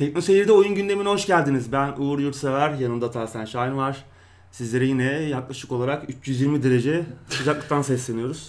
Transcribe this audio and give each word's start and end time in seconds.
Tekno 0.00 0.20
Seyir'de 0.20 0.52
oyun 0.52 0.74
gündemine 0.74 1.08
hoş 1.08 1.26
geldiniz. 1.26 1.72
Ben 1.72 1.92
Uğur 1.98 2.18
Yurtsever, 2.18 2.70
yanımda 2.70 3.10
Tahsen 3.10 3.44
Şahin 3.44 3.76
var. 3.76 4.04
Sizlere 4.52 4.86
yine 4.86 5.04
yaklaşık 5.04 5.72
olarak 5.72 6.10
320 6.10 6.62
derece 6.62 7.04
sıcaklıktan 7.28 7.82
sesleniyoruz. 7.82 8.48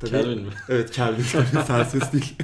Tabii, 0.00 0.10
Kelvin 0.10 0.42
mi? 0.42 0.48
Evet 0.68 0.90
Kelvin. 0.90 1.24
Celsius 1.66 2.12
değil. 2.12 2.36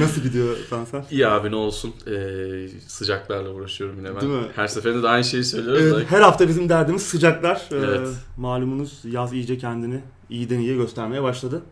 Nasıl 0.00 0.20
gidiyor 0.22 0.56
Tahsen? 0.70 1.04
İyi 1.10 1.26
abi 1.28 1.50
ne 1.50 1.56
olsun. 1.56 1.94
Ee, 2.06 2.68
sıcaklarla 2.86 3.50
uğraşıyorum 3.50 3.96
yine 3.98 4.14
ben. 4.14 4.20
Değil 4.20 4.32
mi? 4.32 4.46
Her 4.56 4.66
seferinde 4.66 5.02
de 5.02 5.08
aynı 5.08 5.24
şeyi 5.24 5.44
söylüyoruz 5.44 5.82
Evet, 5.82 5.94
da. 5.94 6.16
her 6.16 6.20
hafta 6.20 6.48
bizim 6.48 6.68
derdimiz 6.68 7.02
sıcaklar. 7.02 7.68
Ee, 7.72 7.76
Evet. 7.76 8.08
malumunuz 8.36 9.00
yaz 9.04 9.32
iyice 9.32 9.58
kendini 9.58 10.00
iyiden 10.30 10.58
iyiye 10.58 10.76
göstermeye 10.76 11.22
başladı. 11.22 11.62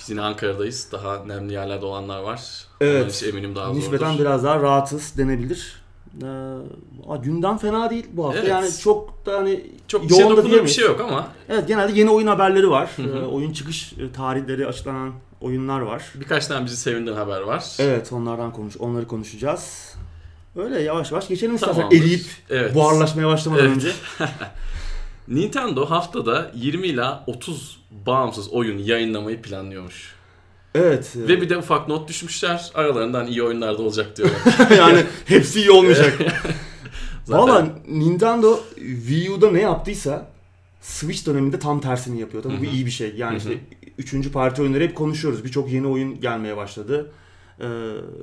Biz 0.00 0.10
yine 0.10 0.22
Ankara'dayız. 0.22 0.88
Daha 0.92 1.24
nemli 1.24 1.52
yerlerde 1.52 1.86
olanlar 1.86 2.20
var. 2.22 2.40
Evet. 2.80 3.14
İçin 3.14 3.28
eminim 3.28 3.54
daha 3.56 3.66
zordur. 3.66 3.78
Nispeten 3.78 4.18
biraz 4.18 4.44
daha 4.44 4.60
rahatız 4.62 5.16
denebilir. 5.18 5.80
Ee, 6.22 7.16
gündem 7.22 7.58
fena 7.58 7.90
değil 7.90 8.06
bu 8.12 8.26
hafta. 8.26 8.38
Evet. 8.38 8.48
Yani 8.48 8.70
çok 8.82 9.26
da 9.26 9.38
hani 9.38 9.66
Çok 9.88 10.00
şey 10.10 10.10
yoğun 10.18 10.22
da 10.24 10.30
dokunduğu 10.30 10.46
bir 10.46 10.50
diyemeyiz. 10.50 10.76
şey 10.76 10.84
yok 10.84 11.00
ama 11.00 11.28
Evet 11.48 11.68
genelde 11.68 11.98
yeni 11.98 12.10
oyun 12.10 12.26
haberleri 12.26 12.70
var. 12.70 12.90
Ee, 12.98 13.24
oyun 13.26 13.52
çıkış 13.52 13.92
e, 13.92 14.12
tarihleri 14.12 14.66
açıklanan 14.66 15.12
oyunlar 15.40 15.80
var. 15.80 16.02
birkaç 16.14 16.46
tane 16.46 16.66
bizi 16.66 16.76
sevindiren 16.76 17.16
haber 17.16 17.40
var. 17.40 17.64
Evet 17.78 18.12
onlardan 18.12 18.52
konuş 18.52 18.76
onları 18.76 19.06
konuşacağız. 19.08 19.94
Öyle 20.56 20.80
yavaş 20.82 21.10
yavaş 21.12 21.28
geçelim 21.28 21.54
istersen 21.54 21.86
eriyip 21.86 22.24
Evet. 22.50 22.74
buharlaşmaya 22.74 23.28
başlamadan 23.28 23.64
Evet. 23.66 23.76
önce. 23.76 23.92
Nintendo 25.30 25.90
haftada 25.90 26.50
20 26.54 26.86
ila 26.86 27.24
30 27.26 27.80
bağımsız 28.06 28.48
oyun 28.48 28.78
yayınlamayı 28.78 29.42
planlıyormuş. 29.42 30.14
Evet. 30.74 31.12
Ve 31.16 31.40
bir 31.40 31.48
de 31.48 31.56
ufak 31.56 31.88
not 31.88 32.08
düşmüşler. 32.08 32.70
Aralarından 32.74 33.26
iyi 33.26 33.42
oyunlar 33.42 33.78
da 33.78 33.82
olacak 33.82 34.16
diyorlar. 34.16 34.40
yani 34.76 35.04
hepsi 35.26 35.60
iyi 35.60 35.70
olmayacak. 35.70 36.18
Zaten- 37.24 37.48
Valla 37.48 37.68
Nintendo 37.88 38.60
Wii 38.76 39.30
U'da 39.30 39.50
ne 39.50 39.60
yaptıysa 39.60 40.30
Switch 40.80 41.26
döneminde 41.26 41.58
tam 41.58 41.80
tersini 41.80 42.20
yapıyor. 42.20 42.42
Tabii 42.42 42.60
bu 42.60 42.64
iyi 42.64 42.86
bir 42.86 42.90
şey. 42.90 43.14
Yani 43.16 43.38
işte 43.38 43.58
üçüncü 43.98 44.32
parti 44.32 44.62
oyunları 44.62 44.84
hep 44.84 44.94
konuşuyoruz. 44.94 45.44
Birçok 45.44 45.72
yeni 45.72 45.86
oyun 45.86 46.20
gelmeye 46.20 46.56
başladı. 46.56 47.10
Ee, 47.60 47.66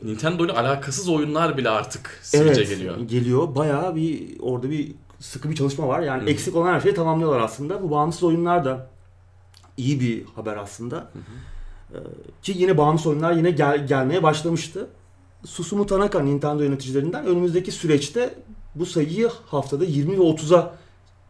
Nintendo 0.04 0.46
ile 0.46 0.52
alakasız 0.52 1.10
oyunlar 1.10 1.58
bile 1.58 1.70
artık 1.70 2.20
Switch'e 2.22 2.48
evet, 2.48 2.70
geliyor. 2.70 3.00
Geliyor. 3.00 3.56
Bayağı 3.56 3.96
bir 3.96 4.40
orada 4.40 4.70
bir 4.70 4.92
sıkı 5.20 5.50
bir 5.50 5.56
çalışma 5.56 5.88
var. 5.88 6.00
Yani 6.00 6.22
Hı 6.22 6.26
hı. 6.26 6.30
eksik 6.30 6.56
olan 6.56 6.74
her 6.74 6.80
şeyi 6.82 6.94
tamamlıyorlar 6.96 7.40
aslında. 7.40 7.84
Bu 7.84 7.92
bağımsız 7.92 8.24
oyunlar 8.24 8.66
da 8.66 8.88
iyi 9.78 10.00
bir 10.00 10.26
haber 10.36 10.58
aslında. 10.58 11.12
Ee, 11.94 11.98
ki 12.44 12.54
yine 12.56 12.78
bağımsız 12.78 13.08
oyunlar 13.08 13.32
yine 13.34 13.52
gel- 13.52 13.88
gelmeye 13.88 14.24
başlamıştı. 14.24 14.88
Susumu 15.46 15.86
Tanaka 15.86 16.20
Nintendo 16.20 16.64
yöneticilerinden 16.64 17.26
önümüzdeki 17.26 17.72
süreçte 17.72 18.36
bu 18.76 18.86
sayıyı 18.86 19.30
haftada 19.46 19.86
20 19.86 20.20
ve 20.20 20.22
30'a 20.22 20.74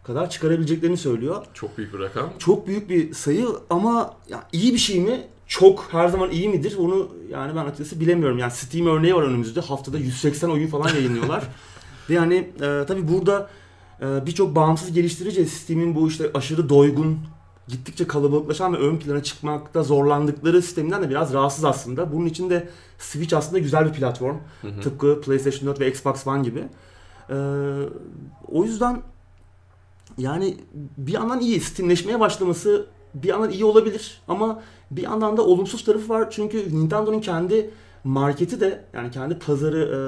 kadar 0.03 0.29
çıkarabileceklerini 0.29 0.97
söylüyor. 0.97 1.45
Çok 1.53 1.77
büyük 1.77 1.93
bir 1.93 1.99
rakam. 1.99 2.29
Çok 2.39 2.67
büyük 2.67 2.89
bir 2.89 3.13
sayı 3.13 3.47
ama 3.69 4.13
ya 4.29 4.43
iyi 4.51 4.73
bir 4.73 4.77
şey 4.77 4.99
mi? 5.01 5.27
Çok 5.47 5.85
her 5.91 6.07
zaman 6.07 6.31
iyi 6.31 6.49
midir? 6.49 6.77
Onu 6.79 7.09
yani 7.31 7.55
ben 7.55 7.65
açıkçası 7.65 7.99
bilemiyorum. 7.99 8.37
Yani 8.37 8.51
Steam 8.51 8.87
örneği 8.87 9.15
var 9.15 9.23
önümüzde. 9.23 9.61
Haftada 9.61 9.97
180 9.97 10.49
oyun 10.49 10.67
falan 10.67 10.89
yayınlıyorlar. 10.89 11.43
Ve 12.09 12.13
yani 12.13 12.35
e, 12.35 12.83
tabii 12.87 13.07
burada 13.07 13.49
birçok 14.01 14.55
bağımsız 14.55 14.93
geliştirici 14.93 15.45
Steam'in 15.45 15.95
bu 15.95 16.07
işte 16.07 16.31
aşırı 16.33 16.69
doygun, 16.69 17.19
gittikçe 17.67 18.07
kalabalıklaşan 18.07 18.73
ve 18.73 18.77
ön 18.77 18.97
plana 18.97 19.23
çıkmakta 19.23 19.83
zorlandıkları 19.83 20.61
sisteminden 20.61 21.03
de 21.03 21.09
biraz 21.09 21.33
rahatsız 21.33 21.65
aslında. 21.65 22.13
Bunun 22.13 22.25
için 22.25 22.49
de 22.49 22.69
Switch 22.99 23.37
aslında 23.37 23.59
güzel 23.59 23.85
bir 23.85 23.93
platform. 23.93 24.37
Hı 24.61 24.67
hı. 24.67 24.81
Tıpkı 24.81 25.21
PlayStation 25.21 25.69
4 25.69 25.79
ve 25.79 25.89
Xbox 25.89 26.27
One 26.27 26.43
gibi. 26.43 26.63
Ee, 27.29 27.35
o 28.47 28.63
yüzden 28.63 29.01
yani 30.17 30.57
bir 30.97 31.13
yandan 31.13 31.39
iyi. 31.39 31.59
Steamleşmeye 31.59 32.19
başlaması 32.19 32.85
bir 33.13 33.27
yandan 33.27 33.51
iyi 33.51 33.65
olabilir 33.65 34.21
ama 34.27 34.61
bir 34.91 35.01
yandan 35.01 35.37
da 35.37 35.41
olumsuz 35.45 35.83
tarafı 35.83 36.09
var. 36.09 36.31
Çünkü 36.31 36.57
Nintendo'nun 36.57 37.21
kendi 37.21 37.69
marketi 38.03 38.59
de 38.59 38.85
yani 38.93 39.11
kendi 39.11 39.39
pazarı 39.39 39.81
e, 39.81 39.99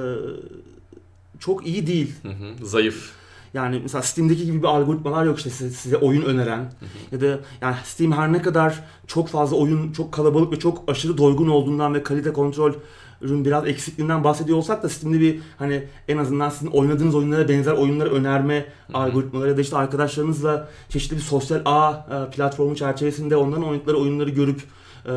çok 1.39 1.67
iyi 1.67 1.87
değil. 1.87 2.15
Hı 2.21 2.29
hı. 2.29 2.65
Zayıf. 2.65 3.18
Yani 3.53 3.79
mesela 3.81 4.01
Steam'deki 4.01 4.45
gibi 4.45 4.63
bir 4.63 4.67
algoritmalar 4.67 5.25
yok 5.25 5.37
işte 5.37 5.49
size, 5.49 5.75
size 5.75 5.97
oyun 5.97 6.21
öneren 6.21 6.73
ya 7.11 7.21
da 7.21 7.39
yani 7.61 7.75
Steam 7.83 8.11
her 8.11 8.33
ne 8.33 8.41
kadar 8.41 8.83
çok 9.07 9.27
fazla 9.27 9.55
oyun 9.57 9.91
çok 9.91 10.11
kalabalık 10.11 10.51
ve 10.51 10.59
çok 10.59 10.83
aşırı 10.87 11.17
doygun 11.17 11.47
olduğundan 11.47 11.93
ve 11.93 12.03
kalite 12.03 12.33
kontrol 12.33 12.73
ürün 13.21 13.45
biraz 13.45 13.67
eksikliğinden 13.67 14.23
bahsediyor 14.23 14.57
olsak 14.57 14.83
da 14.83 14.89
Steam'de 14.89 15.19
bir 15.19 15.39
hani 15.57 15.83
en 16.07 16.17
azından 16.17 16.49
sizin 16.49 16.67
oynadığınız 16.67 17.15
oyunlara 17.15 17.49
benzer 17.49 17.71
oyunları 17.71 18.11
önerme 18.11 18.65
algoritmaları 18.93 19.49
ya 19.49 19.57
da 19.57 19.61
işte 19.61 19.77
arkadaşlarınızla 19.77 20.69
çeşitli 20.89 21.15
bir 21.15 21.21
sosyal 21.21 21.61
ağ 21.65 21.91
e, 21.91 22.31
platformu 22.31 22.75
çerçevesinde 22.75 23.35
onların 23.35 23.65
oynadıkları 23.65 23.97
oyunları 23.97 24.29
görüp 24.29 24.61
e, 25.05 25.11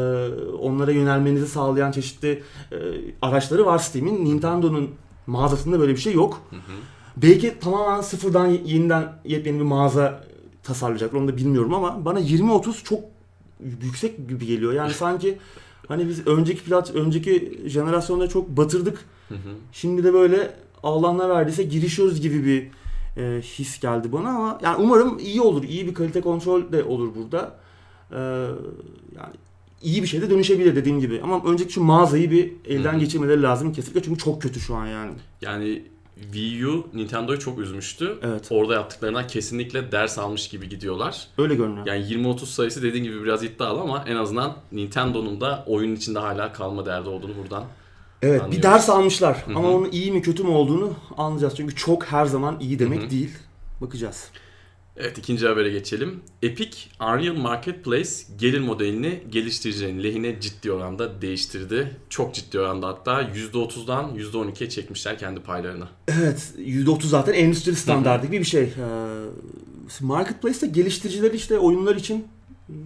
onlara 0.61 0.91
yönelmenizi 0.91 1.49
sağlayan 1.49 1.93
çeşitli 1.93 2.43
e, 2.73 2.77
araçları 3.23 3.67
var 3.67 3.79
Steam'in. 3.79 4.25
Nintendo'nun 4.25 4.91
mağazasında 5.27 5.81
böyle 5.81 5.93
bir 5.93 6.01
şey 6.01 6.13
yok. 6.15 6.43
Hı 6.51 6.57
hı. 6.57 6.73
Belki 7.17 7.59
tamamen 7.61 8.01
sıfırdan 8.01 8.47
yeniden 8.47 9.13
yepyeni 9.25 9.59
bir 9.59 9.65
mağaza 9.65 10.25
tasarlayacaklar 10.63 11.21
onu 11.21 11.29
da 11.29 11.37
bilmiyorum 11.37 11.75
ama 11.75 12.05
bana 12.05 12.21
20-30 12.21 12.85
çok 12.85 13.01
yüksek 13.83 14.29
gibi 14.29 14.47
geliyor. 14.47 14.73
Yani 14.73 14.93
sanki 14.93 15.39
hani 15.89 16.09
biz 16.09 16.27
önceki 16.27 16.65
plat 16.65 16.95
önceki 16.95 17.61
jenerasyonda 17.67 18.29
çok 18.29 18.49
batırdık. 18.49 18.99
Hı 19.29 19.35
hı. 19.35 19.55
Şimdi 19.73 20.05
de 20.05 20.13
böyle 20.13 20.55
Allah 20.83 21.13
ne 21.13 21.29
verdiyse 21.29 21.63
girişiyoruz 21.63 22.21
gibi 22.21 22.45
bir 22.45 22.71
e, 23.23 23.41
his 23.41 23.81
geldi 23.81 24.13
bana 24.13 24.29
ama 24.29 24.59
yani 24.63 24.77
umarım 24.83 25.19
iyi 25.19 25.41
olur. 25.41 25.63
iyi 25.63 25.87
bir 25.87 25.95
kalite 25.95 26.21
kontrol 26.21 26.73
de 26.73 26.85
olur 26.85 27.15
burada. 27.15 27.59
E, 28.11 28.19
yani 29.17 29.35
iyi 29.83 30.03
bir 30.03 30.07
şey 30.07 30.23
de 30.23 30.31
dönüşebilir 30.31 30.77
dediğim 30.77 31.01
gibi. 31.01 31.21
Ama 31.23 31.43
önceki 31.45 31.73
şu 31.73 31.83
mağazayı 31.83 32.31
bir 32.31 32.53
elden 32.67 32.99
geçirmeleri 32.99 33.43
lazım 33.43 33.73
kesinlikle 33.73 34.03
çünkü 34.03 34.19
çok 34.19 34.43
kötü 34.43 34.61
şu 34.61 34.75
an 34.75 34.87
yani. 34.87 35.13
Yani 35.41 35.83
Wii 36.23 36.67
U 36.67 36.87
Nintendo'yu 36.95 37.39
çok 37.39 37.59
üzmüştü. 37.59 38.19
Evet. 38.23 38.47
Orada 38.51 38.75
yaptıklarından 38.75 39.27
kesinlikle 39.27 39.93
ders 39.93 40.19
almış 40.19 40.49
gibi 40.49 40.69
gidiyorlar. 40.69 41.27
Öyle 41.39 41.55
görünüyor. 41.55 41.87
Yani 41.87 42.05
20-30 42.05 42.47
sayısı 42.47 42.83
dediğin 42.83 43.05
gibi 43.05 43.25
biraz 43.25 43.43
iddialı 43.45 43.81
ama 43.81 44.05
en 44.09 44.17
azından 44.17 44.57
Nintendo'nun 44.73 45.41
da 45.41 45.65
oyunun 45.67 45.95
içinde 45.95 46.19
hala 46.19 46.53
kalma 46.53 46.87
derdi 46.87 47.09
olduğunu 47.09 47.33
buradan. 47.43 47.65
Evet 48.23 48.41
Anlıyoruz. 48.43 48.59
bir 48.59 48.63
ders 48.63 48.91
almışlar 48.91 49.43
Hı 49.47 49.53
hı. 49.53 49.59
ama 49.59 49.71
onun 49.71 49.91
iyi 49.91 50.13
mi 50.13 50.23
kötü 50.23 50.43
mü 50.43 50.49
olduğunu 50.51 50.93
anlayacağız. 51.17 51.55
Çünkü 51.57 51.75
çok 51.77 52.05
her 52.05 52.25
zaman 52.27 52.57
iyi 52.61 52.79
demek 52.79 53.03
Hı 53.03 53.07
hı. 53.07 53.11
değil. 53.11 53.31
Bakacağız. 53.81 54.29
Evet 54.97 55.19
ikinci 55.19 55.47
habere 55.47 55.71
geçelim. 55.71 56.21
Epic 56.43 56.79
Unreal 57.01 57.35
Marketplace 57.35 58.11
gelir 58.39 58.61
modelini 58.61 59.23
geliştiricilerin 59.31 60.03
lehine 60.03 60.41
ciddi 60.41 60.73
oranda 60.73 61.23
değiştirdi. 61.23 61.97
Çok 62.09 62.35
ciddi 62.35 62.61
oranda 62.61 62.89
hatta 62.89 63.23
%30'dan 63.23 64.17
%12'ye 64.17 64.69
çekmişler 64.71 65.19
kendi 65.19 65.41
paylarını. 65.41 65.89
Evet 66.09 66.53
%30 66.59 67.07
zaten 67.07 67.33
endüstri 67.33 67.77
standardı 67.77 68.27
gibi 68.27 68.39
bir 68.39 68.45
şey. 68.45 68.63
Ee, 68.63 68.73
Marketplace'te 70.01 70.67
geliştiriciler 70.67 71.33
işte 71.33 71.59
oyunlar 71.59 71.97
için 71.97 72.27
hmm, 72.67 72.77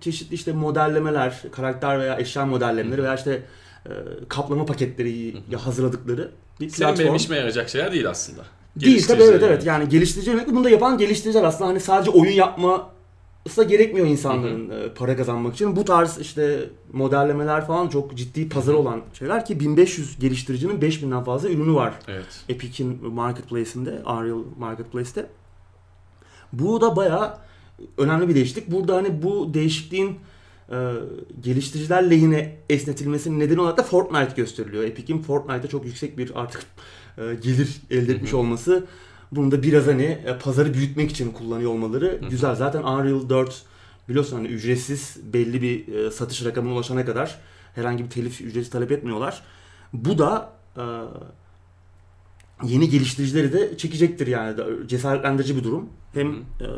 çeşitli 0.00 0.34
işte 0.34 0.52
modellemeler, 0.52 1.42
karakter 1.52 2.00
veya 2.00 2.18
eşya 2.18 2.46
modellemeleri 2.46 3.02
veya 3.02 3.14
işte 3.14 3.42
e, 3.86 3.90
kaplama 4.28 4.66
paketleri 4.66 5.36
ya 5.50 5.66
hazırladıkları 5.66 6.30
bir 6.60 6.68
Senin 6.68 6.88
benim 6.88 6.96
platform. 6.96 7.16
işime 7.16 7.36
yarayacak 7.36 7.68
şeyler 7.68 7.92
değil 7.92 8.10
aslında. 8.10 8.44
Değil 8.80 9.06
tabii 9.06 9.22
evet 9.22 9.42
evet 9.42 9.66
yani 9.66 9.88
geliştirici 9.88 10.30
yönelik 10.30 10.48
bunu 10.48 10.64
da 10.64 10.70
yapan 10.70 10.98
geliştiriciler 10.98 11.44
aslında 11.44 11.70
hani 11.70 11.80
sadece 11.80 12.10
oyun 12.10 12.32
yapması 12.32 13.56
da 13.56 13.62
gerekmiyor 13.62 14.06
insanların 14.06 14.70
e, 14.70 14.94
para 14.94 15.16
kazanmak 15.16 15.54
için. 15.54 15.76
Bu 15.76 15.84
tarz 15.84 16.18
işte 16.18 16.70
modellemeler 16.92 17.66
falan 17.66 17.88
çok 17.88 18.14
ciddi 18.14 18.48
pazarı 18.48 18.76
olan 18.76 19.02
şeyler 19.18 19.44
ki 19.44 19.60
1500 19.60 20.18
geliştiricinin 20.18 20.80
5000'den 20.80 21.24
fazla 21.24 21.48
ürünü 21.48 21.74
var. 21.74 21.94
Evet. 22.08 22.44
Epic'in 22.48 23.06
marketplace'inde, 23.12 24.02
Unreal 24.06 24.42
Marketplace'te. 24.58 25.26
Bu 26.52 26.80
da 26.80 26.96
bayağı 26.96 27.38
önemli 27.98 28.28
bir 28.28 28.34
değişiklik. 28.34 28.70
Burada 28.70 28.96
hani 28.96 29.22
bu 29.22 29.54
değişikliğin 29.54 30.18
e, 30.70 30.76
geliştiriciler 31.40 32.10
lehine 32.10 32.56
esnetilmesinin 32.70 33.40
nedeni 33.40 33.60
olarak 33.60 33.78
da 33.78 33.82
Fortnite 33.82 34.32
gösteriliyor. 34.36 34.84
Epic'in 34.84 35.22
Fortnite'da 35.22 35.68
çok 35.68 35.84
yüksek 35.84 36.18
bir 36.18 36.32
artık 36.34 36.66
gelir 37.16 37.76
elde 37.90 38.12
etmiş 38.12 38.34
olması. 38.34 38.86
Bunu 39.32 39.50
da 39.50 39.62
biraz 39.62 39.86
hani 39.86 40.02
e, 40.02 40.38
pazarı 40.38 40.74
büyütmek 40.74 41.10
için 41.10 41.32
kullanıyor 41.32 41.70
olmaları 41.70 42.20
güzel. 42.30 42.54
Zaten 42.54 42.82
Unreal 42.82 43.28
4 43.28 43.62
biliyorsun 44.08 44.36
hani 44.36 44.48
ücretsiz 44.48 45.16
belli 45.32 45.62
bir 45.62 45.94
e, 45.94 46.10
satış 46.10 46.44
rakamına 46.44 46.74
ulaşana 46.74 47.04
kadar 47.04 47.38
herhangi 47.74 48.04
bir 48.04 48.10
telif 48.10 48.40
ücreti 48.40 48.70
talep 48.70 48.92
etmiyorlar. 48.92 49.42
Bu 49.92 50.18
da 50.18 50.52
e, 50.76 50.84
yeni 52.62 52.88
geliştiricileri 52.88 53.52
de 53.52 53.78
çekecektir 53.78 54.26
yani 54.26 54.56
cesaretlendirici 54.86 55.56
bir 55.56 55.64
durum. 55.64 55.88
Hem 56.14 56.32
Hı 56.32 56.40
e, 56.60 56.68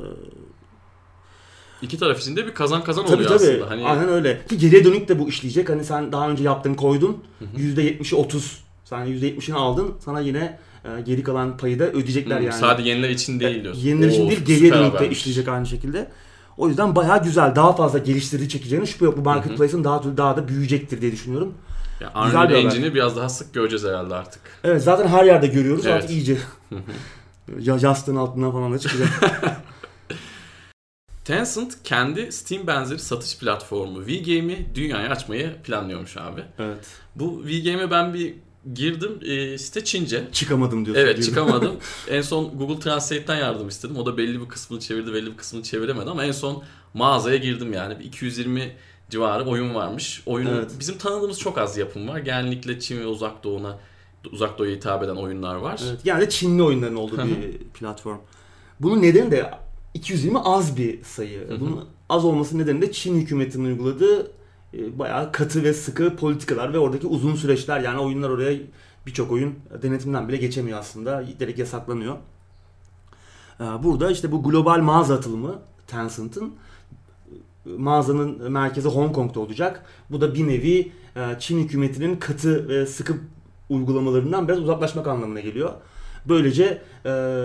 İki 1.83 1.99
taraf 1.99 2.21
için 2.21 2.37
de 2.37 2.47
bir 2.47 2.55
kazan 2.55 2.85
kazan 2.85 3.07
tabii 3.07 3.17
oluyor 3.17 3.29
tabii 3.29 3.49
aslında. 3.51 3.71
Hani 3.71 3.85
aynen 3.85 4.09
öyle. 4.09 4.47
Ki 4.49 4.59
geriye 4.59 4.85
dönük 4.85 5.09
de 5.09 5.19
bu 5.19 5.29
işleyecek. 5.29 5.69
Hani 5.69 5.85
sen 5.85 6.13
daha 6.13 6.31
önce 6.31 6.45
yaptın 6.45 6.75
koydun. 6.75 7.25
%70'i 7.57 8.17
30 8.17 8.65
Sen 8.89 9.07
%70'ini 9.07 9.55
aldın. 9.55 9.95
Sana 10.05 10.21
yine 10.21 10.59
e, 10.85 11.01
geri 11.01 11.23
kalan 11.23 11.57
payı 11.57 11.79
da 11.79 11.85
ödeyecekler 11.85 12.37
Hmm, 12.37 12.47
yani. 12.47 12.59
Sadece 12.59 12.89
yeniler 12.91 13.11
için 13.11 13.41
değil 13.41 13.63
diyorsun. 13.63 13.83
Yeniler 13.83 14.09
için 14.09 14.29
değil 14.31 14.45
geriye 14.45 14.73
dönük 14.73 14.99
de 15.01 15.11
işleyecek 15.11 15.49
aynı 15.49 15.67
şekilde. 15.67 16.11
O 16.57 16.69
yüzden 16.69 16.97
bayağı 16.97 17.23
güzel. 17.25 17.57
Daha 17.57 17.73
fazla 17.77 17.99
geliştirici 17.99 18.49
çekeceğine 18.49 18.87
şüphe 18.87 19.05
yok. 19.05 19.17
Bu 19.19 19.23
marketplace'in 19.23 19.85
daha 19.85 20.17
daha 20.17 20.37
da 20.37 20.49
büyüyecektir 20.49 21.01
diye 21.01 21.13
düşünüyorum. 21.13 21.55
Ya 22.01 22.13
Güzel 22.25 22.29
Unreal 22.41 22.49
bir 22.49 22.55
haber. 22.55 22.65
Engine'i 22.65 22.95
biraz 22.95 23.17
daha 23.17 23.29
sık 23.29 23.55
göreceğiz 23.55 23.85
herhalde 23.85 24.15
artık. 24.15 24.41
Evet 24.65 24.83
zaten 24.83 25.07
her 25.09 25.25
yerde 25.25 25.47
görüyoruz. 25.47 25.87
Evet. 25.87 25.97
Artık 25.97 26.11
iyice 26.11 26.39
ya 27.61 27.77
yastığın 27.81 28.17
altından 28.17 28.53
falan 28.53 28.73
da 28.73 28.79
çıkacak. 28.79 29.09
Tencent 31.25 31.83
kendi 31.85 32.33
Steam 32.33 32.67
benzeri 32.67 32.99
satış 32.99 33.39
platformu 33.39 34.01
VGame'i 34.01 34.67
dünyaya 34.75 35.11
açmayı 35.11 35.57
planlıyormuş 35.65 36.17
abi. 36.17 36.45
evet. 36.59 36.87
Bu 37.17 37.43
VGame'e 37.45 37.91
ben 37.91 38.15
bir 38.15 38.35
girdim. 38.75 39.19
E, 39.23 39.59
site 39.59 39.85
Çince. 39.85 40.29
Çıkamadım 40.33 40.85
diyorsun. 40.85 41.03
Evet 41.03 41.17
diyorum. 41.17 41.35
çıkamadım. 41.35 41.77
en 42.11 42.23
son 42.23 42.59
Google 42.59 42.81
Translate'ten 42.81 43.37
yardım 43.37 43.69
istedim. 43.69 43.97
O 43.97 44.07
da 44.07 44.19
belli 44.19 44.41
bir 44.41 44.49
kısmını 44.49 44.81
çevirdi, 44.81 45.15
belli 45.15 45.27
bir 45.27 45.37
kısmını 45.37 45.63
çeviremedi 45.63 46.11
ama 46.11 46.25
en 46.25 46.33
son 46.33 46.63
mağazaya 46.95 47.37
girdim 47.37 47.73
yani. 47.73 47.99
Bir 47.99 48.05
220 48.05 48.77
civarı 49.11 49.45
oyun 49.45 49.75
varmış. 49.75 50.23
Oyunun 50.27 50.55
Evet. 50.55 50.71
bizim 50.81 50.99
tanıdığımız 50.99 51.39
çok 51.39 51.59
az 51.59 51.79
yapım 51.79 52.09
var. 52.09 52.19
Genellikle 52.19 52.81
Çin 52.81 53.01
ve 53.01 53.07
Uzak 53.07 53.45
Doğu'na 53.45 53.79
Uzak 54.33 54.59
Doğu'ya 54.59 54.77
hitap 54.77 55.03
eden 55.03 55.17
oyunlar 55.17 55.55
var. 55.55 55.81
Evet, 55.89 56.01
yani 56.05 56.31
Çinli 56.31 56.63
oyunların 56.63 56.97
olduğu 56.97 57.19
bir 57.19 57.59
platform. 57.75 58.19
Bunun 58.81 59.03
nedeni 59.03 59.31
de 59.31 59.51
220 59.95 60.39
az 60.39 60.77
bir 60.77 61.03
sayı. 61.03 61.47
Bunun 61.61 61.85
az 62.09 62.25
olması 62.25 62.59
nedeni 62.59 62.83
de 62.83 62.93
Çin 62.93 63.21
hükümetinin 63.21 63.65
uyguladığı 63.65 64.31
bayağı 64.73 65.33
katı 65.33 65.65
ve 65.65 65.73
sıkı 65.73 66.17
politikalar 66.17 66.73
ve 66.73 66.79
oradaki 66.79 67.07
uzun 67.07 67.35
süreçler. 67.35 67.81
Yani 67.81 68.01
oyunlar 68.01 68.31
oraya 68.31 68.59
birçok 69.07 69.33
oyun 69.33 69.55
denetimden 69.83 70.29
bile 70.29 70.37
geçemiyor 70.37 70.79
aslında. 70.79 71.25
Direkt 71.41 71.59
yasaklanıyor. 71.59 72.17
Ee, 73.61 73.65
Burada 73.83 74.11
işte 74.11 74.33
bu 74.33 74.43
global 74.43 74.79
mağaza 74.79 75.15
atılımı 75.15 75.59
Tencent'ın 75.87 76.55
e, 77.67 77.71
mağazanın 77.79 78.53
merkezi 78.53 78.89
Hong 78.89 79.15
Kong'da 79.15 79.41
olacak. 79.41 79.85
Bu 80.11 80.21
da 80.21 80.35
bir 80.35 80.49
nevi 80.49 80.93
e, 81.17 81.37
Çin 81.39 81.59
hükümetinin 81.65 82.17
katı 82.17 82.69
ve 82.69 82.87
sıkı 82.87 83.15
uygulamalarından 83.69 84.49
biraz 84.49 84.59
uzaklaşmak 84.59 85.07
anlamına 85.07 85.41
geliyor. 85.41 85.73
Böylece 86.29 86.83
e, 87.07 87.45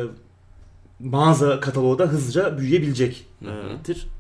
mağaza 1.00 1.60
kataloğu 1.60 2.00
da 2.00 2.06
hızlıca 2.06 2.58
büyüyebilecektir. 2.58 4.08
E, 4.08 4.13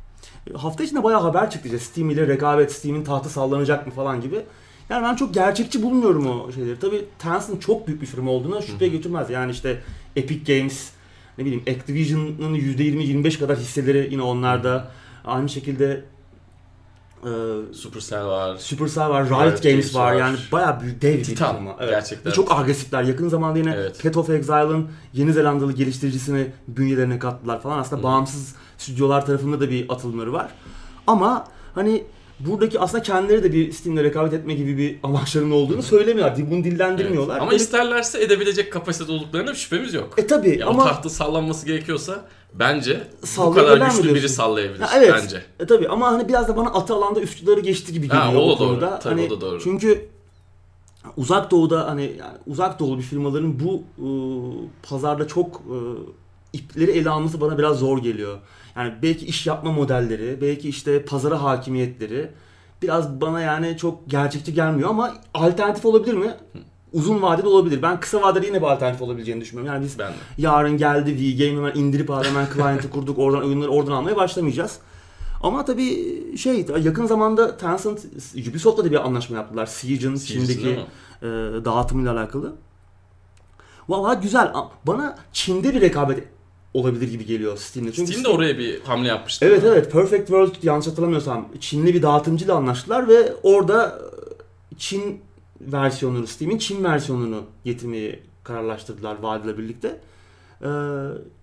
Hafta 0.55 0.83
içinde 0.83 1.03
bayağı 1.03 1.21
haber 1.21 1.49
çıktı 1.49 1.67
işte 1.67 1.79
Steam 1.79 2.09
ile 2.09 2.27
rekabet, 2.27 2.71
Steam'in 2.71 3.03
tahtı 3.03 3.29
sallanacak 3.29 3.87
mı 3.87 3.93
falan 3.93 4.21
gibi. 4.21 4.41
Yani 4.89 5.03
ben 5.03 5.15
çok 5.15 5.33
gerçekçi 5.33 5.83
bulmuyorum 5.83 6.27
o 6.27 6.51
şeyleri. 6.51 6.79
Tabii 6.79 7.05
Tencent 7.19 7.61
çok 7.61 7.87
büyük 7.87 8.01
bir 8.01 8.07
firma 8.07 8.31
olduğuna 8.31 8.61
şüphe 8.61 8.87
götürmez. 8.87 9.29
Yani 9.29 9.51
işte 9.51 9.81
Epic 10.15 10.53
Games, 10.57 10.89
ne 11.37 11.45
bileyim 11.45 11.63
Activision'ın 11.69 12.55
%20-25 12.55 13.39
kadar 13.39 13.57
hisseleri 13.57 14.07
yine 14.11 14.21
onlarda. 14.21 14.91
Aynı 15.25 15.49
şekilde 15.49 16.03
e, 17.23 17.31
Supercell 17.73 18.25
var. 18.25 18.57
Supercell 18.57 19.09
var, 19.09 19.25
Riot, 19.29 19.31
Riot 19.31 19.63
Games, 19.63 19.63
Games 19.63 19.95
var. 19.95 20.11
var. 20.13 20.19
Yani 20.19 20.37
bayağı 20.51 20.81
büyük 20.81 21.01
dev 21.01 21.17
bir 21.17 21.23
Titan, 21.23 21.55
firma. 21.55 21.75
gerçekten. 21.79 22.31
Ve 22.31 22.35
çok 22.35 22.51
agresifler. 22.51 23.03
Yakın 23.03 23.27
zamanda 23.29 23.59
yine 23.59 23.73
Evet. 23.75 24.03
Path 24.03 24.17
of 24.17 24.29
Exile'ın 24.29 24.87
Yeni 25.13 25.33
Zelandalı 25.33 25.73
geliştiricisini 25.73 26.47
bünyelerine 26.67 27.19
kattılar 27.19 27.61
falan. 27.61 27.77
Aslında 27.79 27.99
Hı. 27.99 28.03
bağımsız 28.03 28.55
stüdyolar 28.77 29.25
tarafında 29.25 29.59
da 29.59 29.69
bir 29.69 29.85
atılımları 29.89 30.33
var. 30.33 30.51
Ama 31.07 31.47
hani 31.75 32.03
buradaki 32.39 32.79
aslında 32.79 33.03
kendileri 33.03 33.43
de 33.43 33.53
bir 33.53 33.71
Steam'le 33.71 33.97
rekabet 34.03 34.33
etme 34.33 34.53
gibi 34.53 34.77
bir 34.77 34.97
amaçlarının 35.03 35.51
olduğunu 35.51 35.83
söylemiyorlar. 35.83 36.51
Bunu 36.51 36.63
dillendirmiyorlar. 36.63 37.33
Evet. 37.33 37.41
Ama 37.41 37.51
Böyle- 37.51 37.63
isterlerse 37.63 38.23
edebilecek 38.23 38.73
kapasitede 38.73 39.11
olduklarına 39.11 39.53
şüphemiz 39.53 39.93
yok. 39.93 40.13
e 40.17 40.27
tabi 40.27 40.57
Ya 40.59 40.67
o 40.67 40.69
ama 40.69 40.83
tahtı 40.83 41.09
sallanması 41.09 41.65
gerekiyorsa 41.65 42.25
bence 42.53 43.07
bu 43.37 43.53
kadar 43.53 43.77
güçlü 43.89 44.15
biri 44.15 44.29
sallayabilir 44.29 44.79
Ya 44.79 44.89
evet. 44.97 45.13
bence. 45.23 45.41
E 45.59 45.65
tabi 45.65 45.87
ama 45.87 46.07
hani 46.11 46.27
biraz 46.27 46.47
da 46.47 46.57
bana 46.57 46.69
atı 46.69 46.93
alanda 46.93 47.21
üstçüleri 47.21 47.61
geçti 47.61 47.93
gibi 47.93 48.07
Ha, 48.07 48.25
geliyor 48.25 48.41
o 48.43 48.47
bu 48.49 48.55
da 48.55 48.59
doğru. 48.59 48.67
konuda. 48.69 48.99
Tabii, 48.99 49.15
hani 49.21 49.27
o 49.33 49.37
da 49.37 49.41
doğru. 49.41 49.59
Çünkü 49.63 50.09
uzak 51.17 51.51
doğuda 51.51 51.87
hani 51.89 52.01
yani 52.03 52.37
uzak 52.47 52.79
doğulu 52.79 52.97
bir 52.97 53.03
firmaların 53.03 53.59
bu 53.59 53.83
e, 53.97 54.07
pazarda 54.89 55.27
çok 55.27 55.55
e, 55.55 55.75
ipleri 56.53 56.91
ele 56.91 57.09
alması 57.09 57.41
bana 57.41 57.57
biraz 57.57 57.79
zor 57.79 57.97
geliyor. 58.03 58.37
Yani 58.75 58.93
belki 59.01 59.25
iş 59.25 59.47
yapma 59.47 59.71
modelleri, 59.71 60.41
belki 60.41 60.69
işte 60.69 61.05
pazara 61.05 61.41
hakimiyetleri 61.41 62.31
biraz 62.81 63.21
bana 63.21 63.41
yani 63.41 63.77
çok 63.77 64.09
gerçekçi 64.09 64.53
gelmiyor 64.53 64.89
ama 64.89 65.13
alternatif 65.33 65.85
olabilir 65.85 66.13
mi? 66.13 66.33
Uzun 66.93 67.21
vadede 67.21 67.47
olabilir. 67.47 67.81
Ben 67.81 67.99
kısa 67.99 68.21
vadede 68.21 68.45
yine 68.45 68.61
bir 68.61 68.67
alternatif 68.67 69.01
olabileceğini 69.01 69.41
düşünmüyorum. 69.41 69.75
Yani 69.75 69.85
biz 69.85 69.99
Ben 69.99 70.11
de. 70.11 70.15
yarın 70.37 70.77
geldi 70.77 71.15
V-Game 71.15 71.57
hemen 71.57 71.79
indirip 71.79 72.09
hemen 72.09 72.47
client'ı 72.53 72.89
kurduk 72.89 73.19
oradan 73.19 73.43
oyunları 73.43 73.69
oradan 73.71 73.91
almaya 73.91 74.15
başlamayacağız. 74.15 74.79
Ama 75.43 75.65
tabii 75.65 76.37
şey 76.37 76.65
yakın 76.81 77.05
zamanda 77.05 77.57
Tencent 77.57 78.05
Ubisoft'la 78.49 78.85
da 78.85 78.91
bir 78.91 79.05
anlaşma 79.05 79.37
yaptılar. 79.37 79.65
Siege'in 79.65 80.15
Çin'deki 80.15 80.79
e, 81.21 81.25
dağıtımıyla 81.65 82.13
alakalı. 82.13 82.55
Valla 83.89 84.13
güzel. 84.13 84.53
Bana 84.87 85.17
Çin'de 85.33 85.75
bir 85.75 85.81
rekabet 85.81 86.23
olabilir 86.73 87.07
gibi 87.07 87.25
geliyor 87.25 87.57
Steam'de. 87.57 87.91
Çünkü 87.91 88.11
Steam 88.11 88.23
de 88.23 88.29
oraya 88.29 88.57
bir 88.57 88.81
hamle 88.81 89.07
yapmıştı. 89.07 89.45
Evet 89.45 89.63
evet 89.63 89.91
Perfect 89.91 90.27
World 90.27 90.63
yanlış 90.63 90.87
hatırlamıyorsam 90.87 91.49
Çinli 91.59 91.93
bir 91.93 92.01
dağıtımcıyla 92.01 92.55
anlaştılar 92.55 93.07
ve 93.07 93.33
orada 93.43 93.99
e, 94.71 94.75
Çin 94.77 95.21
versiyonunu 95.61 96.27
Steam'in 96.27 96.57
Çin 96.57 96.83
versiyonunu 96.83 97.43
getirmeyi 97.65 98.19
kararlaştırdılar 98.43 99.19
Valve'la 99.19 99.57
birlikte. 99.57 99.99
Ee, 100.61 100.67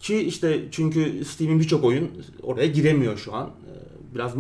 ki 0.01 0.19
işte 0.19 0.63
çünkü 0.71 1.25
Steam'in 1.25 1.61
birçok 1.61 1.85
oyun 1.85 2.11
oraya 2.43 2.67
giremiyor 2.67 3.17
şu 3.17 3.35
an. 3.35 3.47
Ee, 3.47 4.15
biraz 4.15 4.33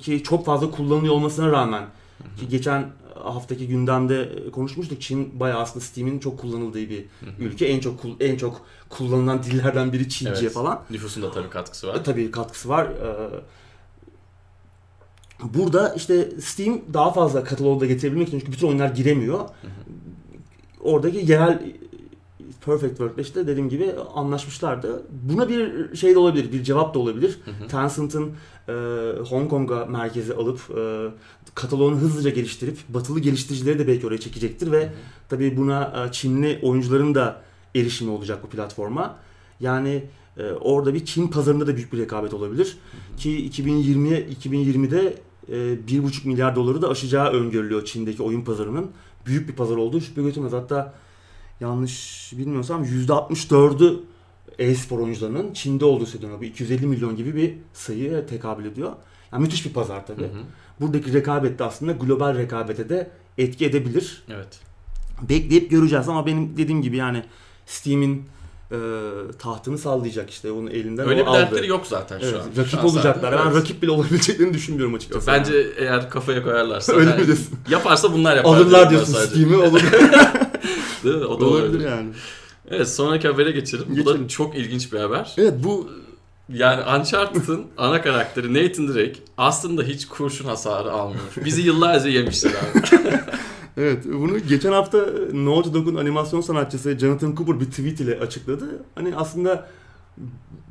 ki 0.00 0.22
çok 0.22 0.44
fazla 0.44 0.70
kullanılıyor 0.70 1.14
olmasına 1.14 1.52
rağmen 1.52 1.84
ki 2.40 2.48
geçen 2.48 2.86
haftaki 3.24 3.68
gündemde 3.68 4.28
konuşmuştuk. 4.52 5.00
Çin 5.02 5.40
bayağı 5.40 5.60
aslında 5.60 5.84
Steam'in 5.84 6.18
çok 6.18 6.38
kullanıldığı 6.38 6.78
bir 6.88 7.04
ülke. 7.38 7.66
En 7.66 7.80
çok 7.80 7.94
en 8.20 8.36
çok 8.36 8.66
kullanılan 8.88 9.42
dillerden 9.42 9.92
biri 9.92 10.08
Çince 10.08 10.40
Evet. 10.40 10.52
falan. 10.52 10.82
Nüfusun 10.90 11.22
da 11.22 11.30
tabii 11.32 11.50
katkısı 11.50 11.86
var. 11.88 11.94
E, 11.94 12.02
Tabii 12.02 12.30
katkısı 12.30 12.68
var. 12.68 12.84
Ee, 12.86 13.40
Burada 15.54 15.94
işte 15.94 16.30
Steam 16.40 16.80
daha 16.94 17.12
fazla 17.12 17.44
kataloğu 17.44 17.80
da 17.80 17.86
getirebilmek 17.86 18.28
için 18.28 18.38
çünkü 18.40 18.52
bütün 18.52 18.66
oyunlar 18.68 18.88
giremiyor. 18.90 19.40
Oradaki 20.80 21.30
yerel 21.32 21.62
Perfect 22.64 22.98
World'le 22.98 23.18
işte 23.18 23.46
dediğim 23.46 23.68
gibi 23.68 23.92
anlaşmışlardı. 24.14 25.02
Buna 25.10 25.48
bir 25.48 25.94
şey 25.96 26.14
de 26.14 26.18
olabilir, 26.18 26.52
bir 26.52 26.62
cevap 26.62 26.94
da 26.94 26.98
olabilir. 26.98 27.38
Tencent'ın 27.68 28.32
e, 28.68 28.72
Hong 29.28 29.50
Kong'a 29.50 29.86
merkezi 29.86 30.34
alıp 30.34 30.60
e, 30.78 31.08
kataloğunu 31.54 31.96
hızlıca 31.96 32.30
geliştirip 32.30 32.78
batılı 32.88 33.20
geliştiricileri 33.20 33.78
de 33.78 33.86
belki 33.86 34.06
oraya 34.06 34.18
çekecektir 34.18 34.72
ve 34.72 34.92
tabii 35.28 35.56
buna 35.56 36.06
e, 36.08 36.12
Çinli 36.12 36.58
oyuncuların 36.62 37.14
da 37.14 37.42
erişimi 37.74 38.10
olacak 38.10 38.42
bu 38.42 38.48
platforma. 38.48 39.16
Yani 39.60 40.04
e, 40.36 40.50
orada 40.52 40.94
bir 40.94 41.04
Çin 41.04 41.28
pazarında 41.28 41.66
da 41.66 41.76
büyük 41.76 41.92
bir 41.92 41.98
rekabet 41.98 42.34
olabilir. 42.34 42.78
Ki 43.16 43.50
2020'ye 43.50 44.26
2020'de 44.26 45.18
e, 45.48 45.54
1,5 45.54 46.28
milyar 46.28 46.56
doları 46.56 46.82
da 46.82 46.88
aşacağı 46.88 47.32
öngörülüyor 47.32 47.84
Çin'deki 47.84 48.22
oyun 48.22 48.42
pazarının. 48.42 48.90
Büyük 49.26 49.48
bir 49.48 49.54
pazar 49.54 49.76
olduğu 49.76 50.00
şüphe 50.00 50.22
götürmez. 50.22 50.52
Hatta 50.52 50.94
yanlış 51.62 52.30
bilmiyorsam 52.38 52.84
%64'ü 52.84 54.00
e-spor 54.58 54.98
oyuncularının 54.98 55.52
Çin'de 55.52 55.84
olduğu 55.84 56.06
söyleniyor. 56.06 56.40
Bu 56.40 56.44
250 56.44 56.86
milyon 56.86 57.16
gibi 57.16 57.36
bir 57.36 57.54
sayıya 57.72 58.26
tekabül 58.26 58.64
ediyor. 58.64 58.92
Yani 59.32 59.42
müthiş 59.42 59.66
bir 59.66 59.72
pazar 59.72 60.06
tabii. 60.06 60.22
Hı 60.22 60.26
hı. 60.26 60.42
Buradaki 60.80 61.12
rekabet 61.12 61.58
de 61.58 61.64
aslında 61.64 61.92
global 61.92 62.38
rekabete 62.38 62.88
de 62.88 63.10
etki 63.38 63.66
edebilir. 63.66 64.22
Evet. 64.28 64.60
Bekleyip 65.28 65.70
göreceğiz 65.70 66.08
ama 66.08 66.26
benim 66.26 66.56
dediğim 66.56 66.82
gibi 66.82 66.96
yani 66.96 67.24
Steam'in 67.66 68.24
e, 68.72 68.76
tahtını 69.38 69.78
sallayacak 69.78 70.30
işte 70.30 70.52
onun 70.52 70.66
elinden 70.66 71.08
Öyle 71.08 71.20
bir 71.20 71.26
aldı. 71.26 71.38
dertleri 71.38 71.68
yok 71.68 71.86
zaten 71.86 72.20
Evet, 72.22 72.30
şu 72.30 72.40
an. 72.42 72.46
rakip 72.56 72.70
Şu 72.70 72.78
an 72.78 72.84
olacaklar. 72.84 73.32
Ben 73.32 73.46
evet. 73.46 73.56
rakip 73.56 73.82
bile 73.82 73.90
olabileceklerini 73.90 74.54
düşünmüyorum 74.54 74.94
açıkçası. 74.94 75.26
Bence 75.26 75.54
yani. 75.56 75.66
eğer 75.78 76.10
kafaya 76.10 76.42
koyarlarsa. 76.42 76.92
Öyle 76.96 77.10
yani 77.10 77.20
mi 77.20 77.26
diyorsun? 77.26 77.48
Yaparsa 77.70 78.12
bunlar 78.12 78.36
yapar. 78.36 78.56
alırlar 78.56 78.90
diyorsun. 78.90 79.12
Steam'i 79.14 79.56
olur. 79.56 79.80
Değil 81.04 81.16
mi? 81.16 81.24
O 81.24 81.40
da 81.40 81.44
olabilir 81.44 81.68
olabilir. 81.68 81.88
yani. 81.90 82.08
Evet 82.70 82.88
sonraki 82.88 83.28
habere 83.28 83.50
geçelim. 83.50 83.84
Bu 83.88 83.94
Geçelim. 83.94 84.24
da 84.24 84.28
çok 84.28 84.56
ilginç 84.56 84.92
bir 84.92 84.98
haber. 84.98 85.34
Evet 85.38 85.54
bu 85.64 85.90
Yani 86.48 87.00
Uncharted'ın 87.00 87.64
ana 87.78 88.02
karakteri 88.02 88.54
Nathan 88.54 88.88
Drake 88.88 89.14
aslında 89.38 89.82
hiç 89.82 90.06
kurşun 90.08 90.44
hasarı 90.44 90.92
almıyormuş. 90.92 91.36
Bizi 91.44 91.62
yıllarca 91.62 92.08
yemişler 92.08 92.50
abi. 92.50 93.02
Evet 93.76 94.04
bunu 94.04 94.38
geçen 94.38 94.72
hafta 94.72 94.98
Naughty 95.32 95.72
Dog'un 95.74 95.94
animasyon 95.94 96.40
sanatçısı 96.40 96.98
Jonathan 96.98 97.34
Cooper 97.34 97.60
bir 97.60 97.64
tweet 97.64 98.00
ile 98.00 98.18
açıkladı. 98.20 98.64
Hani 98.94 99.16
aslında 99.16 99.68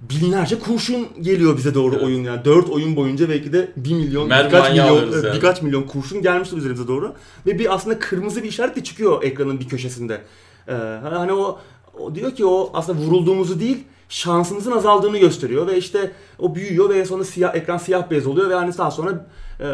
binlerce 0.10 0.60
kurşun 0.60 1.07
geliyor 1.21 1.57
bize 1.57 1.74
doğru 1.74 1.95
Evet. 1.95 2.03
oyun 2.03 2.24
yani. 2.24 2.45
4 2.45 2.69
oyun 2.69 2.95
boyunca 2.95 3.29
belki 3.29 3.53
de 3.53 3.71
1 3.75 3.93
milyon, 3.93 4.27
Mermi 4.27 4.48
birkaç 4.48 4.71
milyon, 4.71 4.88
alıyoruz 4.88 5.24
yani. 5.24 5.36
birkaç 5.36 5.62
milyon 5.62 5.83
kurşun 5.83 6.21
gelmiştir 6.21 6.57
üzerimize 6.57 6.88
doğru. 6.88 7.13
Ve 7.45 7.60
bir 7.60 7.74
aslında 7.74 8.00
kırmızı 8.00 8.43
bir 8.43 8.50
işaret 8.50 8.75
de 8.75 8.83
çıkıyor 8.83 9.24
ekranın 9.24 9.60
bir 9.60 9.67
köşesinde. 9.67 10.21
Ee, 10.67 10.71
hani 11.03 11.33
o, 11.33 11.60
o 12.00 12.15
diyor 12.15 12.36
ki 12.36 12.45
o 12.45 12.71
aslında 12.74 13.00
vurulduğumuzu 13.00 13.60
değil 13.60 13.83
şansımızın 14.10 14.71
azaldığını 14.71 15.17
gösteriyor 15.17 15.67
ve 15.67 15.77
işte 15.77 16.12
o 16.39 16.55
büyüyor 16.55 16.89
ve 16.89 17.05
sonra 17.05 17.24
siyah 17.24 17.55
ekran 17.55 17.77
siyah 17.77 18.10
beyaz 18.12 18.27
oluyor 18.27 18.50
ve 18.50 18.53
hani 18.53 18.77
daha 18.77 18.91
sonra 18.91 19.29
e, 19.60 19.65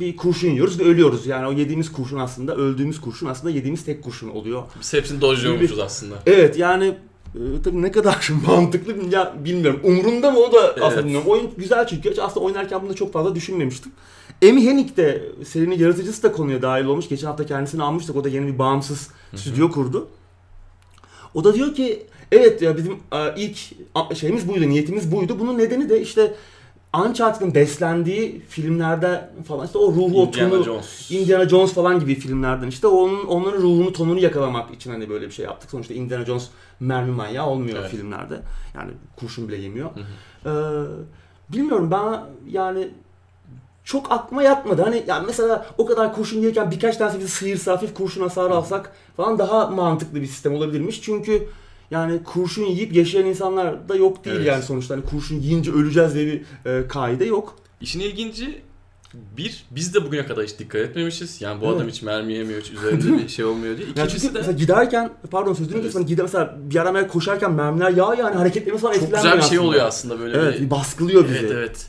bir 0.00 0.16
kurşun 0.16 0.48
yiyoruz 0.48 0.80
ve 0.80 0.84
ölüyoruz. 0.84 1.26
Yani 1.26 1.46
o 1.46 1.52
yediğimiz 1.52 1.92
kurşun 1.92 2.18
aslında 2.18 2.56
öldüğümüz 2.56 3.00
kurşun 3.00 3.26
aslında 3.26 3.50
yediğimiz 3.54 3.84
tek 3.84 4.02
kurşun 4.04 4.28
oluyor. 4.28 4.62
Biz 4.80 4.92
hepsini 4.92 5.20
dojluyormuşuz 5.20 5.78
aslında. 5.78 6.14
Evet 6.26 6.58
yani 6.58 6.94
e, 7.34 7.62
tabii 7.64 7.82
ne 7.82 7.92
kadar 7.92 8.30
mantıklı 8.46 9.10
ya 9.10 9.34
bilmiyorum. 9.44 9.80
Umrunda 9.84 10.30
mı 10.30 10.38
o 10.38 10.52
da 10.52 10.58
aslında 10.70 10.86
Evet. 10.94 11.04
bilmiyorum. 11.04 11.28
Oyun 11.30 11.50
güzel 11.56 11.86
çünkü 11.86 12.20
aslında 12.20 12.46
oynarken 12.46 12.82
bunu 12.82 12.94
çok 12.94 13.12
fazla 13.12 13.34
düşünmemiştim. 13.34 13.92
Amy 14.42 14.66
Hennig 14.66 14.96
de 14.96 15.22
serinin 15.44 15.78
yaratıcısı 15.78 16.22
da 16.22 16.32
konuya 16.32 16.62
dahil 16.62 16.84
olmuş. 16.84 17.08
Geçen 17.08 17.26
hafta 17.26 17.46
kendisini 17.46 17.82
almıştık. 17.82 18.16
O 18.16 18.24
da 18.24 18.28
yeni 18.28 18.46
bir 18.46 18.58
bağımsız 18.58 19.08
stüdyo 19.36 19.70
kurdu. 19.70 20.08
O 21.34 21.44
da 21.44 21.54
diyor 21.54 21.74
ki 21.74 22.06
evet 22.32 22.62
ya 22.62 22.76
bizim 22.76 22.92
e, 22.92 23.34
ilk 23.36 23.58
şeyimiz 24.16 24.48
buydu, 24.48 24.68
niyetimiz 24.68 25.12
buydu. 25.12 25.38
Bunun 25.40 25.58
nedeni 25.58 25.88
de 25.88 26.00
işte 26.00 26.34
Uncharted'ın 27.00 27.54
beslendiği 27.54 28.40
filmlerde 28.48 29.30
falan 29.48 29.66
işte 29.66 29.78
o 29.78 29.92
ruhu, 29.92 30.22
o 30.22 30.26
Indiana 30.26 30.50
tonu, 30.50 30.62
Jones. 30.64 31.10
Indiana 31.10 31.48
Jones 31.48 31.72
falan 31.74 32.00
gibi 32.00 32.14
filmlerden 32.14 32.68
işte 32.68 32.86
onun 32.86 33.24
onların 33.26 33.62
ruhunu 33.62 33.92
tonunu 33.92 34.20
yakalamak 34.20 34.74
için 34.74 34.90
hani 34.90 35.08
böyle 35.08 35.26
bir 35.26 35.32
şey 35.32 35.44
yaptık. 35.44 35.70
Sonuçta 35.70 35.94
Indiana 35.94 36.24
Jones 36.24 36.48
mermi 36.80 37.10
manyağı 37.12 37.46
olmuyor 37.46 37.78
Evet. 37.80 37.90
filmlerde. 37.90 38.40
Yani 38.74 38.90
kurşun 39.16 39.48
bile 39.48 39.56
yemiyor. 39.56 39.90
Hı 39.90 40.00
Ee, 40.46 41.52
bilmiyorum 41.52 41.90
ben 41.90 42.20
yani 42.50 42.88
çok 43.84 44.12
aklıma 44.12 44.42
yatmadı. 44.42 44.82
Hani 44.82 45.04
yani 45.06 45.26
mesela 45.26 45.66
o 45.78 45.86
kadar 45.86 46.14
kurşun 46.14 46.40
yerken 46.40 46.70
birkaç 46.70 46.96
tanesi 46.96 47.18
bizi 47.18 47.28
sıyırsa 47.28 47.72
hafif 47.72 47.94
kurşun 47.94 48.22
hasarı 48.22 48.54
alsak 48.54 48.92
falan 49.16 49.38
daha 49.38 49.66
mantıklı 49.66 50.20
bir 50.22 50.26
sistem 50.26 50.54
olabilirmiş. 50.54 51.02
Çünkü 51.02 51.48
yani 51.90 52.22
kurşun 52.24 52.64
yiyip 52.64 52.92
yaşayan 52.94 53.26
insanlar 53.26 53.88
da 53.88 53.96
yok 53.96 54.24
değil 54.24 54.36
Evet. 54.36 54.46
yani 54.46 54.62
sonuçta. 54.62 54.94
Hani 54.94 55.04
kurşun 55.04 55.40
yiyince 55.40 55.72
öleceğiz 55.72 56.14
diye 56.14 56.26
bir 56.26 56.42
e, 56.70 56.88
kaide 56.88 57.24
yok. 57.24 57.56
İşin 57.80 58.00
ilginci 58.00 58.62
bir, 59.36 59.64
biz 59.70 59.94
de 59.94 60.04
bugüne 60.06 60.26
kadar 60.26 60.44
hiç 60.44 60.58
dikkat 60.58 60.80
etmemişiz. 60.80 61.42
Yani 61.42 61.60
bu 61.60 61.64
Evet. 61.66 61.76
adam 61.76 61.88
hiç 61.88 62.02
mermi 62.02 62.32
yemiyor, 62.32 62.60
hiç 62.62 62.70
üzerinde 62.70 63.22
bir 63.22 63.28
şey 63.28 63.44
olmuyor 63.44 63.76
diye. 63.76 63.86
Yani 63.96 64.06
İkincisi 64.06 64.20
çünkü 64.20 64.34
de 64.34 64.38
mesela 64.38 64.58
giderken 64.58 65.10
pardon 65.30 65.54
sözünü 65.54 65.74
Evet. 65.74 65.84
kesmem. 65.84 66.06
Gider 66.06 66.22
mesela 66.22 66.56
bir 66.70 66.76
ara 66.76 66.92
mesela 66.92 67.12
koşarken 67.12 67.52
mermiler 67.52 67.90
yağ 67.90 68.14
yani 68.14 68.36
hareketlerimiz 68.36 68.82
falan 68.82 68.94
çok 68.94 69.02
etkilenmiyor 69.02 69.34
güzel 69.34 69.44
bir 69.44 69.48
şey 69.48 69.58
aslında. 69.58 69.68
oluyor 69.68 69.86
aslında 69.86 70.18
böyle 70.18 70.38
Evet 70.38 70.60
bir 70.60 70.70
baskılıyor 70.70 71.24
bizi. 71.24 71.36
Evet 71.38 71.50
evet. 71.54 71.86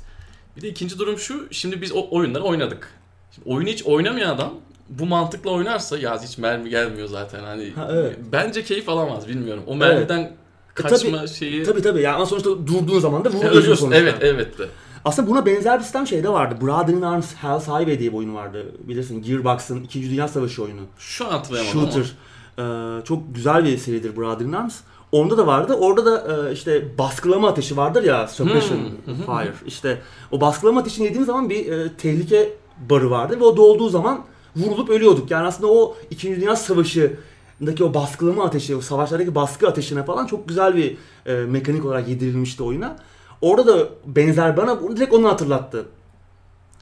Bir 0.57 0.61
de 0.61 0.67
ikinci 0.69 0.99
durum 0.99 1.17
şu. 1.17 1.47
Şimdi 1.51 1.81
biz 1.81 1.91
o 1.91 2.07
oyunları 2.11 2.43
oynadık. 2.43 2.89
Şimdi 3.31 3.49
oyunu 3.49 3.69
hiç 3.69 3.83
oynamayan 3.83 4.35
adam 4.35 4.53
bu 4.89 5.05
mantıkla 5.05 5.51
oynarsa 5.51 5.97
ya 5.97 6.23
hiç 6.23 6.37
mermi 6.37 6.69
gelmiyor 6.69 7.07
zaten 7.07 7.43
hani 7.43 7.71
Ha, 7.75 7.87
evet. 7.91 8.17
bence 8.31 8.63
keyif 8.63 8.89
alamaz 8.89 9.27
bilmiyorum. 9.27 9.63
O 9.67 9.75
mermiden 9.75 10.31
kaçma 10.73 11.27
şeyi 11.27 11.63
Tabii 11.63 11.81
tabii 11.81 12.01
yani 12.01 12.15
ama 12.15 12.25
sonuçta 12.25 12.49
durduğun 12.49 12.99
zaman 12.99 13.25
da 13.25 13.29
vuruluyorsun 13.29 13.59
ölüyorsun. 13.61 13.81
sonuçta. 13.85 14.01
Evet 14.01 14.15
evet 14.21 14.59
de. 14.59 14.63
Aslında 15.05 15.29
buna 15.29 15.45
benzer 15.45 15.77
bir 15.79 15.83
sistem 15.83 16.07
şeyde 16.07 16.29
vardı. 16.29 16.55
Brother 16.61 16.93
in 16.93 17.01
Arms 17.01 17.33
Hell's 17.35 17.67
Highway 17.67 17.99
diye 17.99 18.11
bir 18.11 18.17
oyun 18.17 18.35
vardı. 18.35 18.65
Bilirsin 18.87 19.21
Gearbox'ın 19.23 19.83
2. 19.83 20.09
Dünya 20.09 20.27
Savaşı 20.27 20.63
oyunu. 20.63 20.81
Şu 20.97 21.25
an 21.27 21.31
hatırlayamadım 21.31 21.79
ama. 21.79 21.91
Shooter. 21.91 22.11
Ee, 22.99 23.03
çok 23.05 23.35
güzel 23.35 23.65
bir 23.65 23.77
seridir 23.77 24.17
Brother 24.17 24.45
in 24.45 24.51
Arms. 24.53 24.79
Onda 25.11 25.37
da 25.37 25.47
vardı. 25.47 25.73
Orada 25.73 26.05
da 26.05 26.47
e, 26.49 26.53
işte 26.53 26.97
baskılama 26.97 27.47
ateşi 27.49 27.77
vardır 27.77 28.03
ya. 28.03 28.27
Suppression 28.27 28.77
Hmm. 29.05 29.15
Fire. 29.25 29.53
İşte 29.67 30.01
o 30.31 30.41
baskılama 30.41 30.79
ateşini 30.79 31.05
yediğin 31.05 31.23
zaman 31.25 31.49
bir 31.49 31.71
e, 31.71 31.93
tehlike 31.97 32.53
barı 32.89 33.11
vardı 33.11 33.39
ve 33.39 33.43
o 33.43 33.57
dolduğu 33.57 33.89
zaman 33.89 34.21
vurulup 34.55 34.89
ölüyorduk. 34.89 35.31
Yani 35.31 35.47
aslında 35.47 35.71
o 35.71 35.95
2. 36.09 36.35
Dünya 36.35 36.55
Savaşı'ndaki 36.55 37.83
o 37.83 37.93
baskılama 37.93 38.43
ateşi, 38.45 38.75
o 38.75 38.81
savaşlardaki 38.81 39.35
baskı 39.35 39.67
ateşine 39.67 40.03
falan 40.05 40.25
çok 40.25 40.47
güzel 40.47 40.75
bir 40.75 40.97
e, 41.25 41.33
mekanik 41.33 41.85
olarak 41.85 42.07
yedirilmişti 42.07 42.63
oyuna. 42.63 42.97
Orada 43.41 43.79
da 43.79 43.89
benzer 44.05 44.57
bana 44.57 44.81
bunu 44.81 44.97
direkt 44.97 45.13
onu 45.13 45.29
hatırlattı. 45.29 45.85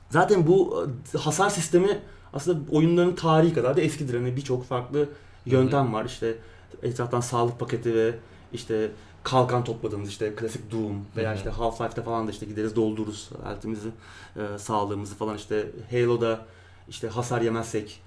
Zaten 0.10 0.48
bu 0.48 0.88
e, 1.16 1.18
hasar 1.18 1.50
sistemi 1.50 2.00
aslında 2.34 2.72
oyunların 2.72 3.16
tarihi 3.16 3.54
kadar 3.54 3.78
da 3.78 3.82
eskidir. 3.82 4.14
Hani 4.14 4.36
birçok 4.36 4.66
farklı 4.66 5.10
yöntem 5.46 5.94
var. 5.94 6.06
İşte 6.06 6.36
etraftan 6.84 7.22
sağlık 7.22 7.60
paketi 7.60 7.96
ve 7.96 8.16
işte 8.54 8.92
kalkan 9.24 9.64
topladığımız 9.64 10.10
işte 10.10 10.36
klasik 10.36 10.72
Doom 10.72 11.06
veya 11.18 11.36
işte 11.36 11.50
Half-Life'de 11.50 12.02
falan 12.02 12.28
da 12.28 12.32
işte 12.32 12.46
gideriz 12.46 12.76
doldururuz 12.76 13.30
altımızı, 13.46 13.90
e, 14.36 14.58
sağlığımızı 14.58 15.16
falan 15.16 15.36
işte 15.38 15.68
Halo'da 15.92 16.46
işte 16.90 17.08
hasar 17.08 17.42
yemezsek 17.42 18.02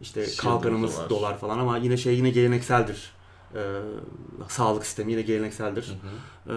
işte 0.00 0.20
Shield'ımız 0.20 0.36
kalkanımız 0.36 0.98
var. 0.98 1.10
dolar 1.10 1.38
falan 1.38 1.58
ama 1.58 1.78
yine 1.78 1.96
şey 1.96 2.14
yine 2.16 2.30
gelenekseldir. 2.30 3.12
E, 3.54 3.60
sağlık 4.48 4.86
sistemi 4.86 5.12
yine 5.12 5.22
gelenekseldir. 5.22 5.92
Hı 6.46 6.52
hı. 6.52 6.54
E, 6.54 6.56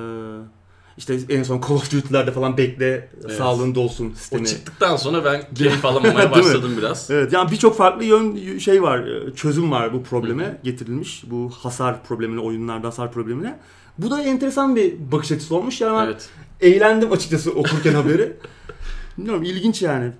işte 0.97 1.19
en 1.29 1.43
son 1.43 1.61
Call 1.61 1.75
of 1.75 1.91
Duty'lerde 1.91 2.31
falan 2.31 2.57
bekle 2.57 3.09
Evet. 3.21 3.31
sağlığın 3.37 3.75
dolsun 3.75 4.11
O 4.11 4.15
sistemi. 4.15 4.47
çıktıktan 4.47 4.95
sonra 4.95 5.25
ben 5.25 5.47
keyif 5.55 5.85
alamamaya 5.85 6.31
başladım 6.31 6.75
biraz. 6.77 7.11
Evet 7.11 7.33
yani 7.33 7.51
birçok 7.51 7.77
farklı 7.77 8.03
yön 8.05 8.57
şey 8.57 8.83
var, 8.83 8.99
e, 8.99 9.35
çözüm 9.35 9.71
var 9.71 9.93
bu 9.93 10.03
probleme 10.03 10.61
getirilmiş. 10.63 11.23
Bu 11.27 11.51
hasar 11.59 12.03
problemine, 12.03 12.39
oyunlarda 12.39 12.87
hasar 12.87 13.11
problemine. 13.11 13.59
Bu 13.97 14.11
da 14.11 14.21
enteresan 14.21 14.75
bir 14.75 15.11
bakış 15.11 15.31
açısı 15.31 15.55
olmuş. 15.55 15.81
Yani 15.81 15.97
ben 15.97 16.05
Evet. 16.05 16.29
eğlendim 16.61 17.11
açıkçası 17.11 17.51
okurken 17.51 17.93
haberi. 17.93 18.37
Bilmiyorum 19.17 19.43
ilginç 19.43 19.81
yani. 19.81 20.11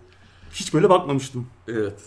Hiç 0.56 0.74
böyle 0.74 0.90
bakmamıştım. 0.90 1.48
Evet. 1.68 2.00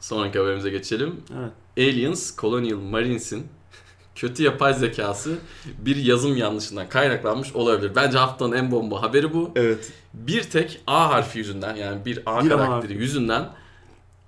Sonraki 0.00 0.38
haberimize 0.38 0.70
geçelim. 0.70 1.20
Evet. 1.38 1.52
Aliens 1.88 2.36
Colonial 2.36 2.78
Marines'in 2.78 3.46
kötü 4.14 4.42
yapay 4.42 4.74
zekası 4.74 5.38
bir 5.78 5.96
yazım 5.96 6.36
yanlışından 6.36 6.88
kaynaklanmış 6.88 7.52
olabilir. 7.52 7.92
Bence 7.96 8.18
haftanın 8.18 8.52
en 8.56 8.70
bomba 8.70 9.02
haberi 9.02 9.34
bu. 9.34 9.50
Evet. 9.56 9.92
Bir 10.14 10.42
tek 10.42 10.80
A 10.86 11.10
harfi 11.10 11.38
yüzünden 11.38 11.76
yani 11.76 12.04
bir 12.04 12.22
A 12.26 12.44
Bir 12.44 12.50
A 12.50 12.56
karakteri 12.56 12.66
harfi. 12.70 12.92
yüzünden 12.92 13.48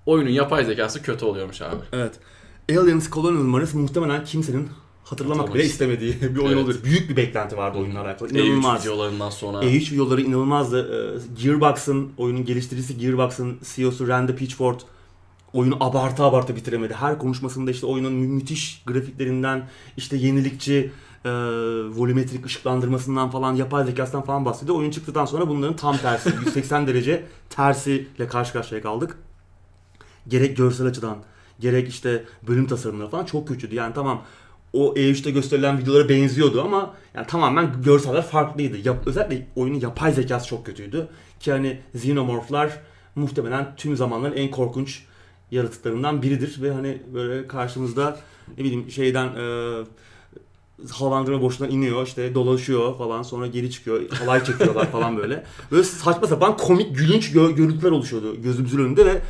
oyunun 0.07 0.31
yapay 0.31 0.65
zekası 0.65 1.03
kötü 1.03 1.25
oluyormuş 1.25 1.63
abi. 1.63 1.77
Evet. 1.93 2.15
Aliens 2.71 3.11
Colonial 3.11 3.43
Marines 3.43 3.75
muhtemelen 3.75 4.25
kimsenin 4.25 4.69
hatırlamak 5.11 5.55
bile 5.55 5.65
istemediği 5.65 6.21
bir 6.21 6.37
oyun 6.37 6.57
Evet. 6.57 6.65
olur. 6.65 6.85
Büyük 6.85 7.11
bir 7.11 7.17
beklenti 7.17 7.57
vardı 7.57 7.79
oyunla 7.79 8.01
alakalı. 8.01 8.29
E3 8.29 8.39
İnanılmaz. 8.41 8.81
videolarından 8.83 9.31
sonra 9.31 9.59
E3 9.59 9.93
videoları 9.93 10.21
inanılmazdı. 10.21 10.79
Ee, 11.39 11.43
Gearbox'ın, 11.43 12.13
oyunun 12.17 12.45
geliştiricisi 12.45 12.99
Gearbox'ın 12.99 13.59
CEO'su 13.75 14.09
Randy 14.09 14.33
Pitchford 14.33 14.81
oyunu 15.53 15.77
abartı 15.81 16.23
abartı 16.25 16.57
bitiremedi. 16.57 16.95
Her 16.95 17.19
konuşmasında 17.19 17.71
işte 17.71 17.87
oyunun 17.87 18.13
mü- 18.13 18.27
müthiş 18.27 18.83
grafiklerinden, 18.87 19.69
işte 19.97 20.17
yenilikçi 20.17 20.91
e, 21.25 21.31
volümetrik 21.97 22.47
ışıklandırmasından 22.47 23.31
falan, 23.31 23.55
yapay 23.55 23.85
zekasından 23.85 24.25
falan 24.25 24.45
bahsediyor. 24.45 24.79
Oyun 24.79 24.91
çıktıktan 24.91 25.25
sonra 25.25 25.49
bunların 25.49 25.77
tam 25.77 25.97
tersi, 25.97 26.31
180 26.47 26.87
derece 26.87 27.25
tersiyle 27.51 28.27
karşı 28.29 28.53
karşıya 28.53 28.83
kaldık. 28.83 29.19
Gerek 30.29 30.57
görsel 30.57 30.87
açıdan, 30.87 31.17
gerek 31.61 31.89
işte 31.89 32.25
bölüm 32.49 32.67
tasarımları 32.67 33.09
falan 33.09 33.25
çok 33.25 33.49
kötüydü. 33.49 33.75
Yani 33.75 33.95
tamam 33.95 34.23
o 34.73 34.95
E3'te 34.95 35.31
gösterilen 35.31 35.79
videolara 35.79 36.09
benziyordu 36.09 36.63
ama 36.63 36.95
yani 37.15 37.27
tamamen 37.27 37.83
görseller 37.83 38.23
farklıydı. 38.23 38.89
Yap, 38.89 39.07
özellikle 39.07 39.47
oyunun 39.57 39.81
yapay 39.81 40.13
zekası 40.13 40.47
çok 40.47 40.67
kötüydü. 40.67 41.09
Ki 41.41 41.53
hani 41.53 41.81
Xenomorph'lar 41.95 42.81
muhtemelen 43.15 43.77
tüm 43.77 43.97
zamanların 43.97 44.37
en 44.37 44.51
korkunç 44.51 45.03
yaratıklarından 45.51 46.23
biridir 46.23 46.63
ve 46.63 46.73
hani 46.73 47.03
böyle 47.15 47.47
karşımızda 47.47 48.19
ne 48.59 48.65
bileyim 48.65 48.91
şeyden 48.91 49.27
e, 49.27 49.85
havalandırma 50.91 51.43
boşluğundan 51.43 51.75
iniyor 51.75 52.07
işte 52.07 52.35
dolaşıyor 52.35 52.99
falan 52.99 53.23
sonra 53.23 53.47
geri 53.47 53.71
çıkıyor 53.71 54.11
halay 54.11 54.45
çekiyorlar 54.45 54.91
falan 54.91 55.17
böyle. 55.17 55.45
Böyle 55.71 55.85
saçma 55.85 56.27
sapan 56.27 56.57
komik 56.57 56.97
gülünç 56.97 57.31
gö- 57.31 57.55
görüntüler 57.55 57.91
oluşuyordu 57.91 58.43
gözümüzün 58.43 58.79
önünde 58.79 59.07
ve 59.07 59.21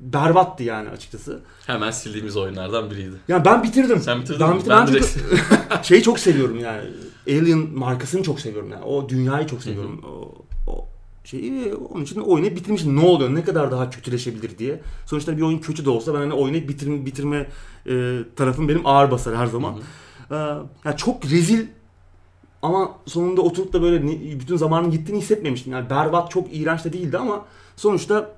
berbattı 0.00 0.62
yani 0.62 0.88
açıkçası. 0.88 1.40
hemen 1.66 1.90
sildiğimiz 1.90 2.36
oyunlardan 2.36 2.90
biriydi. 2.90 3.16
Yani 3.28 3.44
ben 3.44 3.62
bitirdim. 3.62 4.00
Sen 4.00 4.20
bitirdin 4.20 4.40
Ben 4.40 4.50
mi? 4.50 4.54
bitirdim. 4.56 4.76
Ben 4.76 4.86
Ben 4.86 4.92
direkt- 4.94 5.12
çünkü 5.18 5.42
şeyi 5.82 6.02
çok 6.02 6.18
seviyorum 6.18 6.58
yani. 6.60 6.80
Alien 7.28 7.58
markasını 7.74 8.22
çok 8.22 8.40
seviyorum 8.40 8.70
yani. 8.70 8.84
O 8.84 9.08
dünyayı 9.08 9.46
çok 9.46 9.62
seviyorum. 9.62 10.02
O, 10.04 10.34
o 10.72 10.88
şeyi 11.24 11.74
onun 11.74 12.04
için 12.04 12.20
oyunu 12.20 12.46
bitirmişim. 12.56 12.96
Ne 12.96 13.00
oluyor? 13.00 13.34
Ne 13.34 13.44
kadar 13.44 13.70
daha 13.70 13.90
kötüleşebilir 13.90 14.58
diye. 14.58 14.80
Sonuçta 15.06 15.36
bir 15.36 15.42
oyun 15.42 15.58
kötü 15.58 15.84
de 15.84 15.90
olsa 15.90 16.14
ben 16.14 16.18
hani 16.18 16.32
oyunu 16.32 16.68
bitirme, 16.68 17.06
bitirme 17.06 17.46
e, 17.86 18.18
tarafım 18.36 18.68
benim 18.68 18.86
ağır 18.86 19.10
basar 19.10 19.36
her 19.36 19.46
zaman. 19.46 19.72
Hı 19.72 19.76
hı. 19.76 19.82
Ee, 20.30 20.34
yani 20.88 20.96
çok 20.96 21.24
rezil 21.24 21.66
ama 22.62 22.90
sonunda 23.06 23.40
oturup 23.42 23.72
da 23.72 23.82
böyle 23.82 24.02
bütün 24.40 24.56
zamanın 24.56 24.90
gittiğini 24.90 25.18
hissetmemiştim. 25.18 25.72
Yani 25.72 25.90
berbat 25.90 26.30
çok 26.30 26.54
iğrenç 26.56 26.84
de 26.84 26.92
değildi 26.92 27.18
ama 27.18 27.44
sonuçta 27.76 28.30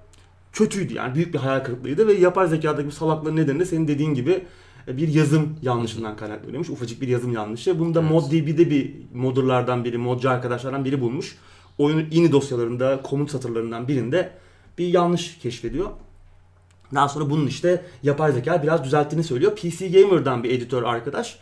kötüydü 0.53 0.95
yani 0.95 1.15
büyük 1.15 1.35
bir 1.35 1.39
hayal 1.39 1.65
kırıklığıydı 1.65 2.07
ve 2.07 2.13
yapay 2.13 2.49
zekadaki 2.49 2.87
bu 2.87 2.93
salaklığın 2.93 3.37
nedeni 3.37 3.61
de 3.61 3.65
senin 3.65 3.89
dediğin 3.89 4.15
gibi 4.15 4.45
bir 4.89 5.09
yazım 5.09 5.57
yanlışından 5.63 6.17
kaynaklanıyormuş. 6.17 6.71
Ufacık 6.71 7.01
bir 7.01 7.09
yazım 7.09 7.33
yanlışı. 7.33 7.79
Bunu 7.79 7.95
da 7.95 8.01
Evet. 8.01 8.11
ModDB'de 8.11 8.71
bir 8.71 8.95
modderlardan 9.15 9.85
biri, 9.85 9.99
modcu 9.99 10.31
arkadaşlardan 10.31 10.85
biri 10.85 11.01
bulmuş. 11.01 11.37
Oyunun 11.79 12.07
ini 12.11 12.33
dosyalarında, 12.33 13.03
komut 13.03 13.31
satırlarından 13.31 13.89
birinde 13.89 14.31
bir 14.79 14.87
yanlış 14.87 15.39
keşfediyor. 15.39 15.91
Daha 16.95 17.09
sonra 17.09 17.31
bunun 17.31 17.47
işte 17.47 17.85
yapay 18.03 18.33
zeka 18.33 18.63
biraz 18.63 18.85
düzelttiğini 18.85 19.25
söylüyor. 19.25 19.57
PC 19.57 19.89
Gamer'dan 19.89 20.45
bir 20.45 20.51
editör 20.51 20.83
arkadaş 20.83 21.39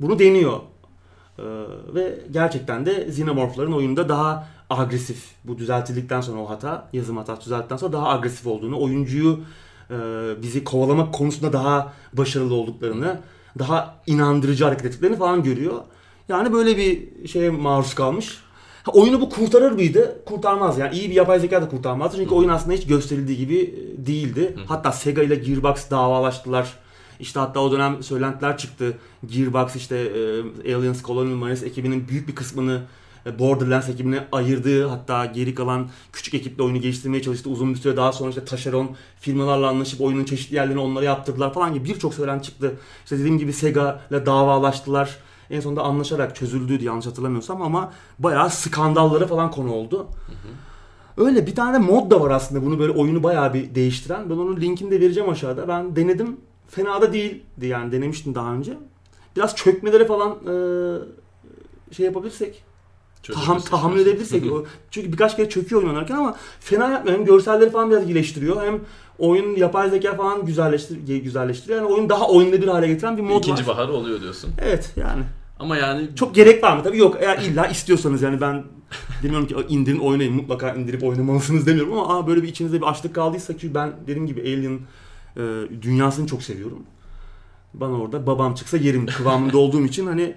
bunu 0.00 0.18
deniyor. 0.18 0.60
Ee, 1.38 1.42
ve 1.94 2.18
gerçekten 2.30 2.86
de 2.86 3.06
Xenomorph'ların 3.06 3.72
oyunda 3.72 4.08
daha 4.08 4.48
agresif, 4.70 5.24
bu 5.44 5.58
düzeltildikten 5.58 6.20
sonra 6.20 6.40
o 6.40 6.50
hata, 6.50 6.88
yazım 6.92 7.16
hatası 7.16 7.44
düzelttikten 7.44 7.76
sonra 7.76 7.92
daha 7.92 8.08
agresif 8.08 8.46
olduğunu, 8.46 8.80
oyuncuyu 8.80 9.40
e, 9.90 9.94
bizi 10.42 10.64
kovalamak 10.64 11.14
konusunda 11.14 11.52
daha 11.52 11.92
başarılı 12.12 12.54
olduklarını, 12.54 13.20
daha 13.58 13.96
inandırıcı 14.06 14.64
hareket 14.64 14.86
ettiklerini 14.86 15.16
falan 15.16 15.42
görüyor. 15.42 15.74
Yani 16.28 16.52
böyle 16.52 16.76
bir 16.76 17.28
şeye 17.28 17.50
maruz 17.50 17.94
kalmış. 17.94 18.38
Ha, 18.82 18.92
oyunu 18.92 19.20
bu 19.20 19.28
kurtarır 19.30 19.72
mıydı? 19.72 20.22
Kurtarmaz 20.26 20.78
yani. 20.78 20.94
iyi 20.94 21.10
bir 21.10 21.14
yapay 21.14 21.40
zeka 21.40 21.62
da 21.62 21.68
kurtarmazdı. 21.68 22.16
Çünkü 22.16 22.34
oyun 22.34 22.48
aslında 22.48 22.76
hiç 22.76 22.86
gösterildiği 22.86 23.38
gibi 23.38 23.58
e, 23.58 24.06
değildi. 24.06 24.56
Hatta 24.66 24.92
Sega 24.92 25.22
ile 25.22 25.34
Gearbox 25.34 25.90
davalaştılar. 25.90 26.85
İşte 27.20 27.40
hatta 27.40 27.60
o 27.60 27.72
dönem 27.72 28.02
söylentiler 28.02 28.58
çıktı. 28.58 28.98
Gearbox 29.26 29.76
işte 29.76 29.96
e, 30.64 30.74
Aliens 30.74 31.02
Colonial 31.02 31.36
Marines 31.36 31.62
ekibinin 31.62 32.08
büyük 32.08 32.28
bir 32.28 32.34
kısmını 32.34 32.82
e, 33.26 33.38
Borderlands 33.38 33.88
ekibine 33.88 34.24
ayırdığı 34.32 34.86
hatta 34.86 35.26
geri 35.26 35.54
kalan 35.54 35.88
küçük 36.12 36.34
ekiple 36.34 36.62
oyunu 36.62 36.80
geliştirmeye 36.80 37.22
çalıştı. 37.22 37.50
Uzun 37.50 37.74
bir 37.74 37.78
süre 37.78 37.96
daha 37.96 38.12
sonra 38.12 38.28
işte 38.28 38.44
taşeron 38.44 38.90
firmalarla 39.20 39.68
anlaşıp 39.68 40.00
oyunun 40.00 40.24
çeşitli 40.24 40.56
yerlerini 40.56 40.80
onlara 40.80 41.04
yaptırdılar 41.04 41.54
falan 41.54 41.74
gibi 41.74 41.88
birçok 41.88 42.14
söylenti 42.14 42.46
çıktı. 42.46 42.76
İşte 43.04 43.18
dediğim 43.18 43.38
gibi 43.38 43.52
Sega 43.52 44.00
ile 44.10 44.26
davalaştılar. 44.26 45.16
En 45.50 45.60
sonunda 45.60 45.82
anlaşarak 45.82 46.36
çözüldüydü 46.36 46.84
yanlış 46.84 47.06
hatırlamıyorsam 47.06 47.62
ama 47.62 47.92
bayağı 48.18 48.50
skandallara 48.50 49.26
falan 49.26 49.50
konu 49.50 49.72
oldu. 49.72 50.08
Öyle 51.16 51.46
bir 51.46 51.54
tane 51.54 51.78
mod 51.78 52.10
da 52.10 52.20
var 52.20 52.30
aslında 52.30 52.66
bunu 52.66 52.78
böyle 52.78 52.92
oyunu 52.92 53.22
bayağı 53.22 53.54
bir 53.54 53.74
değiştiren. 53.74 54.30
Ben 54.30 54.34
onun 54.34 54.60
linkini 54.60 54.90
de 54.90 55.00
vereceğim 55.00 55.30
aşağıda. 55.30 55.68
Ben 55.68 55.96
denedim. 55.96 56.36
Fena 56.68 57.02
da 57.02 57.12
değildi 57.12 57.66
yani 57.66 57.92
denemiştim 57.92 58.34
daha 58.34 58.54
önce. 58.54 58.78
Biraz 59.36 59.56
çökmeleri 59.56 60.06
falan 60.06 60.30
e, 60.30 60.54
şey 61.94 62.06
yapabilirsek, 62.06 62.64
taham, 63.22 63.60
tahammül 63.60 64.00
edebilirsek. 64.00 64.46
o, 64.52 64.64
çünkü 64.90 65.12
birkaç 65.12 65.36
kere 65.36 65.48
çöküyor 65.48 65.82
oyun 65.82 65.94
oynarken 65.94 66.14
ama 66.14 66.36
fena 66.60 66.90
yapmıyor. 66.90 67.18
Hem 67.18 67.24
görselleri 67.24 67.70
falan 67.70 67.90
biraz 67.90 68.04
iyileştiriyor 68.06 68.62
hem 68.62 68.80
oyun 69.18 69.56
yapay 69.56 69.90
zeka 69.90 70.16
falan 70.16 70.46
güzelleştir 70.46 70.96
güzelleştiriyor. 71.22 71.78
Yani 71.82 71.92
oyun 71.94 72.08
daha 72.08 72.28
oynanabilir 72.28 72.68
hale 72.68 72.86
getiren 72.86 73.16
bir 73.16 73.22
mod 73.22 73.38
İkinci 73.38 73.66
var. 73.66 73.76
baharı 73.76 73.92
oluyor 73.92 74.20
diyorsun. 74.20 74.50
Evet 74.62 74.92
yani. 74.96 75.22
Ama 75.58 75.76
yani 75.76 76.08
Çok 76.16 76.34
gerek 76.34 76.62
var 76.64 76.76
mı? 76.76 76.82
Tabii 76.82 76.98
yok. 76.98 77.16
Eğer 77.20 77.38
illa 77.38 77.66
istiyorsanız 77.66 78.22
yani 78.22 78.40
ben 78.40 78.64
demiyorum 79.22 79.46
ki 79.46 79.54
indirin 79.68 79.98
oynayın 79.98 80.34
mutlaka 80.34 80.74
indirip 80.74 81.04
oynamalısınız 81.04 81.66
demiyorum 81.66 81.92
ama 81.92 82.18
aa, 82.18 82.26
böyle 82.26 82.42
bir 82.42 82.48
içinizde 82.48 82.80
bir 82.80 82.86
açlık 82.86 83.14
kaldıysa 83.14 83.58
çünkü 83.58 83.74
ben 83.74 83.92
dediğim 84.02 84.26
gibi 84.26 84.40
Alien 84.40 84.80
e, 85.36 85.42
dünyasını 85.82 86.26
çok 86.26 86.42
seviyorum. 86.42 86.82
Bana 87.74 88.00
orada 88.00 88.26
babam 88.26 88.54
çıksa 88.54 88.76
yerim 88.76 89.06
kıvamında 89.06 89.58
olduğum 89.58 89.84
için 89.84 90.06
hani 90.06 90.34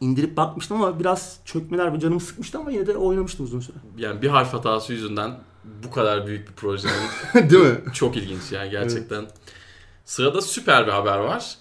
indirip 0.00 0.36
bakmıştım 0.36 0.82
ama 0.82 1.00
biraz 1.00 1.38
çökmeler 1.44 1.94
ve 1.94 2.00
canımı 2.00 2.20
sıkmıştı 2.20 2.58
ama 2.58 2.70
yine 2.70 2.86
de 2.86 2.96
oynamıştım 2.96 3.46
uzun 3.46 3.60
süre. 3.60 3.76
yani 3.98 4.22
bir 4.22 4.28
harf 4.28 4.52
hatası 4.52 4.92
yüzünden 4.92 5.38
bu 5.84 5.90
kadar 5.90 6.26
büyük 6.26 6.48
bir 6.48 6.52
projenin 6.54 6.94
Değil 7.50 7.62
mi? 7.64 7.78
çok 7.94 8.16
ilginç 8.16 8.52
yani 8.52 8.70
gerçekten. 8.70 9.26
Sırada 10.04 10.42
süper 10.42 10.86
bir 10.86 10.92
haber 10.92 11.18
var. 11.18 11.54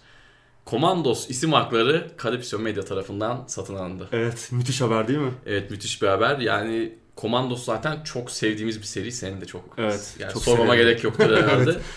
Commandos 0.67 1.29
isim 1.29 1.53
hakları 1.53 2.12
Calypso 2.24 2.60
Media 2.60 2.84
tarafından 2.86 3.43
satın 3.48 3.75
alındı. 3.75 4.08
Evet 4.12 4.50
müthiş 4.51 4.81
haber 4.81 5.08
değil 5.08 5.19
mi? 5.19 5.31
Evet 5.46 5.72
müthiş 5.72 6.01
bir 6.01 6.08
haber. 6.08 6.38
Yani 6.39 6.96
Commandos 7.17 7.65
zaten 7.65 8.03
çok 8.03 8.31
sevdiğimiz 8.31 8.77
bir 8.79 8.86
seri. 8.86 9.12
Senin 9.12 9.41
de 9.41 9.46
çok. 9.46 9.63
Evet, 9.77 10.15
Yani 10.19 10.34
çok 10.34 10.43
sormama 10.43 10.72
severim. 10.74 10.88
gerek 10.89 11.03
yoktur 11.03 11.38
herhalde. 11.38 11.75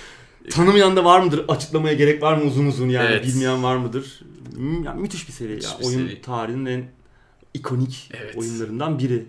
Tanımayan 0.50 0.96
da 0.96 1.04
var 1.04 1.20
mıdır? 1.20 1.44
Açıklamaya 1.48 1.94
gerek 1.94 2.22
var 2.22 2.36
mı 2.36 2.44
uzun 2.44 2.66
uzun 2.66 2.88
yani 2.88 3.08
Evet. 3.10 3.26
bilmeyen 3.26 3.62
var 3.62 3.76
mıdır? 3.76 4.20
Hmm, 4.54 4.84
ya 4.84 4.92
müthiş 4.94 5.28
bir 5.28 5.32
seri 5.32 5.48
Müthiş 5.52 5.72
ya. 5.72 5.78
bir 5.80 5.84
Oyun 5.84 6.08
seri. 6.08 6.20
tarihinin 6.22 6.66
en 6.66 6.84
ikonik 7.54 8.10
Evet. 8.22 8.36
oyunlarından 8.36 8.98
biri. 8.98 9.26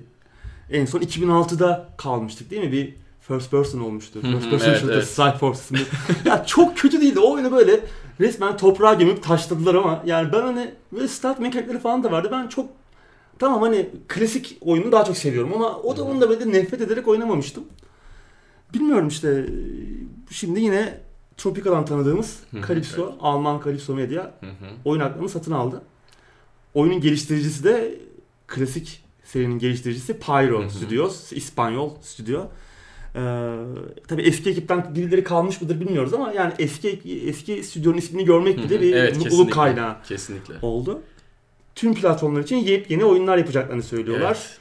En 0.72 0.86
son 0.86 1.00
2006'da 1.00 1.90
kalmıştık 1.98 2.52
değil 2.52 2.64
mi? 2.64 2.72
Bir 2.72 2.94
first 3.22 3.52
person 3.52 3.80
olmuştu. 3.80 4.20
Hı 4.24 4.28
hı, 4.28 4.32
First 4.32 4.50
person 4.50 4.70
evet, 4.70 4.80
shooter 4.80 4.96
evet. 4.96 5.08
Strike 5.08 5.38
Force 5.38 5.60
isimli. 5.60 5.82
ya 6.26 6.46
çok 6.46 6.78
kötü 6.78 7.02
değildi. 7.02 7.20
O 7.20 7.34
oyunu 7.34 7.52
böyle 7.52 7.80
resmen 8.20 8.58
toprağa 8.58 8.94
gömüp 8.94 9.24
taşladılar 9.24 9.76
ama 9.76 10.04
yani 10.06 10.34
ben 10.34 10.42
hani 10.42 10.72
böyle 10.94 11.08
start 11.08 11.40
mekanikleri 11.40 11.80
falan 11.80 12.04
da 12.04 12.12
vardı. 12.12 12.30
Ben 12.32 12.48
çok 12.48 12.70
tamam 13.40 13.62
hani 13.62 13.90
klasik 14.08 14.58
oyunu 14.62 14.92
daha 14.92 15.06
çok 15.06 15.18
seviyorum 15.18 15.54
ama 15.54 15.78
o 15.78 15.98
da 15.98 16.04
onu 16.04 16.22
da 16.22 16.30
böyle 16.30 16.52
nefret 16.52 16.82
ederek 16.82 17.08
oynamamıştım. 17.08 17.64
Bilmiyorum 18.74 19.08
işte 19.08 19.46
şimdi 20.34 20.60
yine 20.60 21.00
Tropical'dan 21.38 21.86
tanıdığımız 21.86 22.40
Calypso, 22.68 23.16
Alman 23.22 23.62
Calypso 23.66 23.96
Media 23.96 24.32
oyun 24.86 25.02
haklarını 25.02 25.30
satın 25.30 25.52
aldı. 25.52 25.82
Oyunun 26.74 27.02
geliştiricisi 27.02 27.64
de 27.64 27.96
klasik 28.48 29.04
serinin 29.24 29.60
geliştiricisi 29.60 30.20
Pyro. 30.20 30.70
Studios, 30.70 31.32
İspanyol 31.32 31.90
stüdyo. 32.02 32.42
Ee, 33.16 33.20
tabii 34.08 34.22
eski 34.22 34.50
ekipten 34.50 34.96
birileri 34.96 35.24
kalmış 35.24 35.62
mıdır 35.62 35.80
bilmiyoruz 35.80 36.14
ama 36.14 36.34
yani 36.34 36.54
eski 36.60 37.02
eski 37.28 37.64
stüdyonun 37.64 37.98
ismini 37.98 38.26
görmek 38.26 38.58
bile 38.58 38.82
bir 38.82 38.94
Evet, 38.94 39.18
mutluluk 39.18 39.54
kaynağı 39.54 40.04
Kesinlikle. 40.04 40.54
oldu. 40.62 41.02
Tüm 41.76 41.94
platformlar 41.94 42.42
için 42.42 42.56
yepyeni 42.56 43.06
oyunlar 43.06 43.38
yapacaklarını 43.38 43.84
söylüyorlar. 43.84 44.38
Evet. 44.38 44.60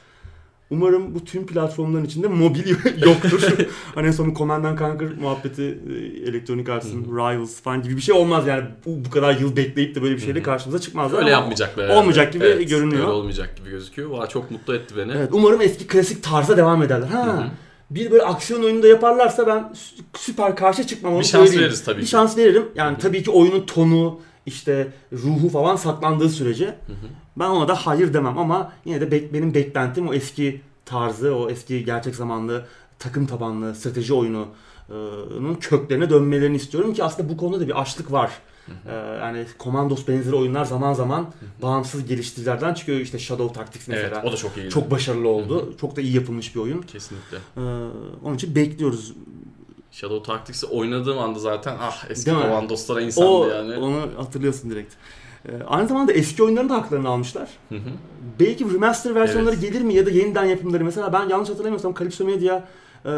Umarım 0.69 1.15
bu 1.15 1.25
tüm 1.25 1.45
platformların 1.45 2.05
içinde 2.05 2.27
mobil 2.27 2.67
yoktur. 3.05 3.41
hani 3.95 4.07
en 4.07 4.11
son 4.11 4.33
Command 4.33 4.65
and 4.65 4.79
Conquer 4.79 5.09
muhabbeti 5.21 5.61
e, 5.63 5.93
Electronic 6.29 6.71
Arts'ın 6.71 7.03
Rivals 7.05 7.61
falan 7.61 7.81
gibi 7.83 7.95
bir 7.97 8.01
şey 8.01 8.15
olmaz 8.15 8.47
yani. 8.47 8.63
Bu, 8.85 9.05
bu 9.05 9.09
kadar 9.09 9.37
yıl 9.37 9.55
bekleyip 9.55 9.95
de 9.95 10.01
böyle 10.01 10.15
bir 10.15 10.21
şeyle 10.21 10.43
karşımıza 10.43 10.79
çıkmazlar. 10.79 11.19
Öyle 11.19 11.29
yapmayacaklar 11.29 11.89
olmayacak 11.89 12.33
gibi 12.33 12.65
görünüyor. 12.67 13.01
Öyle 13.01 13.11
olmayacak 13.11 13.57
gibi 13.57 13.69
gözüküyor. 13.69 14.09
Valla 14.09 14.27
çok 14.27 14.51
mutlu 14.51 14.75
etti 14.75 14.93
beni. 14.97 15.11
Evet, 15.11 15.29
umarım 15.31 15.61
eski 15.61 15.87
klasik 15.87 16.23
tarza 16.23 16.57
devam 16.57 16.83
ederler. 16.83 17.07
Ha. 17.07 17.51
Bir 17.89 18.11
böyle 18.11 18.23
aksiyon 18.23 18.63
oyunu 18.63 18.83
da 18.83 18.87
yaparlarsa 18.87 19.47
ben 19.47 19.57
sü- 19.59 20.01
süper 20.17 20.55
karşı 20.55 20.87
çıkmam 20.87 21.13
onu 21.13 21.19
Bir 21.19 21.25
şans 21.25 21.41
söyleyeyim. 21.43 21.61
veririz 21.63 21.83
tabii 21.83 21.97
Bir 21.97 22.03
ki. 22.05 22.09
şans 22.09 22.37
veririm. 22.37 22.65
Yani 22.75 22.97
tabii 22.97 23.23
ki 23.23 23.31
oyunun 23.31 23.65
tonu, 23.65 24.19
işte 24.45 24.91
ruhu 25.13 25.49
falan 25.49 25.75
saklandığı 25.75 26.29
sürece 26.29 26.65
Hı 26.65 26.71
hı. 26.71 27.07
ben 27.37 27.49
ona 27.49 27.67
da 27.67 27.75
hayır 27.75 28.13
demem 28.13 28.37
ama 28.37 28.71
yine 28.85 29.01
de 29.01 29.05
bek- 29.15 29.33
benim 29.33 29.53
beklentim 29.53 30.07
o 30.07 30.13
eski 30.13 30.61
tarzı, 30.85 31.35
o 31.35 31.49
eski 31.49 31.85
gerçek 31.85 32.15
zamanlı 32.15 32.65
takım 32.99 33.25
tabanlı 33.27 33.75
strateji 33.75 34.13
oyununun 34.13 35.55
köklerine 35.59 36.09
dönmelerini 36.09 36.55
istiyorum 36.55 36.93
ki 36.93 37.03
aslında 37.03 37.29
bu 37.29 37.37
konuda 37.37 37.59
da 37.59 37.67
bir 37.67 37.81
açlık 37.81 38.11
var. 38.11 38.31
Ee, 38.87 38.93
yani 38.95 39.45
Commandos 39.59 40.07
benzeri 40.07 40.35
oyunlar 40.35 40.65
zaman 40.65 40.93
zaman 40.93 41.27
bağımsız 41.61 42.05
geliştiricilerden 42.05 42.73
çıkıyor. 42.73 42.99
İşte 42.99 43.19
Shadow 43.19 43.53
Tactics 43.53 43.87
mesela. 43.87 44.07
Evet 44.15 44.25
o 44.25 44.31
da 44.31 44.37
çok 44.37 44.57
iyi. 44.57 44.69
Çok 44.69 44.91
başarılı 44.91 45.27
oldu. 45.27 45.73
Çok 45.81 45.95
da 45.95 46.01
iyi 46.01 46.15
yapılmış 46.15 46.55
bir 46.55 46.59
oyun. 46.59 46.81
Kesinlikle. 46.81 47.37
Ee, 47.57 47.61
onun 48.23 48.35
için 48.35 48.55
bekliyoruz. 48.55 49.13
Shadow 49.93 50.23
Tactics'i 50.33 50.65
oynadığım 50.65 51.17
anda 51.19 51.39
zaten 51.39 51.77
ah 51.81 52.05
eski? 52.09 52.31
Commandos'lara 52.31 53.01
insandı 53.01 53.29
O 53.29 53.47
yani. 53.47 53.77
onu 53.77 54.01
hatırlıyorsun 54.17 54.69
direkt. 54.71 54.93
Ee, 55.47 55.51
aynı 55.67 55.87
zamanda 55.87 56.11
eski 56.13 56.43
oyunların 56.43 56.69
da 56.69 56.73
haklarını 56.75 57.09
almışlar. 57.09 57.49
Hı 57.69 57.75
hı. 57.75 57.89
Belki 58.39 58.73
remaster 58.73 59.15
versiyonları 59.15 59.55
Evet. 59.55 59.63
gelir 59.73 59.81
mi 59.81 59.93
ya 59.93 60.05
da 60.05 60.09
yeniden 60.09 60.45
yapımları. 60.45 60.83
Mesela 60.83 61.13
ben 61.13 61.29
yanlış 61.29 61.49
hatırlamıyorsam 61.49 61.93
Calypso 61.99 62.25
Media 62.25 62.55
e, 63.05 63.11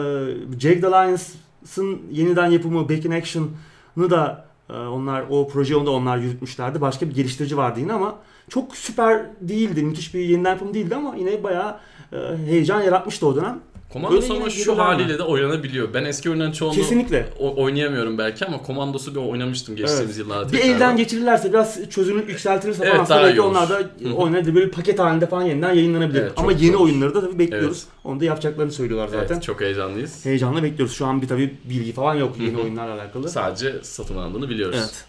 Jagged 0.60 0.84
Alliance'ın 0.84 2.02
yeniden 2.12 2.48
yapımı 2.48 2.90
Back 2.90 3.06
in 3.06 3.12
Action'ı 3.12 4.10
da 4.10 4.46
e, 4.70 4.74
onlar 4.74 5.24
o 5.30 5.48
projeyi 5.48 5.86
de 5.86 5.90
onlar 5.90 6.18
yürütmüşlerdi. 6.18 6.82
Başka 6.82 7.10
bir 7.10 7.16
geliştirici 7.16 7.58
vardı 7.58 7.80
yine 7.80 7.94
ama 7.94 8.16
çok 8.50 8.76
süper 8.78 9.26
değildi. 9.42 9.84
Müthiş 9.84 10.14
bir 10.14 10.20
yeniden 10.20 10.50
yapım 10.50 10.74
değildi 10.74 10.96
ama 10.96 11.16
yine 11.16 11.44
bayağı 11.44 11.78
e, 12.14 12.18
heyecan 12.46 12.82
yaratmıştı 12.82 13.28
o 13.28 13.36
dönem. 13.36 13.60
Commandos 13.96 14.24
Öyle 14.24 14.34
ama 14.34 14.50
şu 14.50 14.78
haliyle 14.78 15.18
de 15.18 15.24
oynanabiliyor. 15.24 15.94
Ben 15.94 16.06
eski 16.06 16.30
oyunların 16.30 16.52
çoğunu 16.52 16.74
Kesinlikle. 16.74 17.30
o- 17.40 17.64
oynayamıyorum 17.64 18.18
belki 18.18 18.46
ama 18.46 18.60
Commandos'u 18.68 19.16
bir 19.16 19.20
oynamıştım 19.20 19.76
geçtiğimiz 19.76 20.18
yıllarda. 20.18 20.52
Bir 20.54 20.60
elden 20.60 20.98
geçirirlerse 20.98 21.50
biraz 21.50 21.90
çözünürlük 21.90 22.30
yükseltirirse 22.30 22.84
Evet, 22.86 23.08
falan 23.08 23.24
belki 23.24 23.42
onlar 23.42 23.70
da 23.70 23.90
oynanabilir. 24.16 24.56
Böyle 24.56 24.72
paket 24.72 25.00
halinde 25.00 25.28
falan 25.28 25.44
yeniden 25.44 25.74
yayınlanabilir. 25.74 26.22
Evet, 26.22 26.32
Ama 26.38 26.52
yeni 26.52 26.76
olur. 26.76 26.86
oyunları 26.86 27.16
da 27.16 27.22
tabii 27.22 27.40
bekliyoruz. 27.40 27.84
Onu 28.04 28.20
da 28.20 28.26
yapacaklarını 28.26 28.72
söylüyorlar 28.72 29.08
zaten. 29.08 29.34
Evet, 29.36 29.44
çok 29.44 29.62
heyecanlıyız. 29.62 30.26
Heyecanla 30.26 30.64
bekliyoruz. 30.64 30.96
Şu 30.96 31.06
an 31.06 31.22
bir 31.22 31.28
tabii 31.28 31.56
bilgi 31.64 31.92
falan 31.92 32.16
yok 32.16 32.36
yeni 32.40 32.58
oyunlarla 32.58 32.94
alakalı. 32.94 33.30
Sadece 33.30 33.76
satın 33.84 34.18
alındığını 34.18 34.50
biliyoruz. 34.50 34.78
Evet. 34.80 35.06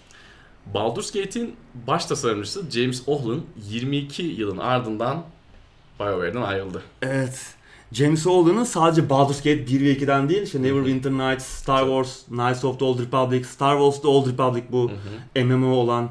Baldur's 0.75 1.13
Gate'in 1.13 1.55
baş 1.87 2.07
tasarımcısı 2.07 2.63
James 2.71 3.03
Ohlin 3.07 3.47
22 3.71 4.23
yılın 4.23 4.59
ardından 4.59 5.23
BioWare'den 6.01 6.43
ayrıldı. 6.43 6.83
Evet. 7.03 7.56
James 7.97 8.27
Holden'ın 8.27 8.65
sadece 8.65 9.11
Baldur's 9.11 9.39
Gate 9.39 9.67
1 9.67 9.81
ve 9.81 9.93
2'den 9.93 10.29
değil, 10.29 10.43
işte 10.43 10.63
Neverwinter 10.63 11.13
Nights, 11.13 11.45
Star 11.45 11.85
Wars, 11.85 12.25
Knights 12.25 12.65
of 12.65 12.79
the 12.79 12.85
Old 12.85 13.01
Republic, 13.01 13.45
Star 13.45 13.77
Wars 13.77 14.03
The 14.03 14.09
Old 14.09 14.27
Republic 14.27 14.63
bu 14.73 14.91
MMO 15.45 15.75
olan, 15.75 16.11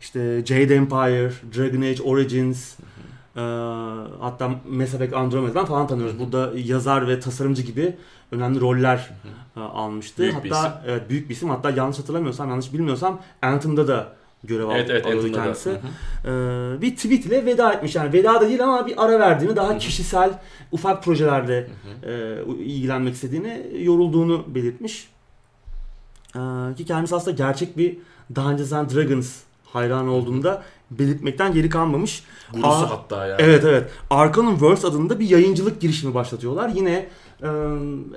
işte 0.00 0.44
Jade 0.46 0.74
Empire, 0.74 1.32
Dragon 1.56 1.80
Age 1.80 2.02
Origins, 2.02 2.74
e, 3.36 3.40
hatta 4.20 4.50
Mass 4.70 4.94
Effect 4.94 5.14
Andromeda'dan 5.14 5.66
falan 5.66 5.86
tanıyoruz. 5.86 6.18
Burada 6.18 6.52
yazar 6.56 7.08
ve 7.08 7.20
tasarımcı 7.20 7.62
gibi 7.62 7.96
önemli 8.32 8.60
roller 8.60 9.10
e, 9.56 9.60
almıştı. 9.60 10.22
Büyük 10.22 10.44
bir 10.44 10.50
hatta 10.50 10.82
evet 10.86 11.10
büyük 11.10 11.28
bir 11.28 11.34
isim. 11.34 11.50
Hatta 11.50 11.70
yanlış 11.70 11.98
hatırlamıyorsam, 11.98 12.48
yanlış 12.48 12.72
bilmiyorsam 12.72 13.20
Anthem'da 13.42 13.88
da 13.88 14.16
görev 14.44 14.70
Evet 14.70 14.90
evet 14.90 15.06
alıyordu 15.06 15.32
kendisi. 15.32 15.70
Ee, 15.70 16.30
bir 16.82 16.96
tweet 16.96 17.26
ile 17.26 17.46
veda 17.46 17.72
etmiş. 17.72 17.94
Yani 17.94 18.12
veda 18.12 18.40
da 18.40 18.48
değil 18.48 18.64
ama 18.64 18.86
bir 18.86 19.04
ara 19.04 19.20
verdiğini, 19.20 19.56
daha 19.56 19.78
kişisel 19.78 20.30
ufak 20.72 21.04
projelerde 21.04 21.68
e, 22.02 22.36
ilgilenmek 22.58 23.14
istediğini, 23.14 23.66
yorulduğunu 23.78 24.44
belirtmiş. 24.54 25.08
Ee, 26.36 26.74
ki 26.76 26.84
kendisi 26.84 27.16
aslında 27.16 27.36
gerçek 27.36 27.78
bir 27.78 27.96
Dungeons 28.34 28.72
and 28.72 28.90
Dragons 28.90 29.40
hayranı 29.64 30.10
olduğunda 30.10 30.62
belirtmekten 30.90 31.52
geri 31.52 31.68
kalmamış. 31.68 32.24
Gurusu 32.52 32.68
Aa, 32.68 32.90
hatta 32.90 33.26
yani. 33.26 33.42
Evet 33.42 33.64
evet. 33.64 33.90
Arcanum 34.10 34.62
Verse 34.62 34.86
adında 34.86 35.20
bir 35.20 35.28
yayıncılık 35.28 35.80
girişimi 35.80 36.14
başlatıyorlar. 36.14 36.68
Yine 36.68 37.08
e, 37.42 37.48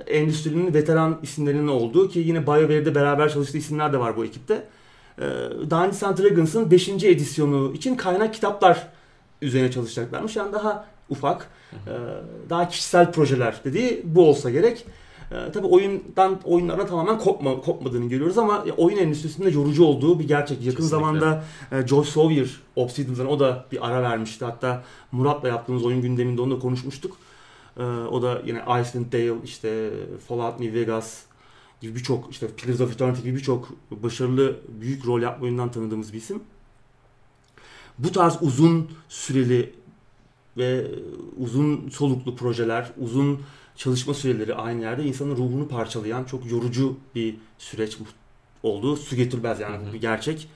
endüstrinin 0.06 0.74
veteran 0.74 1.18
isimlerinin 1.22 1.68
olduğu 1.68 2.08
ki 2.08 2.18
yine 2.18 2.46
BioWare'de 2.46 2.94
beraber 2.94 3.28
çalıştığı 3.28 3.58
isimler 3.58 3.92
de 3.92 3.98
var 4.00 4.16
bu 4.16 4.24
ekipte. 4.24 4.64
E, 5.20 5.24
Dungeons 5.70 6.02
and 6.02 6.18
Dragons'ın 6.18 6.70
5. 6.70 6.88
edisyonu 6.88 7.72
için 7.74 7.96
kaynak 7.96 8.34
kitaplar 8.34 8.88
üzerine 9.42 9.70
çalışacaklarmış. 9.70 10.36
Yani 10.36 10.52
daha 10.52 10.84
ufak, 11.10 11.50
e, 11.72 11.92
daha 12.50 12.68
kişisel 12.68 13.12
projeler 13.12 13.60
dediği 13.64 14.02
bu 14.04 14.28
olsa 14.28 14.50
gerek. 14.50 14.86
E, 15.30 15.52
tabii 15.52 15.66
oyundan 15.66 16.40
oyunlara 16.44 16.86
tamamen 16.86 17.18
kopma, 17.18 17.60
kopmadığını 17.60 18.08
görüyoruz 18.08 18.38
ama 18.38 18.64
oyun 18.76 18.96
endüstrisinde 18.96 19.50
yorucu 19.50 19.84
olduğu 19.84 20.18
bir 20.18 20.28
gerçek. 20.28 20.58
Yakın 20.58 20.82
Kesinlikle. 20.82 20.96
zamanda 20.96 21.44
e, 21.72 21.86
Josh 21.86 22.08
Sawyer 22.08 22.48
Obsidian'dan 22.76 23.26
o 23.26 23.40
da 23.40 23.64
bir 23.72 23.88
ara 23.88 24.02
vermişti. 24.02 24.44
Hatta 24.44 24.82
Murat'la 25.12 25.48
yaptığımız 25.48 25.84
oyun 25.84 26.02
gündeminde 26.02 26.42
onu 26.42 26.56
da 26.56 26.58
konuşmuştuk. 26.58 27.16
E, 27.76 27.82
o 27.84 28.22
da 28.22 28.42
yine 28.46 28.62
Icewind 28.80 29.12
Dale, 29.12 29.44
işte 29.44 29.90
Fallout 30.28 30.60
New 30.60 30.80
Vegas 30.80 31.27
gibi 31.80 31.94
birçok 31.94 32.30
işte 32.30 32.46
Pillars 32.56 32.80
of 32.80 32.92
Eternity 32.92 33.22
gibi 33.22 33.36
birçok 33.36 33.68
başarılı 33.90 34.60
büyük 34.80 35.06
rol 35.06 35.22
yapma 35.22 35.44
oyundan 35.44 35.70
tanıdığımız 35.70 36.12
bir 36.12 36.18
isim. 36.18 36.40
Bu 37.98 38.12
tarz 38.12 38.36
uzun 38.40 38.90
süreli 39.08 39.74
ve 40.56 40.86
uzun 41.38 41.88
soluklu 41.88 42.36
projeler, 42.36 42.92
uzun 43.00 43.40
çalışma 43.76 44.14
süreleri 44.14 44.54
aynı 44.54 44.82
yerde 44.82 45.04
insanın 45.04 45.36
ruhunu 45.36 45.68
parçalayan 45.68 46.24
çok 46.24 46.50
yorucu 46.50 46.96
bir 47.14 47.36
süreç 47.58 47.98
oldu. 48.62 48.96
Su 48.96 49.16
getirmez 49.16 49.60
yani 49.60 49.88
bu 49.88 49.92
bir 49.92 50.00
gerçek. 50.00 50.48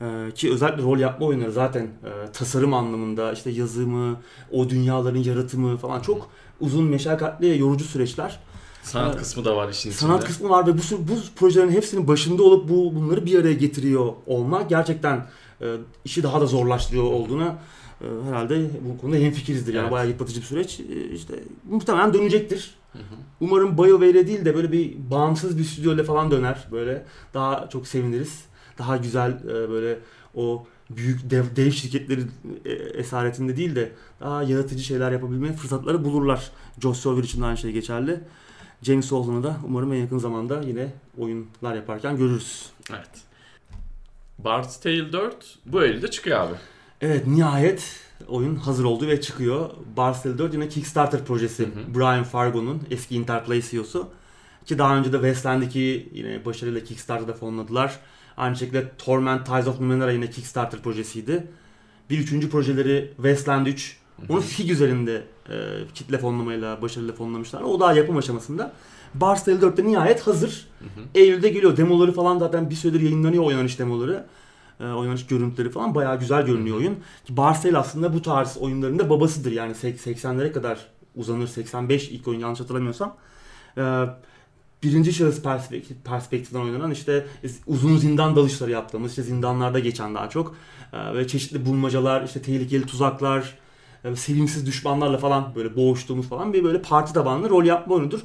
Ee, 0.00 0.30
ki 0.34 0.52
özellikle 0.52 0.82
rol 0.82 0.98
yapma 0.98 1.26
oyunları 1.26 1.52
zaten 1.52 1.82
e, 1.84 2.32
tasarım 2.32 2.74
anlamında 2.74 3.32
işte 3.32 3.50
yazımı, 3.50 4.20
o 4.52 4.68
dünyaların 4.68 5.18
yaratımı 5.18 5.76
falan 5.76 6.00
çok 6.00 6.30
uzun 6.60 6.84
meşakkatli 6.84 7.58
yorucu 7.58 7.84
süreçler. 7.84 8.40
Sanat 8.84 9.16
kısmı 9.16 9.44
da 9.44 9.56
var 9.56 9.68
işin 9.68 9.90
içinde. 9.90 10.00
Sanat 10.00 10.24
kısmı 10.24 10.48
var 10.48 10.66
ve 10.66 10.72
bu, 10.78 10.82
bu 10.98 11.14
projelerin 11.36 11.70
hepsinin 11.70 12.08
başında 12.08 12.42
olup 12.42 12.68
bu 12.68 12.94
bunları 12.94 13.26
bir 13.26 13.38
araya 13.38 13.54
getiriyor 13.54 14.12
olmak 14.26 14.68
gerçekten 14.70 15.26
e, 15.60 15.66
işi 16.04 16.22
daha 16.22 16.40
da 16.40 16.46
zorlaştırıyor 16.46 17.04
olduğuna 17.04 17.58
e, 18.00 18.06
herhalde 18.28 18.70
bu 18.80 19.00
konuda 19.00 19.16
hemfikirizdir. 19.16 19.74
Yani 19.74 19.82
Evet. 19.82 19.92
bayağı 19.92 20.08
yıpratıcı 20.08 20.40
bir 20.40 20.46
süreç. 20.46 20.80
E, 20.80 21.10
işte 21.10 21.34
muhtemelen 21.70 22.14
dönecektir. 22.14 22.74
Hı 22.92 22.98
hı. 22.98 23.02
Umarım 23.40 23.78
BioWare 23.78 24.26
değil 24.26 24.44
de 24.44 24.54
böyle 24.54 24.72
bir 24.72 25.10
bağımsız 25.10 25.58
bir 25.58 25.64
stüdyoyla 25.64 26.04
falan 26.04 26.30
döner. 26.30 26.68
Böyle 26.72 27.04
daha 27.34 27.68
çok 27.68 27.86
seviniriz. 27.86 28.44
Daha 28.78 28.96
güzel 28.96 29.30
e, 29.30 29.70
böyle 29.70 29.98
o 30.34 30.66
büyük 30.90 31.30
dev, 31.30 31.44
dev 31.56 31.70
şirketlerin 31.70 32.30
e, 32.64 32.72
esaretinde 32.72 33.56
değil 33.56 33.76
de 33.76 33.92
daha 34.20 34.42
yaratıcı 34.42 34.84
şeyler 34.84 35.12
yapabilme 35.12 35.52
fırsatları 35.52 36.04
bulurlar. 36.04 36.50
Josh 36.82 36.98
Sawyer 36.98 37.24
için 37.24 37.40
de 37.42 37.44
aynı 37.46 37.56
şey 37.56 37.72
geçerli. 37.72 38.20
James 38.82 39.12
Holden'ı 39.12 39.42
da 39.42 39.56
umarım 39.66 39.92
en 39.92 39.96
yakın 39.96 40.18
zamanda 40.18 40.62
yine 40.62 40.92
oyunlar 41.18 41.74
yaparken 41.74 42.16
görürüz. 42.16 42.66
Evet. 42.90 43.10
Bard's 44.38 44.80
Tale 44.80 45.12
4 45.12 45.58
bu 45.66 45.84
Eylül'de 45.84 46.10
çıkıyor 46.10 46.40
abi. 46.40 46.54
Evet 47.00 47.26
nihayet 47.26 48.00
oyun 48.28 48.56
hazır 48.56 48.84
oldu 48.84 49.06
ve 49.06 49.20
çıkıyor. 49.20 49.70
Barcelona 49.96 50.38
4 50.38 50.54
yine 50.54 50.68
Kickstarter 50.68 51.24
projesi. 51.24 51.62
Hı 51.62 51.66
hı. 51.66 51.94
Brian 51.94 52.24
Fargo'nun 52.24 52.82
eski 52.90 53.14
Interplay 53.14 53.62
CEO'su. 53.62 54.08
Ki 54.66 54.78
daha 54.78 54.96
önce 54.96 55.12
de 55.12 55.16
Westland'deki 55.16 56.08
yine 56.12 56.44
başarıyla 56.44 56.84
Kickstarter'da 56.84 57.32
fonladılar. 57.32 57.98
Aynı 58.36 58.56
şekilde 58.56 58.92
Torment 58.98 59.46
Ties 59.46 59.66
of 59.66 59.80
Numenera 59.80 60.12
yine 60.12 60.30
Kickstarter 60.30 60.82
projesiydi. 60.82 61.46
Bir 62.10 62.18
üçüncü 62.18 62.50
projeleri 62.50 63.12
Westland 63.16 63.66
3. 63.66 63.96
Onu 64.28 64.40
FIG 64.40 64.70
üzerinde 64.70 65.24
e, 65.48 65.54
kitle 65.94 66.18
fonlamayla 66.18 66.82
başarıyla 66.82 67.14
fonlamışlar. 67.14 67.62
O 67.62 67.80
daha 67.80 67.92
yapım 67.92 68.16
aşamasında. 68.16 68.72
Barcelona 69.14 69.60
4'te 69.60 69.86
nihayet 69.86 70.20
hazır. 70.20 70.66
Hı 70.78 70.84
hı. 70.84 71.04
Eylül'de 71.14 71.48
geliyor. 71.48 71.76
Demoları 71.76 72.12
falan 72.12 72.38
zaten 72.38 72.70
bir 72.70 72.74
süredir 72.74 73.00
yayınlanıyor 73.00 73.44
oynanış 73.44 73.78
demoları. 73.78 74.26
Ee, 74.80 74.84
oynanış 74.84 75.26
görüntüleri 75.26 75.70
falan 75.70 75.94
bayağı 75.94 76.20
güzel 76.20 76.46
görünüyor 76.46 76.76
oyun. 76.76 76.96
Ki 77.24 77.36
Barcel 77.36 77.78
aslında 77.78 78.14
bu 78.14 78.22
tarz 78.22 78.56
oyunların 78.56 78.98
da 78.98 79.10
babasıdır. 79.10 79.52
Yani 79.52 79.74
sek- 79.74 80.00
80'lere 80.00 80.52
kadar 80.52 80.78
uzanır. 81.16 81.46
85 81.46 82.08
ilk 82.08 82.28
oyun 82.28 82.40
yanlış 82.40 82.60
hatırlamıyorsam. 82.60 83.16
Ee, 83.78 84.04
birinci 84.82 85.12
şahıs 85.12 85.42
perspektif, 85.42 85.96
perspektiften 86.04 86.60
oynanan 86.60 86.90
işte 86.90 87.26
uzun 87.66 87.96
zindan 87.96 88.36
dalışları 88.36 88.70
yaptığımız 88.70 89.10
işte 89.10 89.22
zindanlarda 89.22 89.78
geçen 89.78 90.14
daha 90.14 90.30
çok 90.30 90.56
ee, 90.92 91.14
ve 91.14 91.26
çeşitli 91.26 91.66
bulmacalar 91.66 92.22
işte 92.22 92.42
tehlikeli 92.42 92.86
tuzaklar 92.86 93.58
e, 94.04 94.16
sevimsiz 94.16 94.66
düşmanlarla 94.66 95.18
falan 95.18 95.52
böyle 95.56 95.76
boğuştuğumuz 95.76 96.28
falan 96.28 96.52
bir 96.52 96.64
böyle 96.64 96.82
parti 96.82 97.12
tabanlı 97.12 97.50
rol 97.50 97.64
yapma 97.64 97.94
oyunudur. 97.94 98.20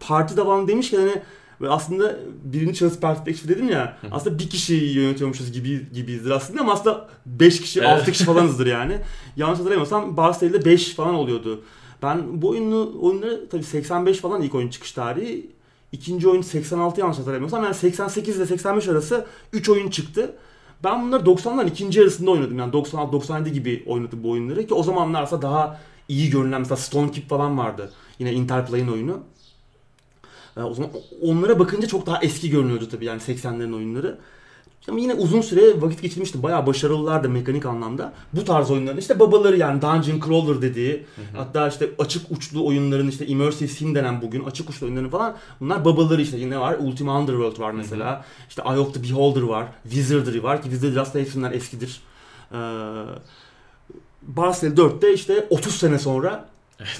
Parti 0.00 0.34
tabanlı 0.34 0.68
demişken 0.68 0.98
hani 0.98 1.22
ve 1.60 1.70
aslında 1.70 2.16
birinci 2.44 2.78
şahıs 2.78 3.00
perspektif 3.00 3.48
dedim 3.48 3.68
ya 3.68 3.96
aslında 4.12 4.38
bir 4.38 4.50
kişiyi 4.50 4.96
yönetiyormuşuz 4.96 5.52
gibi 5.52 5.86
gibiyizdir 5.92 6.30
aslında 6.30 6.60
ama 6.60 6.72
aslında 6.72 7.08
5 7.26 7.60
kişi 7.60 7.80
Evet. 7.80 7.88
6 7.88 8.12
kişi 8.12 8.24
falanızdır 8.24 8.66
yani. 8.66 8.98
Yanlış 9.36 9.58
hatırlamıyorsam 9.58 10.16
Barcelona'da 10.16 10.64
5 10.64 10.94
falan 10.94 11.14
oluyordu. 11.14 11.60
Ben 12.02 12.42
bu 12.42 12.48
oyunu 12.48 12.92
oyunları 13.00 13.48
tabii 13.48 13.64
85 13.64 14.18
falan 14.18 14.42
ilk 14.42 14.54
oyun 14.54 14.68
çıkış 14.68 14.92
tarihi. 14.92 15.50
İkinci 15.92 16.28
oyun 16.28 16.42
86 16.42 17.00
yanlış 17.00 17.18
hatırlamıyorsam 17.18 17.64
yani 17.64 17.74
88 17.74 18.36
ile 18.36 18.46
85 18.46 18.88
arası 18.88 19.26
3 19.52 19.68
oyun 19.68 19.90
çıktı. 19.90 20.32
Ben 20.84 21.06
bunları 21.06 21.22
90'ların 21.22 21.68
ikinci 21.68 21.98
yarısında 21.98 22.30
oynadım 22.30 22.58
yani 22.58 22.72
96-97 22.72 23.48
gibi 23.48 23.84
oynadım 23.86 24.22
bu 24.22 24.30
oyunları 24.30 24.66
ki 24.66 24.74
o 24.74 24.82
zamanlar 24.82 25.42
daha 25.42 25.80
iyi 26.08 26.30
görünen 26.30 26.60
mesela 26.60 26.76
Stone 26.76 27.10
Keep 27.10 27.28
falan 27.28 27.58
vardı. 27.58 27.92
Yine 28.18 28.32
Interplay'in 28.32 28.88
oyunu. 28.88 29.22
Ee, 30.56 30.60
o 30.60 30.74
zaman 30.74 30.90
onlara 31.22 31.58
bakınca 31.58 31.88
çok 31.88 32.06
daha 32.06 32.20
eski 32.22 32.50
görünüyordu 32.50 32.88
tabii 32.90 33.04
yani 33.04 33.20
80'lerin 33.20 33.74
oyunları. 33.76 34.18
Ama 34.88 34.98
yine 35.00 35.14
uzun 35.14 35.40
süre 35.40 35.82
vakit 35.82 36.02
geçirmiştim. 36.02 36.42
Bayağı 36.42 36.66
başarılılar 36.66 37.24
da 37.24 37.28
mekanik 37.28 37.66
anlamda. 37.66 38.12
Bu 38.32 38.44
tarz 38.44 38.70
oyunların 38.70 38.98
işte 38.98 39.20
babaları 39.20 39.56
yani 39.56 39.82
Dungeon 39.82 40.20
Crawler 40.20 40.62
dediği 40.62 41.06
hatta 41.36 41.68
işte 41.68 41.90
açık 41.98 42.30
uçlu 42.30 42.66
oyunların 42.66 43.08
işte 43.08 43.26
Immersive 43.26 43.68
Sim 43.68 43.94
denen 43.94 44.22
bugün 44.22 44.44
açık 44.44 44.70
uçlu 44.70 44.86
oyunların 44.86 45.08
falan 45.10 45.36
bunlar 45.60 45.84
babaları 45.84 46.22
işte 46.22 46.36
yine 46.38 46.58
var. 46.60 46.76
Ultima 46.80 47.20
Underworld 47.20 47.58
var 47.60 47.70
mesela. 47.70 48.24
İşte 48.48 48.62
Eye 48.66 48.78
of 48.78 48.94
the 48.94 49.02
Beholder 49.02 49.42
var. 49.42 49.66
Wizardry 49.82 50.42
var 50.42 50.62
ki 50.62 50.70
Wizardry 50.70 51.00
aslında 51.00 51.24
hepsinden 51.24 51.52
eskidir. 51.52 52.00
Ee, 52.52 52.56
Barcelona 54.22 54.74
4'te 54.76 55.14
işte 55.14 55.46
30 55.50 55.74
sene 55.74 55.98
sonra 55.98 56.48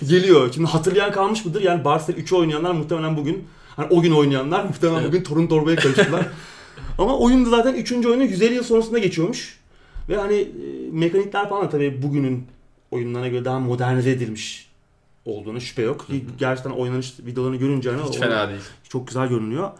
geliyor. 0.08 0.52
Şimdi 0.54 0.68
hatırlayan 0.70 1.12
kalmış 1.12 1.44
mıdır? 1.44 1.62
Yani 1.62 1.84
Barcelona 1.84 2.22
3'ü 2.22 2.34
oynayanlar 2.36 2.70
muhtemelen 2.70 3.16
bugün 3.16 3.44
hani 3.76 3.86
o 3.90 4.00
gün 4.02 4.12
oynayanlar 4.12 4.64
muhtemelen 4.64 4.98
Evet. 4.98 5.08
bugün 5.08 5.22
torun 5.22 5.46
torbaya 5.46 5.76
karıştılar. 5.76 6.26
Ama 6.98 7.18
oyun 7.18 7.46
da 7.46 7.50
zaten 7.50 7.74
3. 7.74 7.92
oyunu 7.92 8.22
150 8.24 8.54
yıl 8.54 8.62
sonrasında 8.62 8.98
geçiyormuş. 8.98 9.60
Ve 10.08 10.16
hani 10.16 10.34
e, 10.34 10.48
mekanikler 10.92 11.48
falan 11.48 11.64
da 11.64 11.68
tabii 11.68 12.02
bugünün 12.02 12.46
oyunlarına 12.90 13.28
göre 13.28 13.44
daha 13.44 13.58
modernize 13.58 14.10
edilmiş 14.10 14.70
olduğunu 15.24 15.60
şüphe 15.60 15.82
yok. 15.82 16.06
Ki 16.06 16.24
Gerçekten 16.38 16.70
oynanış 16.70 17.14
videolarını 17.20 17.56
görünce 17.56 17.90
hani 17.90 18.02
Hiç 18.08 18.18
fena 18.18 18.48
değil. 18.48 18.60
çok 18.88 19.06
güzel 19.08 19.28
görünüyor. 19.28 19.70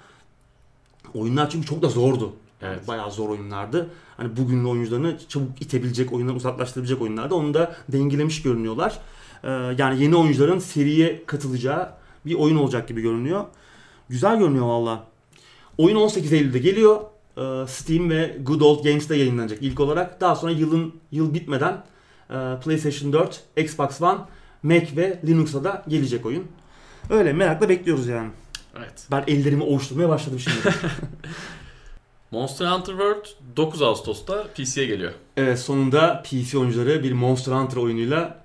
Oyunlar 1.15 1.51
çünkü 1.51 1.67
çok 1.67 1.83
da 1.83 1.89
zordu. 1.89 2.33
Evet. 2.63 2.89
Bayağı 2.89 3.11
zor 3.11 3.29
oyunlardı. 3.29 3.91
Hani 4.17 4.37
bugünün 4.37 4.65
oyuncularını 4.65 5.19
çabuk 5.29 5.63
itebilecek, 5.63 6.13
oyundan 6.13 6.37
uzaklaştırabilecek 6.37 7.03
oyunlardı. 7.03 7.35
Onu 7.35 7.55
da 7.55 7.77
dengelemiş 7.89 8.43
görünüyorlar. 8.43 8.99
Ee, 9.45 9.51
yani 9.79 10.03
yeni 10.03 10.17
oyuncuların 10.17 10.59
seriye 10.59 11.23
katılacağı 11.27 11.89
bir 12.27 12.35
oyun 12.35 12.57
olacak 12.57 12.89
gibi 12.89 13.01
görünüyor. 13.03 13.45
Güzel 14.09 14.39
görünüyor 14.39 14.67
valla. 14.67 15.05
Oyun 15.79 15.97
18 15.97 16.33
Eylül'de 16.33 16.59
geliyor. 16.59 17.01
Ee, 17.37 17.67
Steam 17.69 18.11
ve 18.11 18.37
Good 18.43 18.61
Old 18.61 18.85
Games'te 18.85 19.17
yayınlanacak 19.17 19.59
ilk 19.63 19.81
olarak. 19.81 20.21
Daha 20.21 20.37
sonra 20.37 20.53
yılın 20.53 20.95
yıl 21.13 21.35
bitmeden 21.35 21.85
e, 22.31 22.37
PlayStation 22.65 23.13
4, 23.13 23.41
Xbox 23.57 24.03
One 24.03 24.19
Mac 24.63 24.97
ve 24.97 25.21
Linux'a 25.27 25.65
da 25.65 25.85
gelecek 25.89 26.27
oyun. 26.27 26.45
Öyle 27.11 27.33
merakla 27.33 27.69
bekliyoruz 27.69 28.07
yani. 28.07 28.31
Evet. 28.79 29.07
Ben 29.11 29.25
ellerimi 29.27 29.63
ovuşturmaya 29.63 30.09
başladım 30.09 30.39
şimdi. 30.39 30.77
Monster 32.31 32.67
Hunter 32.67 32.93
World 32.93 33.27
9 33.57 33.83
Ağustos'ta 33.83 34.45
PC'ye 34.55 34.87
geliyor. 34.87 35.13
evet 35.37 35.59
sonunda 35.59 36.23
PC 36.23 36.59
oyuncuları 36.59 37.03
bir 37.03 37.13
Monster 37.13 37.53
Hunter 37.53 37.77
oyunuyla 37.77 38.44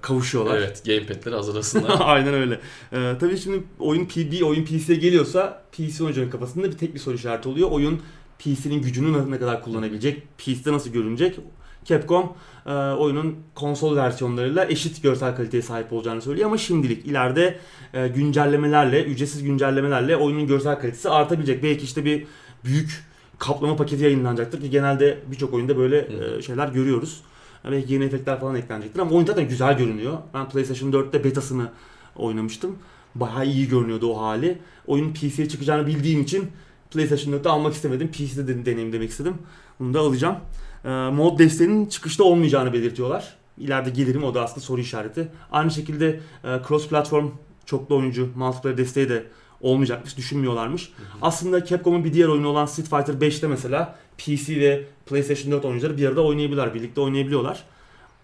kavuşuyorlar. 0.00 0.56
Evet, 0.56 0.82
gamepad'leri 0.86 1.34
hazırlasınlar. 1.34 1.96
Aynen 2.00 2.34
öyle. 2.34 2.60
Ee, 2.92 3.12
tabii 3.20 3.38
şimdi 3.38 3.62
oyun 3.78 4.04
P- 4.04 4.30
bir 4.30 4.42
oyun 4.42 4.64
PC'ye 4.64 4.98
geliyorsa 4.98 5.62
PC 5.72 6.04
oyuncuların 6.04 6.30
kafasında 6.30 6.66
bir 6.66 6.78
tek 6.78 6.94
bir 6.94 6.98
soru 6.98 7.14
işareti 7.14 7.48
oluyor. 7.48 7.70
Oyun 7.70 8.00
PC'nin 8.38 8.82
gücünü 8.82 9.30
ne 9.30 9.38
kadar 9.38 9.62
kullanabilecek, 9.62 10.38
PC'de 10.38 10.72
nasıl 10.72 10.90
görünecek? 10.90 11.38
Capcom 11.84 12.32
e, 12.66 12.72
oyunun 12.72 13.36
konsol 13.54 13.96
versiyonlarıyla 13.96 14.64
eşit 14.64 15.02
görsel 15.02 15.36
kaliteye 15.36 15.62
sahip 15.62 15.92
olacağını 15.92 16.22
söylüyor 16.22 16.46
ama 16.46 16.58
şimdilik 16.58 17.06
ileride 17.06 17.58
e, 17.94 18.08
güncellemelerle, 18.08 19.04
ücretsiz 19.04 19.42
güncellemelerle 19.42 20.16
oyunun 20.16 20.46
görsel 20.46 20.80
kalitesi 20.80 21.10
artabilecek. 21.10 21.62
Belki 21.62 21.84
işte 21.84 22.04
bir 22.04 22.26
büyük 22.64 23.04
kaplama 23.38 23.76
paketi 23.76 24.04
yayınlanacaktır 24.04 24.60
ki 24.60 24.70
genelde 24.70 25.18
birçok 25.30 25.54
oyunda 25.54 25.76
böyle 25.76 25.98
e, 26.38 26.42
şeyler 26.42 26.68
görüyoruz. 26.68 27.20
Belki 27.64 27.92
yeni 27.92 28.04
efektler 28.04 28.40
falan 28.40 28.54
eklenecektir 28.54 29.00
ama 29.00 29.10
oyun 29.10 29.26
zaten 29.26 29.48
güzel 29.48 29.78
görünüyor. 29.78 30.18
Ben 30.34 30.48
PlayStation 30.48 30.92
4'te 30.92 31.24
betasını 31.24 31.70
oynamıştım. 32.16 32.78
Bayağı 33.14 33.46
iyi 33.46 33.68
görünüyordu 33.68 34.12
o 34.12 34.22
hali. 34.22 34.58
Oyun 34.86 35.12
PC'ye 35.12 35.48
çıkacağını 35.48 35.86
bildiğim 35.86 36.22
için 36.22 36.50
PlayStation 36.90 37.34
4'te 37.34 37.48
almak 37.48 37.74
istemedim. 37.74 38.10
PC'de 38.10 38.48
de 38.48 38.66
deneyim 38.66 38.92
demek 38.92 39.10
istedim. 39.10 39.34
Bunu 39.80 39.94
da 39.94 40.00
alacağım. 40.00 40.36
Ee, 40.84 40.88
mod 40.88 41.38
desteğinin 41.38 41.86
çıkışta 41.86 42.24
olmayacağını 42.24 42.72
belirtiyorlar. 42.72 43.36
İleride 43.58 43.90
gelirim 43.90 44.24
o 44.24 44.34
da 44.34 44.42
aslında 44.42 44.60
soru 44.60 44.80
işareti. 44.80 45.28
Aynı 45.52 45.70
şekilde 45.70 46.20
e, 46.44 46.60
cross 46.68 46.88
platform 46.88 47.30
çoklu 47.66 47.96
oyuncu 47.96 48.28
multiplayer 48.36 48.78
desteği 48.78 49.08
de 49.08 49.26
olmayacakmış, 49.60 50.16
düşünmüyorlarmış. 50.16 50.92
Aslında 51.22 51.64
Capcom'un 51.64 52.04
bir 52.04 52.12
diğer 52.12 52.28
oyunu 52.28 52.48
olan 52.48 52.66
Street 52.66 52.88
Fighter 52.88 53.28
5'te 53.28 53.46
mesela 53.46 53.98
PC 54.18 54.60
ve 54.60 54.84
PlayStation 55.06 55.52
4 55.52 55.64
oyuncuları 55.64 55.96
bir 55.96 56.08
arada 56.08 56.20
oynayabiliyorlar, 56.24 56.74
birlikte 56.74 57.00
oynayabiliyorlar. 57.00 57.64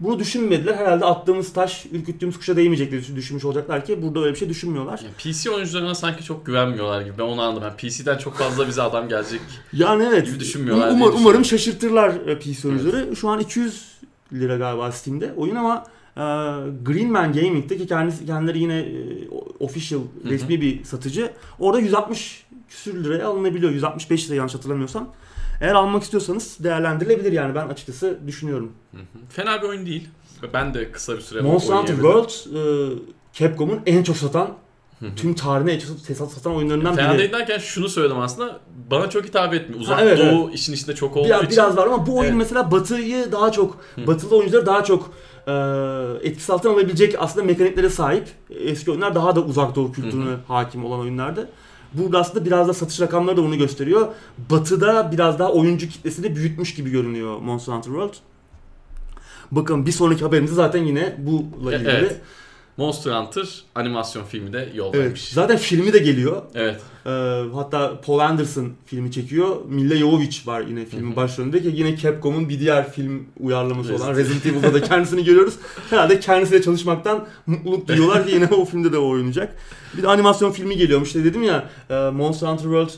Bunu 0.01 0.18
düşünmediler. 0.18 0.74
Herhalde 0.74 1.05
attığımız 1.05 1.53
taş, 1.53 1.87
ürküttüğümüz 1.92 2.38
kuşa 2.38 2.57
değmeyecek 2.57 2.90
diye 2.90 3.16
düşünmüş 3.16 3.44
olacaklar 3.44 3.85
ki 3.85 4.03
burada 4.03 4.20
öyle 4.20 4.33
bir 4.33 4.38
şey 4.38 4.48
düşünmüyorlar. 4.48 5.01
Yani 5.05 5.35
PC 5.35 5.51
oyuncularına 5.51 5.94
sanki 5.94 6.24
çok 6.24 6.46
güvenmiyorlar 6.46 7.01
gibi. 7.03 7.18
Ben 7.18 7.22
onu 7.22 7.42
anladım. 7.42 7.62
Yani 7.62 7.77
PC'den 7.77 8.18
çok 8.18 8.35
fazla 8.35 8.68
bize 8.68 8.83
adam 8.83 9.09
gelecek. 9.09 9.40
Yani 9.72 10.05
evet. 10.09 10.27
Gibi 10.27 10.40
düşünmüyorlar 10.40 10.88
Um- 10.88 10.94
umar- 10.94 11.12
umarım 11.16 11.44
şaşırtırlar 11.44 12.14
e, 12.27 12.38
PC 12.38 12.68
oyuncuları. 12.68 13.16
Şu 13.16 13.29
an 13.29 13.40
200 13.40 13.85
lira 14.33 14.57
galiba 14.57 14.92
Steam'de 14.92 15.33
oyun 15.37 15.55
ama 15.55 15.85
e, 16.16 16.22
Green 16.83 17.12
Man 17.12 17.33
Gaming'de 17.33 17.77
ki 17.77 17.87
kendisi 17.87 18.27
kendileri 18.27 18.59
yine 18.59 18.79
e, 18.79 19.29
official 19.61 20.01
hı. 20.01 20.31
resmi 20.31 20.61
bir 20.61 20.85
satıcı. 20.85 21.33
Orada 21.59 21.81
160 21.81 22.46
küsür 22.68 23.05
liraya 23.05 23.29
alınabiliyor. 23.29 23.72
165 23.72 24.27
lira 24.27 24.35
yanlış 24.37 24.55
hatırlamıyorsam. 24.55 25.09
Eğer 25.61 25.75
almak 25.75 26.03
istiyorsanız 26.03 26.57
değerlendirilebilir 26.64 27.33
yani 27.33 27.55
ben 27.55 27.68
açıkçası 27.68 28.18
düşünüyorum. 28.27 28.73
Hı 28.92 28.97
hı. 28.97 29.03
Fena 29.29 29.62
bir 29.62 29.68
oyun 29.68 29.87
değil. 29.87 30.09
Ben 30.53 30.75
de 30.75 30.92
kısa 30.92 31.16
bir 31.16 31.21
süre 31.21 31.40
Monster 31.40 31.75
Hunter. 31.75 31.94
World 31.94 32.31
e, 32.31 32.92
Capcom'un 33.33 33.81
en 33.87 34.03
çok 34.03 34.16
satan 34.16 34.51
tüm 35.16 35.35
tarihine 35.35 35.73
en 35.73 35.79
çok 35.79 35.99
satan- 36.31 36.55
oyunlarından 36.57 36.94
Fena 36.97 37.11
biri. 37.11 37.18
değil 37.18 37.33
derken 37.33 37.59
şunu 37.59 37.88
söyledim 37.88 38.18
aslında. 38.18 38.61
Bana 38.90 39.11
çok 39.11 39.25
hitap 39.25 39.55
etmiyor. 39.55 39.81
Uzak 39.81 39.97
Ha, 39.99 40.03
evet, 40.05 40.18
Doğu 40.18 40.51
işin 40.51 40.73
içinde 40.73 40.94
çok 40.94 41.16
olduğu 41.16 41.29
Biraz, 41.29 41.40
için. 41.40 41.53
biraz 41.53 41.77
var 41.77 41.87
ama 41.87 42.07
bu 42.07 42.16
oyun 42.18 42.29
Evet. 42.29 42.38
mesela 42.38 42.71
Batı'yı 42.71 43.33
daha 43.33 43.53
çok, 43.53 43.79
Hı. 43.94 44.07
Batılı 44.07 44.37
oyuncuları 44.37 44.66
daha 44.66 44.85
çok 44.85 45.11
e, 45.47 45.53
etkisi 46.29 46.53
altına 46.53 46.73
alabilecek 46.73 47.14
aslında 47.18 47.47
mekaniklere 47.47 47.90
sahip. 47.90 48.29
Eski 48.51 48.90
oyunlar 48.90 49.14
daha 49.14 49.37
da 49.37 49.40
uzak 49.40 49.75
doğu 49.75 49.92
kültürüne 49.92 50.35
hakim 50.49 50.85
olan 50.85 51.01
oyunlardı. 51.01 51.49
Burada 51.94 52.18
aslında 52.20 52.44
biraz 52.44 52.68
da 52.68 52.74
satış 52.74 53.01
rakamları 53.01 53.37
da 53.37 53.42
bunu 53.42 53.59
gösteriyor. 53.59 54.09
Batı'da 54.51 55.12
biraz 55.12 55.38
daha 55.38 55.53
oyuncu 55.53 55.88
kitlesini 55.88 56.37
büyütmüş 56.37 56.74
gibi 56.74 56.90
görünüyor 56.90 57.38
Monster 57.38 57.72
Hunter 57.72 57.90
World. 57.90 58.14
Bakın 59.53 59.87
bir 59.87 59.92
sonraki 59.92 60.24
haberimiz 60.24 60.51
zaten 60.51 60.85
yine 60.85 61.16
bununla 61.18 61.72
E- 61.72 61.77
ilgili. 61.77 61.90
evet. 61.90 62.20
Monster 62.78 63.10
Hunter 63.12 63.62
animasyon 63.74 64.24
filmi 64.24 64.52
de 64.52 64.58
Evet, 64.58 64.74
yoldaymış. 64.74 65.28
Zaten 65.28 65.56
filmi 65.56 65.92
de 65.92 65.98
geliyor. 65.98 66.42
Evet. 66.54 66.80
Ee, 67.06 67.10
hatta 67.54 68.00
Paul 68.00 68.18
Anderson 68.18 68.72
filmi 68.86 69.12
çekiyor. 69.12 69.56
Milla 69.68 69.96
Jovovich 69.96 70.46
var 70.46 70.60
yine 70.60 70.84
filmin 70.84 71.16
başrolünde 71.16 71.62
ki 71.62 71.70
yine 71.74 71.96
Capcom'un 71.96 72.48
bir 72.48 72.60
diğer 72.60 72.92
film 72.92 73.26
uyarlaması 73.40 73.94
olan 73.94 74.14
Resident 74.16 74.46
Evil'da 74.46 74.74
da 74.74 74.82
kendisini 74.88 75.24
görüyoruz. 75.24 75.54
Herhalde 75.90 76.20
kendisiyle 76.20 76.62
çalışmaktan 76.62 77.26
mutluluk 77.46 77.88
duyuyorlar 77.88 78.26
ki 78.26 78.34
yine 78.34 78.46
o 78.46 78.64
filmde 78.64 78.92
de 78.92 78.98
oynayacak. 78.98 79.56
Bir 79.96 80.02
de 80.02 80.08
animasyon 80.08 80.50
filmi 80.50 80.76
geliyormuş 80.76 81.08
işte 81.08 81.24
dedim 81.24 81.42
ya 81.42 81.70
e, 81.90 81.94
Monster 81.94 82.46
Hunter 82.48 82.62
World 82.62 82.90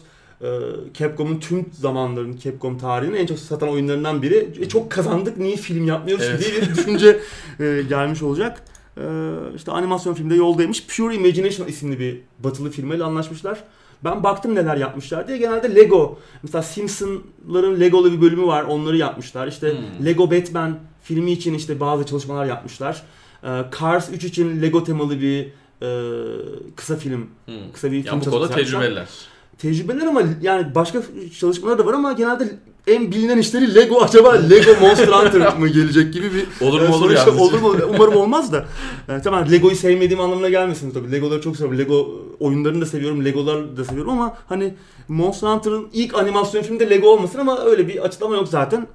e, 0.42 0.48
Capcom'un 0.94 1.40
tüm 1.40 1.66
zamanların 1.72 2.36
Capcom 2.36 2.78
tarihinin 2.78 3.16
en 3.16 3.26
çok 3.26 3.38
satan 3.38 3.68
oyunlarından 3.68 4.22
biri. 4.22 4.48
E, 4.60 4.68
çok 4.68 4.90
kazandık 4.90 5.36
niye 5.36 5.56
film 5.56 5.86
yapmıyoruz 5.86 6.24
Evet. 6.28 6.40
diye 6.40 6.62
bir 6.62 6.74
düşünce 6.76 7.20
e, 7.60 7.82
gelmiş 7.88 8.22
olacak. 8.22 8.62
E, 9.00 9.06
işte 9.56 9.72
animasyon 9.72 10.14
filmde 10.14 10.34
yoldaymış. 10.34 10.86
Pure 10.86 11.14
Imagination 11.14 11.66
isimli 11.66 11.98
bir 11.98 12.20
batılı 12.38 12.70
firmayla 12.70 13.06
anlaşmışlar. 13.06 13.64
Ben 14.04 14.22
baktım 14.24 14.54
neler 14.54 14.76
yapmışlar 14.76 15.28
diye. 15.28 15.38
Genelde 15.38 15.74
Lego. 15.74 16.18
Mesela 16.42 16.62
Simpsonların 16.62 17.80
Lego'lu 17.80 18.12
bir 18.12 18.20
bölümü 18.20 18.46
var. 18.46 18.62
Onları 18.64 18.96
yapmışlar. 18.96 19.46
İşte 19.46 19.70
Hmm. 19.72 20.06
Lego 20.06 20.30
Batman 20.30 20.78
filmi 21.02 21.32
için 21.32 21.54
işte 21.54 21.80
bazı 21.80 22.06
çalışmalar 22.06 22.46
yapmışlar. 22.46 23.02
Ee, 23.44 23.64
Cars 23.80 24.10
3 24.12 24.24
için 24.24 24.62
Lego 24.62 24.84
temalı 24.84 25.20
bir 25.20 25.46
e, 25.82 25.88
kısa 26.76 26.96
film, 26.96 27.26
Hı. 27.46 27.52
kısa 27.72 27.92
bir 27.92 27.96
Ya 27.96 28.02
film 28.02 28.20
bu 28.20 28.24
konuda 28.24 28.48
çalışması 28.48 28.58
yapmışlar. 28.60 28.80
tecrübeliler. 28.80 29.08
Tecrübeler 29.58 30.06
ama 30.06 30.22
yani 30.42 30.74
başka 30.74 31.02
çalışmalar 31.38 31.78
da 31.78 31.86
var 31.86 31.92
ama 31.94 32.12
genelde 32.12 32.48
en 32.86 33.12
bilinen 33.12 33.38
işleri 33.38 33.74
Lego 33.74 34.02
acaba 34.02 34.32
Lego 34.32 34.80
Monster 34.80 35.08
Hunter 35.08 35.56
mı 35.58 35.68
gelecek 35.68 36.12
gibi 36.14 36.30
bir 36.34 36.66
Olur 36.66 36.82
e, 36.82 36.88
mu 36.88 36.94
olur 36.94 37.04
soru 37.04 37.12
ya. 37.12 37.18
işareti- 37.24 37.40
olur 37.40 37.58
mu? 37.60 37.74
Umarım 37.94 38.16
olmaz 38.16 38.52
da. 38.52 38.66
Yani 39.08 39.22
tamam 39.22 39.50
Lego'yu 39.50 39.76
sevmediğim 39.76 40.20
anlamına 40.20 40.48
gelmesin 40.48 40.90
tabii. 40.90 41.12
Legoları 41.12 41.40
çok 41.40 41.56
seviyorum. 41.56 41.78
Lego 41.78 42.20
oyunlarını 42.40 42.80
da 42.80 42.86
seviyorum. 42.86 43.24
Legoları 43.24 43.76
da 43.76 43.84
seviyorum 43.84 44.12
ama 44.12 44.36
hani 44.48 44.74
Monster 45.08 45.48
Hunter'ın 45.48 45.88
ilk 45.92 46.14
animasyon 46.14 46.62
filminde 46.62 46.90
Lego 46.90 47.08
olmasın 47.08 47.38
ama 47.38 47.64
öyle 47.64 47.88
bir 47.88 48.04
açıklama 48.04 48.36
yok 48.36 48.48
zaten. 48.48 48.86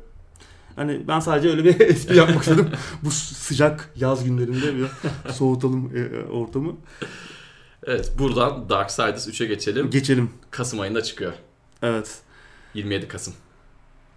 Hani 0.76 1.08
ben 1.08 1.20
sadece 1.20 1.50
öyle 1.50 1.64
bir 1.66 1.80
espri 1.90 2.18
yapmak 2.18 2.42
istedim. 2.44 2.70
Bu 3.04 3.12
sıcak 3.12 3.92
yaz 3.96 4.24
günlerinde 4.24 4.76
bir 4.78 4.86
soğutalım 5.32 5.92
e, 5.96 6.00
e, 6.00 6.24
ortamı. 6.32 6.74
Evet 7.88 8.12
buradan 8.20 8.70
Darksiders 8.70 9.28
3'e 9.28 9.48
geçelim. 9.48 9.90
Geçelim. 9.90 10.30
Kasım 10.52 10.80
ayında 10.80 11.04
çıkıyor. 11.04 11.34
Evet. 11.82 12.16
27 12.74 13.08
Kasım. 13.08 13.34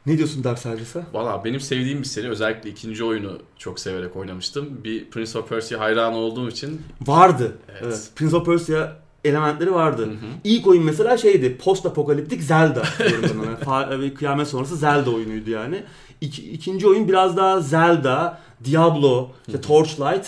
Ne 0.08 0.18
diyorsun 0.18 0.44
Darksiders'a? 0.44 1.02
Valla 1.12 1.44
benim 1.44 1.60
sevdiğim 1.60 1.98
bir 1.98 2.06
seri. 2.06 2.28
Özellikle 2.28 2.70
ikinci 2.70 3.04
oyunu 3.04 3.38
çok 3.58 3.80
severek 3.80 4.16
oynamıştım. 4.16 4.84
Bir 4.84 5.10
Prince 5.10 5.38
of 5.38 5.48
Persia 5.48 5.80
hayranı 5.80 6.16
olduğum 6.16 6.48
için. 6.48 6.82
Vardı. 7.06 7.52
Evet. 7.68 7.82
Evet. 7.84 8.10
Prince 8.16 8.36
of 8.36 8.46
Persia 8.46 8.96
elementleri 9.24 9.74
vardı. 9.74 10.06
Hı 10.06 10.10
hı. 10.10 10.30
İlk 10.44 10.66
oyun 10.66 10.84
mesela 10.84 11.16
şeydi. 11.18 11.58
Post 11.58 11.86
apokaliptik 11.86 12.42
Zelda 12.42 12.82
ve 14.00 14.14
kıyamet 14.14 14.48
sonrası 14.48 14.76
Zelda 14.76 15.10
oyunuydu 15.10 15.50
yani. 15.50 15.84
İki, 16.20 16.50
ikinci 16.50 16.86
oyun 16.88 17.08
biraz 17.08 17.36
daha 17.36 17.60
Zelda, 17.60 18.40
Diablo, 18.64 19.30
işte. 19.46 19.60
Torchlight 19.60 20.26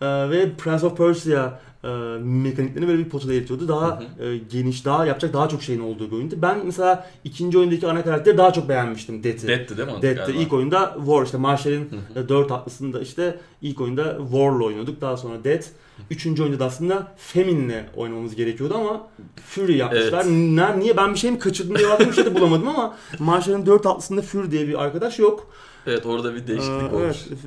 e, 0.00 0.06
ve 0.30 0.52
Prince 0.58 0.86
of 0.86 0.96
Persia 0.96 1.60
e, 1.84 1.88
mekaniklerini 2.22 2.88
böyle 2.88 3.04
bir 3.04 3.08
potada 3.08 3.32
yetiyordu. 3.32 3.68
Daha 3.68 4.00
Hı 4.18 4.24
e, 4.24 4.38
geniş, 4.38 4.84
daha 4.84 5.06
yapacak 5.06 5.32
daha 5.34 5.48
çok 5.48 5.62
şeyin 5.62 5.80
olduğu 5.80 6.10
bir 6.10 6.16
oyundu. 6.16 6.34
Ben 6.42 6.66
mesela 6.66 7.10
ikinci 7.24 7.58
oyundaki 7.58 7.86
ana 7.86 8.04
karakteri 8.04 8.38
daha 8.38 8.52
çok 8.52 8.68
beğenmiştim. 8.68 9.24
Death'i. 9.24 9.48
Dead'ti 9.48 9.76
değil 9.76 9.88
mi? 9.88 9.94
galiba? 10.00 10.30
ilk 10.42 10.52
oyunda 10.52 10.94
War 10.98 11.24
işte 11.24 11.38
Marshall'in 11.38 11.90
hı. 12.14 12.28
4 12.28 12.52
atlısında 12.52 13.00
işte 13.00 13.38
ilk 13.62 13.80
oyunda 13.80 14.18
War'la 14.22 14.64
oynuyorduk. 14.64 15.00
Daha 15.00 15.16
sonra 15.16 15.44
Dead. 15.44 15.62
Üçüncü 16.10 16.42
oyunda 16.42 16.58
da 16.60 16.64
aslında 16.64 17.12
Femine'le 17.16 17.84
oynamamız 17.96 18.34
gerekiyordu 18.34 18.74
ama 18.74 19.08
Fury 19.46 19.76
yapmışlar. 19.76 20.24
Evet. 20.28 20.76
Niye 20.78 20.96
ben 20.96 21.14
bir 21.14 21.18
şey 21.18 21.30
mi 21.30 21.38
kaçırdım 21.38 21.78
diye 21.78 21.88
bir 22.00 22.12
şey 22.12 22.24
de 22.24 22.34
bulamadım 22.34 22.68
ama 22.68 22.96
Marshall'in 23.18 23.66
4 23.66 23.86
atlısında 23.86 24.22
Fury 24.22 24.50
diye 24.50 24.68
bir 24.68 24.82
arkadaş 24.82 25.18
yok. 25.18 25.50
Evet 25.86 26.06
orada 26.06 26.34
bir 26.34 26.46
değişiklik 26.46 26.92
Ee, 26.92 26.96
olmuş. 26.96 27.16
evet, 27.28 27.38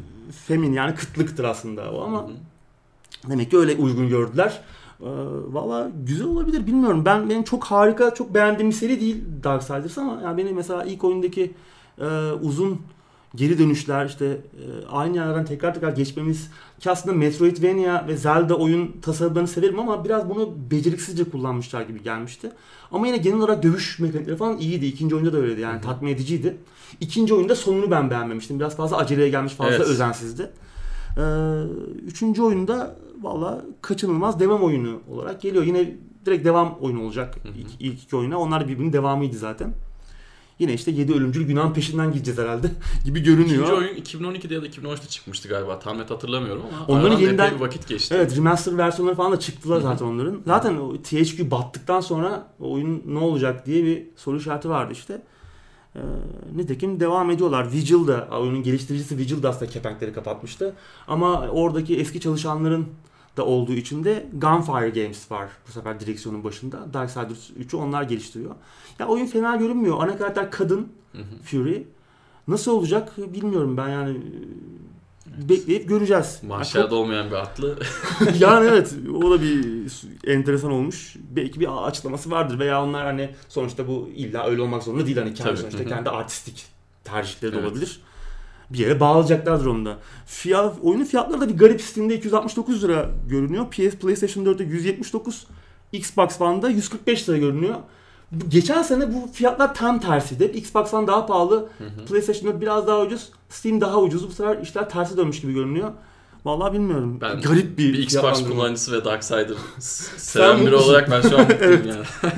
Femin 0.48 0.74
yani 0.74 0.96
kıtlıktır 0.96 1.44
aslında 1.44 1.92
o 1.92 2.02
ama 2.02 2.22
Hı 2.22 2.26
hı. 2.28 2.32
Demek 3.30 3.52
ki 3.52 3.58
öyle 3.58 3.76
uygun 3.76 4.10
gördüler. 4.10 4.62
Ee, 5.02 5.06
Valla 5.48 5.92
güzel 6.06 6.28
olabilir 6.28 6.68
bilmiyorum. 6.68 7.06
Ben 7.06 7.30
benim 7.30 7.44
çok 7.44 7.64
harika, 7.64 8.14
çok 8.14 8.34
beğendiğim 8.34 8.70
bir 8.72 8.76
seri 8.76 9.02
değil 9.02 9.24
Darksiders 9.44 9.98
ama 9.98 10.22
yani 10.24 10.38
beni 10.38 10.54
mesela 10.54 10.84
ilk 10.84 11.04
oyundaki 11.04 11.54
e, 12.02 12.32
uzun 12.42 12.82
geri 13.36 13.60
dönüşler 13.60 14.06
işte 14.06 14.26
e, 14.26 14.88
aynı 14.92 15.16
yerlerden 15.16 15.46
tekrar 15.46 15.74
tekrar 15.74 15.90
geçmemiz 15.92 16.50
ki 16.80 16.92
aslında 16.92 17.16
Metroidvania 17.16 18.08
ve 18.08 18.18
Zelda 18.18 18.56
oyun 18.56 18.92
tasarımlarını 19.02 19.48
severim 19.48 19.80
ama 19.80 20.06
biraz 20.06 20.30
bunu 20.30 20.54
beceriksizce 20.72 21.24
kullanmışlar 21.24 21.82
gibi 21.82 22.04
gelmişti. 22.04 22.52
Ama 22.92 23.08
yine 23.08 23.18
genel 23.18 23.38
olarak 23.38 23.64
dövüş 23.64 24.00
mekanikleri 24.00 24.38
falan 24.38 24.58
iyiydi. 24.58 24.86
İkinci 24.86 25.16
oyunda 25.16 25.34
da 25.34 25.38
öyleydi 25.38 25.62
yani 25.62 25.74
Hı 25.74 25.78
hı. 25.78 25.82
tatmin 25.82 26.12
ediciydi. 26.12 26.58
İkinci 27.02 27.34
oyunda 27.34 27.56
sonunu 27.56 27.92
ben 27.92 28.10
beğenmemiştim. 28.10 28.60
Biraz 28.60 28.76
fazla 28.76 28.98
aceleye 28.98 29.30
gelmiş, 29.30 29.54
fazla 29.54 29.76
Evet. 29.76 29.88
özensizdi. 29.88 30.52
Ee, 31.18 31.22
üçüncü 32.06 32.42
oyunda 32.42 32.96
valla 33.22 33.62
kaçınılmaz 33.82 34.40
devam 34.40 34.64
oyunu 34.64 35.00
olarak 35.12 35.42
geliyor. 35.42 35.64
Yine 35.64 35.96
direkt 36.26 36.46
devam 36.46 36.78
oyunu 36.82 37.04
olacak 37.04 37.36
Hı 37.44 37.50
hı. 37.50 37.54
ilk, 37.58 37.68
ilk 37.80 38.04
iki 38.04 38.16
oyuna. 38.16 38.38
Onlar 38.40 38.68
birbirinin 38.68 38.94
devamıydı 38.94 39.38
zaten. 39.38 39.74
Yine 40.60 40.74
işte 40.74 40.92
7 40.92 41.14
ölümcül 41.14 41.48
günahın 41.48 41.74
peşinden 41.74 42.12
gideceğiz 42.12 42.40
herhalde 42.40 42.68
gibi 43.06 43.24
görünüyor. 43.24 43.64
İkinci 43.64 43.74
oyun 43.74 44.34
2012'de 44.34 44.54
ya 44.54 44.62
da 44.62 44.68
2013'te 44.68 45.08
çıkmıştı 45.08 45.50
galiba. 45.50 45.80
Tam 45.80 45.98
net 45.98 46.10
hatırlamıyorum 46.12 46.62
ama 46.76 47.00
Onların 47.00 47.18
yeniden- 47.20 47.56
bir 47.56 47.60
vakit 47.60 47.88
geçti. 47.88 48.16
Evet 48.18 48.38
remaster 48.38 48.78
versiyonları 48.78 49.16
falan 49.16 49.32
da 49.32 49.40
çıktılar 49.40 49.82
zaten 49.82 50.06
onların. 50.06 50.42
Zaten 50.48 50.76
o 50.78 51.02
THQ 51.02 51.52
battıktan 51.52 52.02
sonra 52.02 52.48
oyun 52.60 53.04
ne 53.06 53.20
olacak 53.20 53.66
diye 53.66 53.84
bir 53.84 54.04
soru 54.16 54.38
işareti 54.38 54.70
vardı 54.70 54.94
işte. 54.94 55.22
Ee, 55.96 56.00
nitekim 56.56 57.00
devam 57.00 57.32
ediyorlar. 57.32 57.72
Vigil 57.72 58.08
da 58.08 58.28
oyunun 58.32 58.64
geliştiricisi 58.64 59.18
Vigil 59.18 59.44
da 59.44 59.50
aslında 59.50 59.72
kepenkleri 59.72 60.14
kapatmıştı. 60.14 60.74
Ama 61.08 61.48
oradaki 61.48 61.98
eski 61.98 62.20
çalışanların 62.20 62.88
da 63.38 63.46
olduğu 63.46 63.74
için 63.74 64.04
de 64.04 64.26
Gunfire 64.34 64.90
Games 64.90 65.32
var 65.32 65.50
bu 65.68 65.72
sefer 65.72 66.00
direksiyonun 66.00 66.44
başında. 66.44 66.94
Darksiders 66.94 67.50
3'ü 67.50 67.78
onlar 67.78 68.04
geliştiriyor. 68.04 68.56
Ya 69.00 69.08
oyun 69.08 69.26
fena 69.26 69.56
görünmüyor. 69.56 69.98
Ana 70.00 70.18
karakter 70.18 70.52
kadın 70.52 70.88
Hı 71.12 71.18
hı. 71.18 71.44
Fury. 71.44 71.84
Nasıl 72.48 72.72
olacak 72.72 73.18
bilmiyorum 73.18 73.78
ben 73.78 73.90
yani 73.90 74.18
bekleyip 75.38 75.90
göreceğiz. 75.90 76.40
Ya 76.42 76.50
Mahşerde 76.50 76.96
olmayan 76.96 77.28
bir 77.28 77.36
atlı. 77.36 77.80
yani 78.40 78.68
evet 78.70 78.94
o 79.24 79.32
da 79.32 79.42
bir 79.42 79.66
enteresan 80.28 80.72
olmuş. 80.72 81.16
Belki 81.36 81.60
bir 81.60 81.88
açıklaması 81.88 82.32
vardır 82.32 82.60
veya 82.60 82.84
onlar 82.84 83.06
hani 83.06 83.30
sonuçta 83.50 83.88
bu 83.88 84.10
illa 84.16 84.46
öyle 84.48 84.62
olmak 84.62 84.84
zorunda 84.84 85.06
değil 85.06 85.18
hani 85.18 85.34
kendi 85.34 85.50
Tabii, 85.50 85.58
sonuçta 85.58 85.86
kendi 85.86 86.10
artistik 86.10 86.66
tercihleri 87.04 87.52
de 87.52 87.58
Evet. 87.58 87.68
olabilir. 87.68 88.00
Bir 88.70 88.78
yere 88.78 89.00
bağlayacaklardır 89.00 89.66
onu 89.66 89.86
da. 89.86 89.98
Fiyat, 90.26 90.76
oyunun 90.84 91.04
fiyatları 91.06 91.42
da 91.42 91.50
bir 91.50 91.58
garip 91.58 91.82
Steam'de 91.82 92.16
269 92.18 92.84
lira 92.84 93.10
görünüyor. 93.30 93.66
PS 93.72 93.96
PlayStation 93.96 94.46
4'te 94.46 94.64
179, 94.64 95.48
Xbox 95.92 96.42
One'da 96.42 96.70
145 96.70 97.30
lira 97.30 97.38
görünüyor. 97.38 97.76
Geçen 98.48 98.82
sene 98.82 99.14
bu 99.14 99.28
fiyatlar 99.34 99.76
tam 99.76 100.00
tersiydi. 100.00 100.44
Hep 100.44 100.56
Xbox 100.56 100.94
One 100.94 101.08
daha 101.08 101.26
pahalı, 101.26 101.70
Hı 101.78 101.84
hı. 101.84 102.06
PlayStation 102.06 102.54
4 102.54 102.62
biraz 102.62 102.88
daha 102.88 103.02
ucuz, 103.02 103.30
Steam 103.50 103.82
daha 103.82 104.02
ucuz. 104.02 104.28
Bu 104.28 104.32
sefer 104.32 104.58
işler 104.58 104.90
tersi 104.90 105.18
dönmüş 105.18 105.42
gibi 105.42 105.54
görünüyor. 105.54 105.92
Vallahi 106.46 106.74
bilmiyorum. 106.74 107.18
Ben 107.22 107.42
Garip 107.42 107.78
bir, 107.78 107.94
bir 107.94 108.00
Xbox 108.00 108.44
kullanıcısı 108.48 108.92
ve 108.92 109.06
Darksider 109.06 109.48
seven 109.80 110.66
biri 110.66 110.76
olarak 110.76 111.12
ben 111.12 111.22
şu 111.22 111.38
an 111.38 111.42
mutluyum 111.48 111.88
yani. 111.88 112.06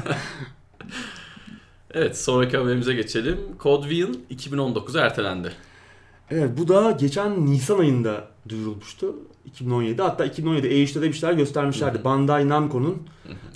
evet 1.93 2.17
sonraki 2.17 2.58
haberimize 2.58 2.93
geçelim. 2.93 3.39
Code 3.60 3.89
Vein 3.89 4.25
2019'a 4.31 5.01
ertelendi. 5.01 5.51
Evet 6.31 6.49
bu 6.58 6.67
da 6.67 6.91
geçen 6.91 7.45
Nisan 7.45 7.79
ayında 7.79 8.27
duyurulmuştu. 8.49 9.15
2017. 9.45 10.01
Hatta 10.01 10.25
2017 10.25 10.67
E3'te 10.67 11.01
de 11.01 11.08
bir 11.08 11.13
şeyler 11.13 11.34
göstermişlerdi. 11.34 11.95
Hı 11.97 11.99
hı. 12.01 12.03
Bandai 12.05 12.49
Namco'nun 12.49 12.97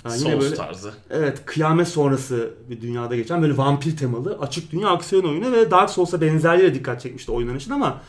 Ha, 0.02 0.16
yine 0.16 0.40
böyle- 0.40 0.54
tarzı. 0.54 0.92
evet 1.10 1.42
kıyamet 1.46 1.88
sonrası 1.88 2.50
bir 2.70 2.80
dünyada 2.80 3.16
geçen 3.16 3.42
böyle 3.42 3.56
vampir 3.56 3.96
temalı 3.96 4.38
açık 4.40 4.72
dünya 4.72 4.88
aksiyon 4.88 5.24
oyunu 5.24 5.52
ve 5.52 5.70
Dark 5.70 5.90
Souls'a 5.90 6.20
benzerliğiyle 6.20 6.74
dikkat 6.74 7.00
çekmişti 7.00 7.32
oynanışın 7.32 7.70
ama 7.70 8.00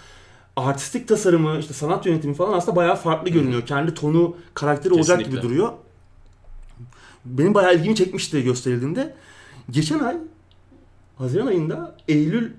artistik 0.55 1.07
tasarımı, 1.07 1.59
işte 1.59 1.73
sanat 1.73 2.05
yönetimi 2.05 2.33
falan 2.33 2.53
aslında 2.53 2.75
bayağı 2.75 2.95
farklı 2.95 3.29
Hı 3.29 3.33
görünüyor. 3.33 3.65
Kendi 3.65 3.93
tonu, 3.93 4.35
karakteri 4.53 4.93
olacak 4.93 5.17
gibi 5.19 5.25
Kesinlikle. 5.25 5.49
duruyor. 5.49 5.71
Benim 7.25 7.53
bayağı 7.53 7.75
ilgimi 7.75 7.95
çekmişti 7.95 8.43
gösterildiğinde. 8.43 9.15
Geçen 9.69 9.99
ay 9.99 10.17
Haziran 11.17 11.47
ayında 11.47 11.95
Eylül 12.07 12.51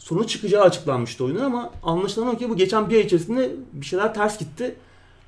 sonu 0.00 0.26
çıkacağı 0.26 0.62
açıklanmıştı 0.62 1.24
oyunun 1.24 1.40
ama 1.40 1.70
anlaşılan 1.82 2.28
o 2.28 2.36
ki 2.36 2.50
bu 2.50 2.56
geçen 2.56 2.90
bir 2.90 2.96
ay 2.96 3.00
içerisinde 3.00 3.50
bir 3.72 3.86
şeyler 3.86 4.14
ters 4.14 4.38
gitti. 4.38 4.74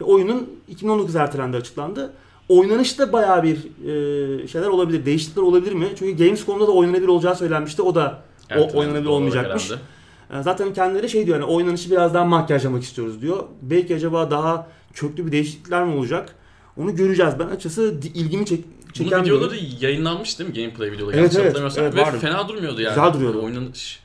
Ve 0.00 0.04
oyunun 0.04 0.50
2019 0.68 1.16
ertelendi 1.16 1.56
açıklandı. 1.56 2.12
Oynanışta 2.48 3.12
bayağı 3.12 3.42
bir 3.42 3.56
e, 3.56 4.48
şeyler 4.48 4.66
olabilir, 4.66 5.06
değişiklikler 5.06 5.42
olabilir 5.42 5.72
mi? 5.72 5.88
Çünkü 5.98 6.24
Gamescom'da 6.24 6.66
da 6.66 6.70
oynanabilir 6.70 7.08
olacağı 7.08 7.36
söylenmişti. 7.36 7.82
O 7.82 7.94
da 7.94 8.22
o 8.56 8.78
oynanabilir 8.78 9.06
olmayacakmış. 9.06 9.70
herhalde. 9.70 10.42
Zaten 10.42 10.74
kendileri 10.74 11.08
şey 11.08 11.26
diyor 11.26 11.40
hani 11.40 11.50
oynanışı 11.50 11.90
biraz 11.90 12.14
daha 12.14 12.24
makyajlamak 12.24 12.82
istiyoruz 12.82 13.22
diyor. 13.22 13.44
Belki 13.62 13.94
acaba 13.94 14.30
daha 14.30 14.68
köklü 14.94 15.26
bir 15.26 15.32
değişiklikler 15.32 15.84
mi 15.84 15.94
olacak? 15.94 16.34
Onu 16.76 16.96
göreceğiz. 16.96 17.34
Ben 17.38 17.46
açıkçası 17.46 17.94
ilgimi 18.14 18.46
çek 18.46 18.64
çeken 18.92 19.12
Bunun 19.12 19.24
videoları 19.24 19.56
yayınlanmış 19.80 20.38
değil 20.38 20.50
mi 20.50 20.56
gameplay 20.56 20.92
videoları? 20.92 21.16
Evet, 21.16 21.34
Yanlış 21.34 21.54
evet, 21.56 21.78
evet, 21.78 21.94
Ve 21.94 22.00
vardı. 22.00 22.18
fena 22.20 22.48
durmuyordu 22.48 22.80
yani. 22.80 22.94
Güzel 22.94 23.12
duruyordu. 23.12 23.42
Oynanış 23.42 24.01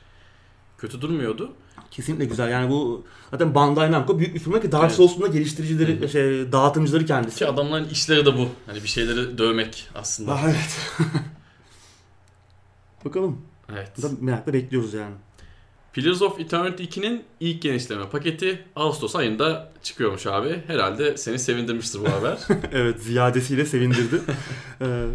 kötü 0.78 1.00
durmuyordu. 1.00 1.52
Kesinlikle 1.90 2.24
güzel. 2.24 2.50
Yani 2.50 2.70
bu 2.70 3.04
zaten 3.30 3.54
Bandai 3.54 3.92
Namco 3.92 4.18
büyük 4.18 4.34
bir 4.34 4.40
firma 4.40 4.60
ki 4.60 4.72
Dark 4.72 4.84
Evet. 4.84 4.94
Souls'un 4.94 5.22
da 5.22 5.26
geliştiricileri, 5.26 6.00
Hı 6.00 6.08
şey, 6.08 6.52
dağıtımcıları 6.52 7.06
kendisi. 7.06 7.38
Ki 7.38 7.46
adamların 7.46 7.88
işleri 7.88 8.26
de 8.26 8.36
bu. 8.36 8.48
Hani 8.66 8.82
bir 8.82 8.88
şeyleri 8.88 9.38
dövmek 9.38 9.88
aslında. 9.94 10.32
Ah, 10.32 10.44
evet. 10.44 10.80
Bakalım. 13.04 13.42
Evet. 13.72 13.92
Bu 13.98 14.02
da 14.02 14.08
merakla 14.20 14.52
bekliyoruz 14.52 14.94
yani. 14.94 15.14
Pillars 15.92 16.22
of 16.22 16.40
Eternity 16.40 16.82
2'nin 16.82 17.24
ilk 17.40 17.62
genişleme 17.62 18.08
paketi 18.08 18.64
Ağustos 18.76 19.16
ayında 19.16 19.72
çıkıyormuş 19.82 20.26
abi. 20.26 20.62
Herhalde 20.66 21.16
seni 21.16 21.38
sevindirmiştir 21.38 22.00
bu 22.00 22.08
haber. 22.08 22.38
evet 22.72 23.02
ziyadesiyle 23.02 23.64
sevindirdi. 23.64 24.20
Ee, 24.80 25.06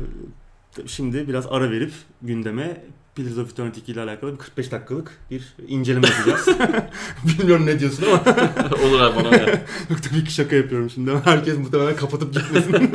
şimdi 0.87 1.27
biraz 1.27 1.45
ara 1.47 1.71
verip 1.71 1.91
gündeme 2.21 2.83
Pillars 3.15 3.37
of 3.37 3.51
Eternity 3.51 3.79
2 3.79 3.91
ile 3.91 4.01
alakalı 4.01 4.33
bir 4.33 4.37
45 4.37 4.71
dakikalık 4.71 5.17
bir 5.31 5.55
inceleme 5.67 6.07
yapacağız. 6.07 6.47
Bilmiyorum 7.39 7.65
ne 7.65 7.79
diyorsun 7.79 8.05
ama 8.05 8.19
Olur 8.87 8.99
abi 8.99 9.15
bana 9.15 9.35
ya. 9.35 9.47
Yok 9.89 10.03
tabii 10.09 10.23
ki 10.23 10.33
şaka 10.33 10.55
yapıyorum 10.55 10.89
şimdi. 10.89 11.11
Herkes 11.23 11.57
muhtemelen 11.57 11.95
kapatıp 11.95 12.33
gitmesin 12.33 12.89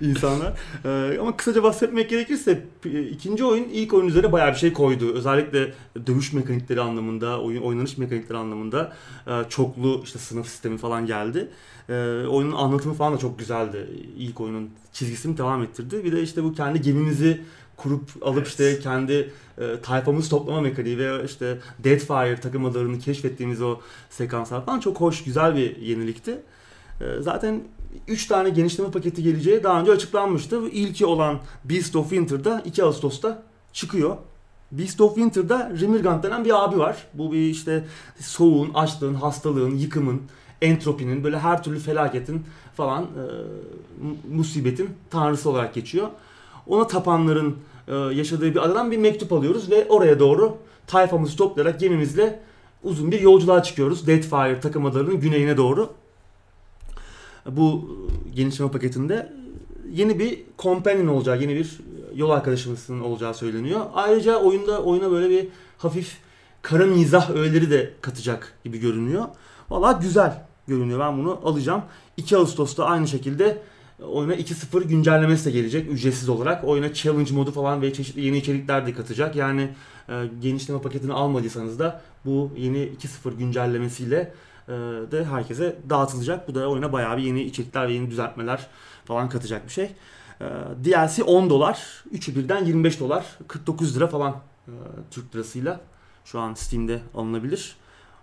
insanlar. 0.00 0.52
Ee, 0.84 1.18
ama 1.20 1.36
kısaca 1.36 1.62
bahsetmek 1.62 2.10
gerekirse 2.10 2.64
ikinci 3.10 3.44
oyun 3.44 3.64
ilk 3.64 3.94
oyun 3.94 4.06
üzerine 4.06 4.32
bayağı 4.32 4.50
bir 4.50 4.58
şey 4.58 4.72
koydu. 4.72 5.12
Özellikle 5.14 5.74
dövüş 6.06 6.32
mekanikleri 6.32 6.80
anlamında, 6.80 7.40
oyun 7.40 7.62
oynanış 7.62 7.98
mekanikleri 7.98 8.38
anlamında 8.38 8.92
e, 9.26 9.32
çoklu 9.48 10.00
işte 10.04 10.18
sınıf 10.18 10.48
sistemi 10.48 10.78
falan 10.78 11.06
geldi. 11.06 11.48
E, 11.88 11.92
oyunun 12.28 12.56
anlatımı 12.56 12.94
falan 12.94 13.14
da 13.14 13.18
çok 13.18 13.38
güzeldi. 13.38 13.86
İlk 14.18 14.40
oyunun 14.40 14.70
çizgisini 14.92 15.38
devam 15.38 15.62
ettirdi. 15.62 16.04
Bir 16.04 16.12
de 16.12 16.22
işte 16.22 16.44
bu 16.44 16.52
kendi 16.52 16.80
gemimizi 16.80 17.40
kurup 17.78 18.10
alıp 18.22 18.36
Evet. 18.38 18.48
işte 18.48 18.80
kendi 18.80 19.32
e, 19.58 19.80
tayfamızı 19.82 20.30
toplama 20.30 20.60
mekaniği 20.60 20.98
ve 20.98 21.24
işte 21.24 21.58
Deadfire 21.84 22.40
takım 22.40 22.64
adalarını 22.64 22.98
keşfettiğimiz 22.98 23.62
o 23.62 23.78
sekanslar 24.10 24.64
falan 24.64 24.80
çok 24.80 25.00
hoş, 25.00 25.24
güzel 25.24 25.56
bir 25.56 25.76
yenilikti. 25.76 26.38
Ee, 27.00 27.04
Zaten 27.20 27.60
3 28.08 28.26
tane 28.26 28.50
genişleme 28.50 28.90
paketi 28.90 29.22
geleceği 29.22 29.62
daha 29.62 29.80
önce 29.80 29.92
açıklanmıştı. 29.92 30.68
İlki 30.68 31.06
olan 31.06 31.38
Beast 31.64 31.96
of 31.96 32.10
Winter'da 32.10 32.62
2 32.64 32.84
Ağustos'ta 32.84 33.42
çıkıyor. 33.72 34.16
Beast 34.72 35.00
of 35.00 35.14
Winter'da 35.14 35.72
Remirgant 35.80 36.24
denen 36.24 36.44
bir 36.44 36.64
abi 36.64 36.78
var. 36.78 36.96
Bu 37.14 37.32
bir 37.32 37.38
işte 37.50 37.84
soğuğun, 38.20 38.74
açlığın, 38.74 39.14
hastalığın, 39.14 39.76
yıkımın, 39.76 40.22
entropinin, 40.62 41.24
böyle 41.24 41.38
her 41.38 41.62
türlü 41.62 41.78
felaketin 41.78 42.44
falan 42.76 43.02
e, 43.02 43.06
mu- 44.04 44.16
musibetin 44.30 44.90
tanrısı 45.10 45.50
olarak 45.50 45.74
geçiyor. 45.74 46.08
Ona 46.68 46.86
tapanların 46.86 47.56
e, 47.88 47.94
yaşadığı 47.94 48.54
bir 48.54 48.64
adadan 48.64 48.90
bir 48.90 48.98
mektup 48.98 49.32
alıyoruz 49.32 49.70
ve 49.70 49.86
oraya 49.88 50.18
doğru 50.20 50.56
tayfamızı 50.86 51.36
toplayarak 51.36 51.80
gemimizle 51.80 52.40
uzun 52.82 53.12
bir 53.12 53.20
yolculuğa 53.20 53.62
çıkıyoruz. 53.62 54.06
Deadfire 54.06 54.60
takım 54.60 54.86
adalarının 54.86 55.20
güneyine 55.20 55.56
doğru. 55.56 55.90
Bu 57.46 57.90
genişleme 58.34 58.70
paketinde 58.70 59.32
yeni 59.92 60.18
bir 60.18 60.42
companion 60.58 61.06
olacağı, 61.06 61.40
yeni 61.40 61.54
bir 61.54 61.78
yol 62.14 62.30
arkadaşımızın 62.30 63.00
olacağı 63.00 63.34
söyleniyor. 63.34 63.80
Ayrıca 63.94 64.36
oyunda 64.36 64.82
oyuna 64.82 65.10
böyle 65.10 65.30
bir 65.30 65.48
hafif 65.78 66.18
kara 66.62 66.86
mizah 66.86 67.30
öğeleri 67.30 67.70
de 67.70 67.94
katacak 68.00 68.54
gibi 68.64 68.78
görünüyor. 68.78 69.24
Valla 69.70 69.92
güzel 69.92 70.44
görünüyor. 70.66 71.00
Ben 71.00 71.18
bunu 71.18 71.40
alacağım. 71.44 71.82
2 72.16 72.36
Ağustos'ta 72.36 72.84
aynı 72.84 73.08
şekilde 73.08 73.62
oyuna 74.02 74.34
2.0 74.34 74.84
güncellemesi 74.84 75.44
de 75.44 75.50
gelecek 75.50 75.90
ücretsiz 75.90 76.28
olarak. 76.28 76.64
Oyuna 76.64 76.94
challenge 76.94 77.34
modu 77.34 77.52
falan 77.52 77.82
ve 77.82 77.92
çeşitli 77.92 78.20
yeni 78.20 78.36
içerikler 78.36 78.86
de 78.86 78.92
katacak. 78.92 79.36
Yani 79.36 79.70
e, 80.08 80.24
genişleme 80.40 80.80
paketini 80.80 81.12
almadıysanız 81.12 81.78
da 81.78 82.02
bu 82.24 82.52
yeni 82.56 82.78
2.0 82.78 83.36
güncellemesiyle 83.36 84.34
e, 84.68 84.72
de 85.12 85.24
herkese 85.24 85.76
dağıtılacak. 85.90 86.48
Bu 86.48 86.54
da 86.54 86.68
oyuna 86.68 86.92
bayağı 86.92 87.16
bir 87.16 87.22
yeni 87.22 87.42
içerikler 87.42 87.88
ve 87.88 87.92
yeni 87.92 88.10
düzeltmeler 88.10 88.66
falan 89.04 89.28
katacak 89.28 89.66
bir 89.66 89.72
şey. 89.72 89.90
E, 90.40 90.44
DLC 90.84 91.22
10 91.22 91.50
dolar, 91.50 92.04
üçü 92.10 92.36
birden 92.36 92.64
25 92.64 93.00
dolar, 93.00 93.38
49 93.48 93.96
lira 93.96 94.06
falan 94.06 94.36
e, 94.68 94.72
Türk 95.10 95.34
lirasıyla 95.34 95.80
şu 96.24 96.40
an 96.40 96.54
Steam'de 96.54 97.00
alınabilir. 97.14 97.76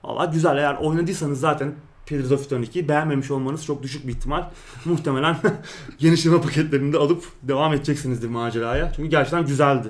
Valla 0.03 0.25
güzel 0.25 0.57
eğer 0.57 0.75
oynadıysanız 0.75 1.39
zaten 1.39 1.75
Pillars 2.05 2.31
of 2.31 2.45
Eternity 2.45 2.87
beğenmemiş 2.87 3.31
olmanız 3.31 3.65
çok 3.65 3.83
düşük 3.83 4.07
bir 4.07 4.13
ihtimal. 4.13 4.49
Muhtemelen 4.85 5.37
genişleme 5.99 6.41
paketlerini 6.41 6.93
de 6.93 6.97
alıp 6.97 7.23
devam 7.43 7.73
edeceksinizdir 7.73 8.27
maceraya. 8.29 8.93
Çünkü 8.95 9.09
gerçekten 9.09 9.45
güzeldi. 9.45 9.87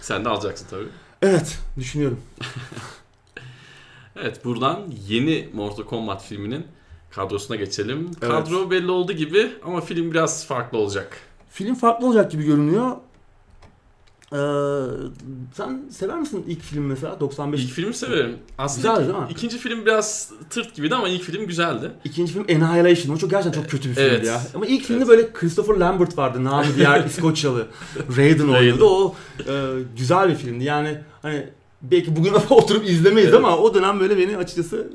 Sen 0.00 0.24
de 0.24 0.28
alacaksın 0.28 0.66
tabii. 0.70 0.88
Evet 1.22 1.58
düşünüyorum. 1.78 2.20
Evet 4.22 4.44
buradan 4.44 4.80
yeni 5.08 5.48
Mortal 5.54 5.82
Kombat 5.84 6.24
filminin 6.24 6.66
kadrosuna 7.10 7.56
geçelim. 7.56 8.10
Evet. 8.22 8.30
Kadro 8.32 8.70
belli 8.70 8.90
oldu 8.90 9.12
gibi 9.12 9.52
ama 9.64 9.80
film 9.80 10.10
biraz 10.10 10.46
farklı 10.46 10.78
olacak. 10.78 11.20
Film 11.50 11.74
farklı 11.74 12.06
olacak 12.06 12.30
gibi 12.30 12.44
görünüyor. 12.44 12.96
Ee, 14.32 14.36
sen 15.54 15.82
sever 15.90 16.18
misin 16.18 16.44
ilk 16.48 16.62
film 16.62 16.84
mesela 16.84 17.20
95? 17.20 17.64
İlk 17.64 17.70
filmi 17.72 17.94
severim. 17.94 18.36
Aslında 18.58 18.88
Güzel 18.88 19.08
değil 19.08 19.18
mi? 19.18 19.26
ikinci 19.30 19.58
film 19.58 19.86
biraz 19.86 20.32
tırt 20.50 20.74
gibiydi 20.74 20.94
ama 20.94 21.08
ilk 21.08 21.22
film 21.22 21.46
güzeldi. 21.46 21.90
İkinci 22.04 22.32
film 22.32 22.42
Annihilation. 22.62 23.14
O 23.16 23.18
çok 23.18 23.30
gerçekten 23.30 23.60
çok 23.62 23.70
kötü 23.70 23.88
bir 23.90 23.94
filmdi 23.94 24.08
Evet. 24.10 24.26
ya. 24.26 24.40
Ama 24.54 24.66
ilk 24.66 24.84
filmde 24.84 24.98
Evet. 25.04 25.08
böyle 25.08 25.32
Christopher 25.32 25.74
Lambert 25.74 26.18
vardı. 26.18 26.44
Namı 26.44 26.76
diğer 26.76 27.04
İskoçyalı. 27.06 27.66
Raiden 28.16 28.48
oynuyordu. 28.48 28.84
O 28.86 29.14
e, 29.48 29.72
güzel 29.96 30.28
bir 30.28 30.34
filmdi. 30.34 30.64
Yani 30.64 30.98
hani 31.22 31.46
belki 31.82 32.16
bugün 32.16 32.32
oturup 32.50 32.88
izlemeyiz 32.88 33.28
Evet. 33.30 33.38
ama 33.38 33.56
o 33.58 33.74
dönem 33.74 34.00
böyle 34.00 34.18
beni 34.18 34.36
açıkçası 34.36 34.92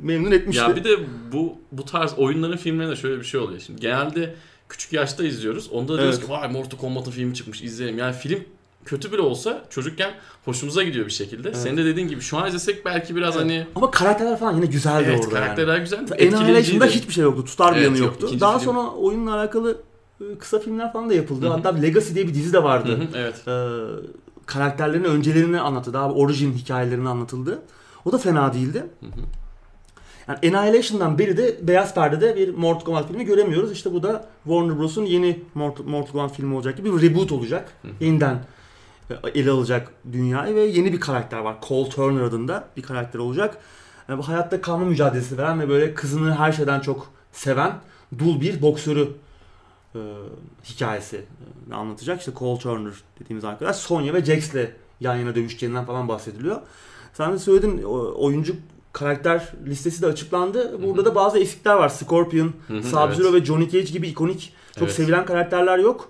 memnun 0.00 0.30
etmişti. 0.30 0.62
Ya 0.62 0.76
bir 0.76 0.84
de 0.84 0.90
bu 1.32 1.54
bu 1.72 1.84
tarz 1.84 2.14
oyunların 2.18 2.56
filmlerinde 2.56 2.96
şöyle 2.96 3.20
bir 3.20 3.24
şey 3.24 3.40
oluyor. 3.40 3.60
Şimdi 3.60 3.80
genelde 3.80 4.34
küçük 4.68 4.92
yaşta 4.92 5.24
izliyoruz. 5.24 5.68
Onda 5.72 5.92
da 5.92 5.98
diyoruz 5.98 6.16
Evet. 6.18 6.26
ki 6.26 6.32
vay 6.32 6.48
Mortal 6.52 6.78
Kombat'ın 6.78 7.10
filmi 7.10 7.34
çıkmış 7.34 7.62
izleyelim. 7.62 7.98
Yani 7.98 8.12
film 8.14 8.38
kötü 8.84 9.12
bile 9.12 9.20
olsa 9.20 9.64
çocukken 9.70 10.10
hoşumuza 10.44 10.82
gidiyor 10.82 11.06
bir 11.06 11.10
şekilde. 11.12 11.48
Evet. 11.48 11.58
Senin 11.58 11.76
de 11.76 11.84
dediğin 11.84 12.08
gibi 12.08 12.20
şu 12.20 12.38
an 12.38 12.48
izlesek 12.48 12.84
belki 12.84 13.16
biraz 13.16 13.36
Evet. 13.36 13.44
hani 13.44 13.66
Ama 13.74 13.90
karakterler 13.90 14.38
falan 14.38 14.54
yine 14.54 14.66
güzeldi 14.66 15.04
evet, 15.08 15.20
orada 15.24 15.34
yani. 15.38 15.44
karakterler 15.44 15.78
güzel. 15.78 15.98
Annihilation'da 15.98 16.58
etkileyiciydi. 16.58 16.86
hiçbir 16.86 17.12
şey 17.12 17.24
yoktu. 17.24 17.44
Tutar 17.44 17.72
bir 17.74 17.76
Evet, 17.76 17.86
yanı 17.86 17.98
yok. 17.98 18.22
yoktu. 18.22 18.40
Daha 18.40 18.58
film- 18.58 18.72
sonra 18.72 18.90
oyunla 18.90 19.34
alakalı 19.34 19.80
e, 20.20 20.38
kısa 20.38 20.58
filmler 20.58 20.92
falan 20.92 21.10
da 21.10 21.14
yapıldı. 21.14 21.46
Hı 21.46 21.50
hı. 21.50 21.54
Hatta 21.54 21.68
Legacy 21.74 22.14
diye 22.14 22.28
bir 22.28 22.34
dizi 22.34 22.52
de 22.52 22.62
vardı. 22.62 22.88
Hı 22.88 23.02
hı, 23.02 23.06
evet. 23.14 23.48
e, 23.48 23.54
karakterlerin 24.46 25.04
öncelerini 25.04 25.60
anlattı. 25.60 25.92
Daha 25.92 26.12
orijin 26.12 26.52
hikayelerini 26.52 27.08
anlatıldı. 27.08 27.62
O 28.04 28.12
da 28.12 28.18
fena 28.18 28.54
değildi. 28.54 28.86
Hı 29.00 29.06
hı. 29.06 29.10
Yani 30.28 30.56
Annihilation'dan 30.58 31.18
beri 31.18 31.36
de 31.36 31.58
Beyaz 31.68 31.94
Perde'de 31.94 32.36
bir 32.36 32.54
Mortal 32.54 32.84
Kombat 32.84 33.08
filmi 33.08 33.24
göremiyoruz. 33.24 33.72
İşte 33.72 33.92
bu 33.92 34.02
da 34.02 34.26
Warner 34.44 34.78
Bros'un 34.78 35.04
yeni 35.04 35.42
Mortal, 35.54 35.84
Mortal 35.84 36.12
Kombat 36.12 36.36
filmi 36.36 36.54
olacak 36.54 36.76
gibi 36.76 36.96
bir 36.96 37.10
reboot 37.10 37.32
olacak. 37.32 37.72
Hı 37.82 37.88
hı. 37.88 38.04
Yeniden 38.04 38.44
ele 39.34 39.50
alacak 39.50 39.92
dünyayı 40.12 40.54
ve 40.54 40.60
yeni 40.60 40.92
bir 40.92 41.00
karakter 41.00 41.38
var. 41.38 41.56
Cole 41.68 41.88
Turner 41.88 42.22
adında 42.22 42.68
bir 42.76 42.82
karakter 42.82 43.18
olacak. 43.18 43.58
Yani 44.08 44.18
bu 44.18 44.28
hayatta 44.28 44.60
kalma 44.60 44.84
mücadelesi 44.84 45.38
veren 45.38 45.60
ve 45.60 45.68
böyle 45.68 45.94
kızını 45.94 46.34
her 46.34 46.52
şeyden 46.52 46.80
çok 46.80 47.10
seven 47.32 47.72
dul 48.18 48.40
bir 48.40 48.62
boksörü 48.62 49.08
e, 49.94 50.00
hikayesi 50.64 51.24
e, 51.70 51.74
anlatacak. 51.74 52.18
İşte 52.18 52.32
Cole 52.38 52.58
Turner 52.58 52.92
dediğimiz 53.20 53.44
arkadaş 53.44 53.76
Sonya 53.76 54.14
ve 54.14 54.24
Jax'le 54.24 54.70
yan 55.00 55.16
yana 55.16 55.34
dövüşeceğinden 55.34 55.84
falan 55.84 56.08
bahsediliyor. 56.08 56.60
Sen 57.12 57.32
de 57.32 57.38
söyledin 57.38 57.82
oyuncu 58.16 58.56
karakter 58.92 59.52
listesi 59.66 60.02
de 60.02 60.06
açıklandı. 60.06 60.82
Burada 60.82 60.98
Hı 60.98 61.02
hı. 61.02 61.10
da 61.10 61.14
bazı 61.14 61.38
eksikler 61.38 61.74
var. 61.74 61.88
Scorpion, 61.88 62.52
Sub-Zero 62.70 63.22
evet. 63.22 63.32
ve 63.32 63.44
Johnny 63.44 63.70
Cage 63.70 63.90
gibi 63.90 64.08
ikonik 64.08 64.52
çok 64.74 64.82
Evet. 64.82 64.94
sevilen 64.94 65.24
karakterler 65.24 65.78
yok. 65.78 66.08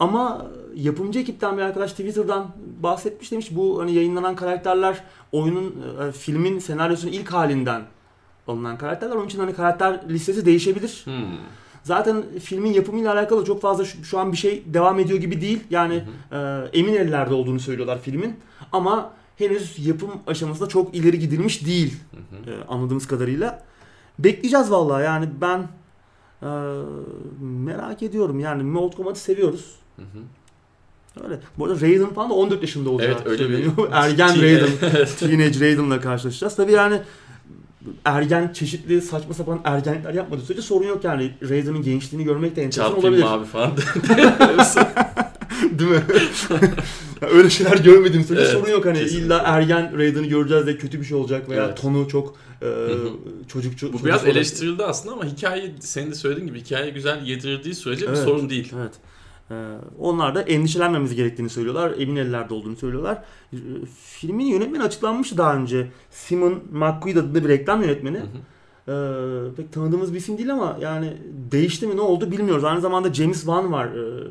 Ama 0.00 0.46
yapımcı 0.78 1.18
ekipten 1.18 1.56
bir 1.56 1.62
arkadaş 1.62 1.90
Twitter'dan 1.90 2.50
bahsetmiş 2.80 3.32
demiş 3.32 3.48
bu 3.50 3.80
hani 3.80 3.92
yayınlanan 3.92 4.36
karakterler 4.36 5.04
oyunun 5.32 5.84
e, 6.02 6.12
filmin 6.12 6.58
senaryosunun 6.58 7.12
ilk 7.12 7.32
halinden 7.32 7.82
alınan 8.48 8.78
karakterler. 8.78 9.16
Onun 9.16 9.26
için 9.26 9.38
hani 9.38 9.54
karakter 9.54 10.00
listesi 10.08 10.46
değişebilir. 10.46 11.02
Hmm. 11.04 11.14
Zaten 11.82 12.24
filmin 12.42 12.72
yapımıyla 12.72 13.12
alakalı 13.12 13.44
çok 13.44 13.60
fazla 13.60 13.84
şu, 13.84 14.04
şu 14.04 14.18
an 14.18 14.32
bir 14.32 14.36
şey 14.36 14.62
devam 14.66 14.98
ediyor 14.98 15.18
gibi 15.18 15.40
değil. 15.40 15.60
Yani 15.70 16.04
e, 16.32 16.36
emin 16.72 16.94
ellerde 16.94 17.34
olduğunu 17.34 17.60
söylüyorlar 17.60 17.98
filmin. 18.02 18.36
Ama 18.72 19.12
henüz 19.36 19.86
yapım 19.86 20.10
aşamasında 20.26 20.68
çok 20.68 20.94
ileri 20.94 21.18
gidilmiş 21.18 21.66
değil 21.66 21.96
Hı 22.10 22.50
hı. 22.50 22.54
e, 22.54 22.64
anladığımız 22.64 23.06
kadarıyla. 23.06 23.62
Bekleyeceğiz 24.18 24.70
vallahi 24.70 25.04
yani 25.04 25.28
ben 25.40 25.68
e, 26.42 26.48
merak 27.40 28.02
ediyorum 28.02 28.40
yani 28.40 28.62
Mortal 28.62 28.96
Kombat'ı 28.96 29.20
seviyoruz. 29.20 29.74
Hı 29.96 30.02
hı. 30.02 30.18
Öyle. 31.24 31.40
Bu 31.58 31.64
arada 31.66 31.80
Raiden 31.80 32.14
falan 32.14 32.30
da 32.30 32.34
14 32.34 32.62
yaşında 32.62 32.90
olacak. 32.90 33.16
Evet 33.16 33.26
öyle 33.26 33.48
bir 33.48 33.56
Ergen 33.92 34.42
Raiden. 34.42 34.68
Teenage 35.20 35.60
Raiden'la 35.60 36.00
karşılaşacağız. 36.00 36.56
Tabii 36.56 36.72
yani 36.72 37.00
ergen 38.04 38.52
çeşitli 38.52 39.02
saçma 39.02 39.34
sapan 39.34 39.60
ergenlikler 39.64 40.14
yapmadığı 40.14 40.42
sürece 40.42 40.62
sorun 40.62 40.86
yok 40.86 41.04
yani. 41.04 41.32
Raiden'ın 41.48 41.82
gençliğini 41.82 42.24
görmek 42.24 42.56
de 42.56 42.62
enteresan 42.62 42.92
Çarpayım 42.92 43.14
olabilir. 43.24 43.26
abi 43.34 43.46
falan. 43.46 43.72
Değil 45.78 45.90
mi? 45.90 46.02
Öyle 47.30 47.50
şeyler 47.50 47.76
görmediğim 47.76 48.24
sürece 48.26 48.42
Evet, 48.42 48.52
sorun 48.52 48.70
yok 48.70 48.86
hani 48.86 48.98
kesinlikle. 48.98 49.26
illa 49.26 49.38
ergen 49.38 49.98
Raiden'ı 49.98 50.26
göreceğiz 50.26 50.66
de 50.66 50.76
kötü 50.78 51.00
bir 51.00 51.04
şey 51.04 51.16
olacak 51.16 51.48
veya 51.48 51.64
Evet. 51.64 51.76
tonu 51.82 52.08
çok 52.08 52.36
e, 52.62 52.66
hı. 52.66 53.08
çocukçu. 53.48 53.92
Bu 53.92 54.04
biraz 54.04 54.20
çocuk 54.20 54.36
eleştirildi 54.36 54.84
aslında 54.84 55.14
ama 55.14 55.24
hikaye 55.24 55.72
senin 55.80 56.10
de 56.10 56.14
söylediğin 56.14 56.46
gibi 56.46 56.60
hikaye 56.60 56.90
güzel 56.90 57.22
yedirildiği 57.26 57.74
sürece 57.74 58.02
bir 58.02 58.08
Evet. 58.08 58.18
sorun 58.18 58.50
değil. 58.50 58.72
Evet. 58.80 58.92
Ee, 59.50 59.54
onlar 59.98 60.34
da 60.34 60.42
endişelenmemiz 60.42 61.14
gerektiğini 61.14 61.48
söylüyorlar. 61.48 61.94
Emin 61.98 62.16
ellerde 62.16 62.54
olduğunu 62.54 62.76
söylüyorlar. 62.76 63.22
Ee, 63.52 63.56
Filmin 64.02 64.46
yönetmeni 64.46 64.82
açıklanmıştı 64.82 65.38
daha 65.38 65.56
önce. 65.56 65.90
Simon 66.10 66.62
McQuaid 66.72 67.16
adında 67.16 67.44
bir 67.44 67.48
reklam 67.48 67.82
yönetmeni. 67.82 68.18
Hı 68.18 68.22
hı. 68.22 68.26
Ee, 68.88 69.54
pek 69.56 69.72
tanıdığımız 69.72 70.12
bir 70.12 70.18
isim 70.18 70.38
değil 70.38 70.52
ama 70.52 70.76
yani 70.80 71.16
değişti 71.52 71.86
mi 71.86 71.96
ne 71.96 72.00
oldu 72.00 72.30
bilmiyoruz. 72.30 72.64
Aynı 72.64 72.80
zamanda 72.80 73.14
James 73.14 73.38
Wan 73.38 73.72
var. 73.72 73.86
Ee, 73.86 74.28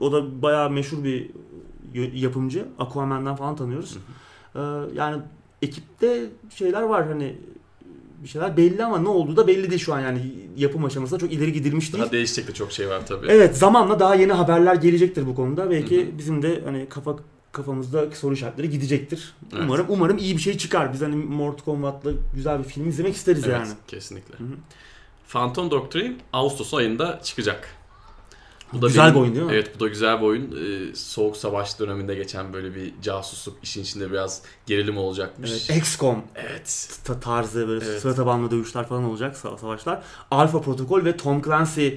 o 0.00 0.12
da 0.12 0.42
bayağı 0.42 0.70
meşhur 0.70 1.04
bir 1.04 1.30
yapımcı. 1.94 2.64
Aquaman'dan 2.78 3.36
falan 3.36 3.56
tanıyoruz. 3.56 3.98
Ee, 4.56 4.60
yani 4.94 5.22
ekipte 5.62 6.26
şeyler 6.50 6.82
var 6.82 7.06
hani 7.06 7.36
bir 8.24 8.28
şeyler 8.28 8.56
belli 8.56 8.84
ama 8.84 8.98
ne 8.98 9.08
olduğu 9.08 9.36
da 9.36 9.46
belli 9.46 9.70
değil 9.70 9.80
şu 9.80 9.94
an 9.94 10.00
yani 10.00 10.20
yapım 10.56 10.84
aşamasında 10.84 11.20
çok 11.20 11.32
ileri 11.32 11.52
gidilmiş 11.52 11.92
değil. 11.92 12.04
Daha 12.04 12.12
değişecek 12.12 12.48
de 12.48 12.54
çok 12.54 12.72
şey 12.72 12.88
var 12.88 13.06
tabii. 13.06 13.26
Evet 13.28 13.56
zamanla 13.56 14.00
daha 14.00 14.14
yeni 14.14 14.32
haberler 14.32 14.74
gelecektir 14.74 15.26
bu 15.26 15.34
konuda. 15.34 15.70
Belki 15.70 15.96
Hı 16.02 16.06
hı. 16.06 16.18
bizim 16.18 16.42
de 16.42 16.62
hani 16.64 16.86
kafa 16.88 17.16
kafamızdaki 17.52 18.18
soru 18.18 18.34
işaretleri 18.34 18.70
gidecektir. 18.70 19.34
Evet. 19.52 19.62
Umarım 19.64 19.86
umarım 19.88 20.18
iyi 20.18 20.36
bir 20.36 20.42
şey 20.42 20.58
çıkar. 20.58 20.92
Biz 20.92 21.00
hani 21.02 21.16
Mortal 21.16 21.64
Kombat'la 21.64 22.10
güzel 22.34 22.58
bir 22.58 22.64
film 22.64 22.88
izlemek 22.88 23.14
isteriz 23.16 23.44
Evet, 23.44 23.54
yani. 23.54 23.72
kesinlikle. 23.88 24.38
Hı 24.38 24.44
hı. 24.44 24.56
Phantom 25.28 25.70
Doctrine 25.70 26.14
Ağustos 26.32 26.74
ayında 26.74 27.20
çıkacak. 27.24 27.68
Güzel 28.72 29.14
bir 29.14 29.20
oyun 29.20 29.34
değil 29.34 29.46
mi? 29.46 29.52
Evet 29.52 29.70
bu 29.76 29.80
da 29.84 29.88
güzel 29.88 30.18
bir 30.20 30.26
oyun. 30.26 30.42
Ee, 30.52 30.94
Soğuk 30.94 31.36
Savaş 31.36 31.78
döneminde 31.80 32.14
geçen 32.14 32.52
böyle 32.52 32.74
bir 32.74 32.92
casusluk 33.02 33.56
işin 33.62 33.82
içinde 33.82 34.10
biraz 34.10 34.42
gerilim 34.66 34.96
olacakmış. 34.98 35.50
Evet, 35.50 35.76
XCOM 35.82 36.22
Evet. 36.34 36.88
ta- 37.04 37.20
tarzı 37.20 37.68
böyle 37.68 37.84
Evet. 37.84 38.00
sıra 38.00 38.14
tabanlı 38.14 38.50
dövüşler 38.50 38.86
falan 38.88 39.04
olacak 39.04 39.36
sa- 39.36 39.58
savaşlar. 39.58 40.02
Alpha 40.30 40.60
Protocol 40.60 41.04
ve 41.04 41.16
Tom 41.16 41.42
Clancy 41.42 41.88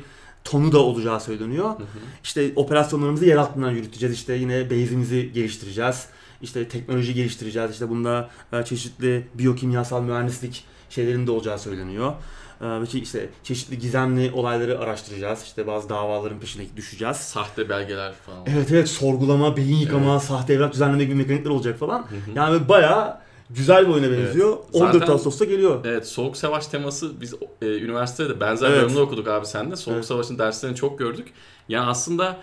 tonu 0.43 0.71
da 0.71 0.79
olacağı 0.79 1.19
söyleniyor. 1.21 1.65
Hı 1.69 1.73
hı. 1.83 1.85
İşte 2.23 2.51
operasyonlarımızı 2.55 3.25
yer 3.25 3.35
altından 3.37 3.71
yürüteceğiz. 3.71 4.15
İşte 4.15 4.33
yine 4.33 4.65
base'imizi 4.65 5.31
geliştireceğiz. 5.33 6.05
İşte 6.41 6.67
teknoloji 6.67 7.13
geliştireceğiz. 7.13 7.71
İşte 7.71 7.89
bunda 7.89 8.29
e, 8.53 8.63
çeşitli 8.65 9.27
biyokimyasal 9.33 10.01
mühendislik 10.01 10.63
şeylerin 10.89 11.27
de 11.27 11.31
olacağı 11.31 11.59
söyleniyor. 11.59 12.13
E, 12.61 12.63
çe- 12.63 12.99
işte 13.01 13.29
çeşitli 13.43 13.79
gizemli 13.79 14.31
olayları 14.31 14.79
araştıracağız. 14.79 15.43
İşte 15.43 15.67
bazı 15.67 15.89
davaların 15.89 16.39
peşine 16.39 16.63
düşeceğiz. 16.75 17.17
Sahte 17.17 17.69
belgeler 17.69 18.13
falan. 18.13 18.39
Evet 18.47 18.71
evet 18.71 18.89
sorgulama, 18.89 19.57
beyin 19.57 19.75
yıkama, 19.77 20.19
sahte 20.19 20.53
evrak 20.53 20.73
düzenleme 20.73 21.03
gibi 21.03 21.15
mekanikler 21.15 21.49
olacak 21.51 21.79
falan. 21.79 21.99
Hı 21.99 22.03
hı. 22.15 22.31
Yani 22.35 22.69
bayağı 22.69 23.17
güzel 23.49 23.87
bir 23.87 23.93
oyuna 23.93 24.11
benziyor. 24.11 24.49
Evet. 24.63 24.75
14 24.81 24.93
Zaten- 24.93 25.13
Ağustos'ta 25.13 25.45
geliyor. 25.45 25.85
Evet 25.85 26.07
Soğuk 26.07 26.37
Savaş 26.37 26.67
teması 26.67 27.21
biz 27.21 27.33
e, 27.61 27.65
üniversitede 27.65 28.29
de 28.29 28.39
benzer 28.39 28.69
Evet. 28.69 28.83
bölümde 28.83 28.99
okuduk 28.99 29.27
abi 29.27 29.45
sen 29.45 29.71
de. 29.71 29.75
Soğuk 29.75 29.95
Evet. 29.95 30.05
Savaş'ın 30.05 30.39
derslerini 30.39 30.75
çok 30.75 30.99
gördük. 30.99 31.27
Yani 31.69 31.85
aslında 31.87 32.37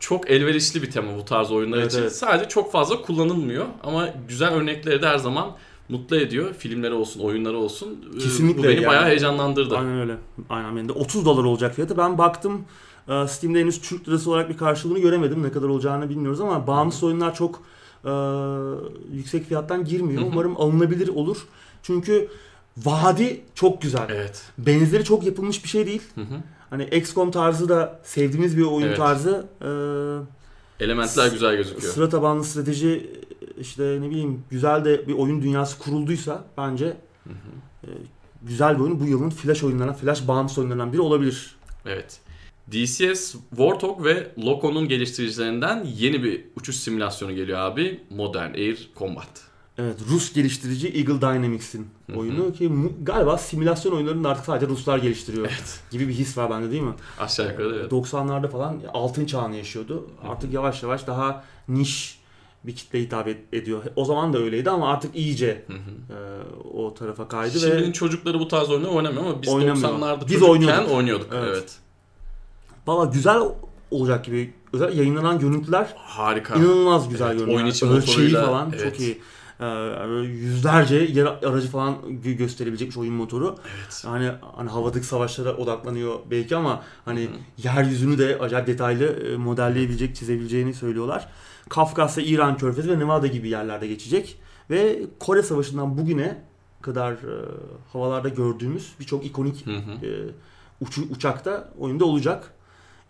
çok 0.00 0.30
elverişli 0.30 0.82
bir 0.82 0.90
tema 0.90 1.16
bu 1.18 1.24
tarz 1.24 1.50
oyunlar 1.52 1.78
Evet, 1.78 1.92
için. 1.92 2.02
evet. 2.02 2.16
Sadece 2.16 2.48
çok 2.48 2.72
fazla 2.72 3.02
kullanılmıyor 3.02 3.66
ama 3.82 4.08
güzel 4.28 4.52
örnekleri 4.52 5.02
de 5.02 5.06
her 5.08 5.18
zaman 5.18 5.56
mutlu 5.92 6.16
ediyor. 6.16 6.54
Filmleri 6.54 6.92
olsun, 6.94 7.20
oyunları 7.20 7.56
olsun. 7.58 8.04
Ee, 8.16 8.18
Kesinlikle 8.18 8.58
Bu 8.58 8.62
beni 8.62 8.74
yani. 8.74 8.86
bayağı 8.86 9.04
heyecanlandırdı. 9.06 9.76
Aynen 9.76 10.00
öyle. 10.00 10.16
Aynen 10.50 10.76
benim 10.76 10.88
de 10.88 10.92
30 10.92 11.24
dolar 11.24 11.44
olacak 11.44 11.74
fiyatı. 11.74 11.96
Ben 11.96 12.18
baktım 12.18 12.64
e, 13.08 13.26
Steam'de 13.28 13.60
henüz 13.60 13.80
Türk 13.80 14.08
lirası 14.08 14.30
olarak 14.30 14.48
bir 14.48 14.56
karşılığını 14.56 14.98
göremedim. 14.98 15.42
Ne 15.42 15.52
kadar 15.52 15.68
olacağını 15.68 16.08
bilmiyoruz 16.08 16.40
ama 16.40 16.66
bağımsız 16.66 17.02
oyunlar 17.04 17.34
çok 17.34 17.62
e, 18.04 18.10
yüksek 19.12 19.46
fiyattan 19.48 19.84
girmiyor. 19.84 20.22
Umarım 20.32 20.56
alınabilir 20.60 21.08
olur. 21.08 21.36
Çünkü 21.82 22.28
vadi 22.76 23.40
çok 23.54 23.82
güzel. 23.82 24.06
Evet. 24.08 24.42
Benzeri 24.58 25.04
çok 25.04 25.24
yapılmış 25.24 25.64
bir 25.64 25.68
şey 25.68 25.86
değil. 25.86 26.02
Hı 26.14 26.20
hı. 26.20 26.34
Hani 26.70 26.84
XCOM 26.84 27.30
tarzı 27.30 27.68
da 27.68 28.00
sevdiğimiz 28.04 28.56
bir 28.56 28.62
oyun 28.62 28.86
Evet. 28.86 28.96
tarzı. 28.96 29.46
E, 30.80 30.84
Elementler 30.84 31.30
güzel 31.32 31.56
gözüküyor. 31.56 31.92
sıra 31.92 32.08
tabanlı 32.08 32.44
strateji 32.44 33.10
işte 33.60 33.98
ne 34.00 34.10
bileyim 34.10 34.44
güzel 34.50 34.84
de 34.84 35.08
bir 35.08 35.12
oyun 35.12 35.42
dünyası 35.42 35.78
kurulduysa 35.78 36.44
bence 36.58 36.86
Hı 37.24 37.30
hı. 37.30 37.88
güzel 38.42 38.74
bir 38.76 38.80
oyun 38.80 39.00
bu 39.00 39.04
yılın 39.06 39.30
flash 39.30 39.64
oyunlarından, 39.64 39.96
flash 39.96 40.28
bağımsız 40.28 40.58
oyunlarından 40.58 40.92
biri 40.92 41.00
olabilir. 41.00 41.56
Evet. 41.86 42.20
DCS 42.72 43.34
Warthog 43.50 44.04
ve 44.04 44.32
Loco'nun 44.44 44.88
geliştiricilerinden 44.88 45.86
yeni 45.96 46.22
bir 46.22 46.44
uçuş 46.56 46.76
simülasyonu 46.76 47.34
geliyor 47.34 47.58
abi. 47.58 48.00
Modern 48.10 48.54
Air 48.54 48.90
Combat. 48.98 49.52
Evet 49.78 49.96
Rus 50.08 50.32
geliştirici 50.32 50.88
Eagle 50.88 51.20
Dynamics'in 51.20 51.86
oyunu 52.16 52.52
ki 52.52 52.70
galiba 53.02 53.38
simülasyon 53.38 53.92
oyunlarını 53.92 54.28
artık 54.28 54.44
sadece 54.44 54.66
Ruslar 54.66 54.98
geliştiriyor 54.98 55.46
Evet. 55.46 55.80
gibi 55.90 56.08
bir 56.08 56.12
his 56.12 56.38
var 56.38 56.50
bende 56.50 56.70
değil 56.70 56.82
mi? 56.82 56.94
Aşağı 57.20 57.50
yukarı 57.50 57.76
evet. 57.80 57.92
90'larda 57.92 58.48
falan 58.48 58.80
altın 58.94 59.26
çağını 59.26 59.56
yaşıyordu. 59.56 60.10
Artık 60.28 60.52
yavaş 60.52 60.82
yavaş 60.82 61.06
daha 61.06 61.44
niş 61.68 62.21
bir 62.64 62.76
kitle 62.76 63.00
hitap 63.00 63.28
et- 63.28 63.54
ediyor. 63.54 63.82
O 63.96 64.04
zaman 64.04 64.32
da 64.32 64.38
öyleydi 64.38 64.70
ama 64.70 64.88
artık 64.92 65.16
iyice 65.16 65.64
Hı 65.66 65.72
hı. 65.72 65.78
e, 66.18 66.68
o 66.74 66.94
tarafa 66.94 67.28
kaydı 67.28 67.58
Şimdinin 67.60 67.88
ve 67.88 67.92
çocukları 67.92 68.40
bu 68.40 68.48
tarz 68.48 68.70
oyunları 68.70 68.90
oynamıyor 68.92 69.24
ama 69.24 69.42
biz 69.42 69.48
Oynamıyor. 69.48 69.88
90'larda 69.88 70.28
Biz 70.28 70.42
oynuyorduk. 70.42 70.90
oynuyorduk. 70.90 71.28
Evet. 71.32 71.48
Evet. 71.52 71.76
valla 72.86 73.04
güzel 73.04 73.38
olacak 73.90 74.24
gibi. 74.24 74.54
Özel 74.72 74.98
yayınlanan 74.98 75.38
görüntüler 75.38 75.94
Harika. 75.96 76.54
inanılmaz 76.54 77.08
güzel 77.08 77.26
Evet, 77.26 77.38
görünüyor. 77.38 77.58
oyun 77.58 77.66
içi 77.70 77.86
Ölçeği 77.86 78.30
falan 78.32 78.70
evet. 78.76 78.82
çok 78.90 79.00
iyi. 79.00 79.20
Ee, 79.60 79.66
yüzlerce 80.22 80.96
yer 80.96 81.26
aracı 81.26 81.68
falan 81.68 81.94
gö- 82.24 82.32
gösterebilecek 82.36 82.90
bir 82.90 82.96
oyun 82.96 83.14
motoru. 83.14 83.56
Evet. 83.76 84.02
Yani 84.06 84.30
hani 84.56 84.70
havadaki 84.70 85.06
savaşlara 85.06 85.56
odaklanıyor 85.56 86.14
belki 86.30 86.56
ama 86.56 86.82
hani 87.04 87.24
Hı 87.24 87.28
yeryüzünü 87.68 88.18
de 88.18 88.38
acayip 88.40 88.66
detaylı 88.66 89.04
e, 89.04 89.36
modelleyebilecek, 89.36 90.16
çizebileceğini 90.16 90.74
söylüyorlar. 90.74 91.28
Kafkasya, 91.68 92.24
İran 92.24 92.56
Körfezi 92.56 92.90
ve 92.90 92.98
Nevada 92.98 93.26
gibi 93.26 93.48
yerlerde 93.48 93.86
geçecek. 93.86 94.38
Ve 94.70 95.02
Kore 95.18 95.42
Savaşı'ndan 95.42 95.98
bugüne 95.98 96.44
kadar 96.82 97.12
e, 97.12 97.44
havalarda 97.92 98.28
gördüğümüz 98.28 98.92
birçok 99.00 99.26
ikonik 99.26 99.66
Hı 99.66 99.70
hı. 99.76 100.06
e, 100.06 100.10
uçu, 100.80 101.02
uçakta 101.10 101.68
oyunda 101.78 102.04
olacak. 102.04 102.52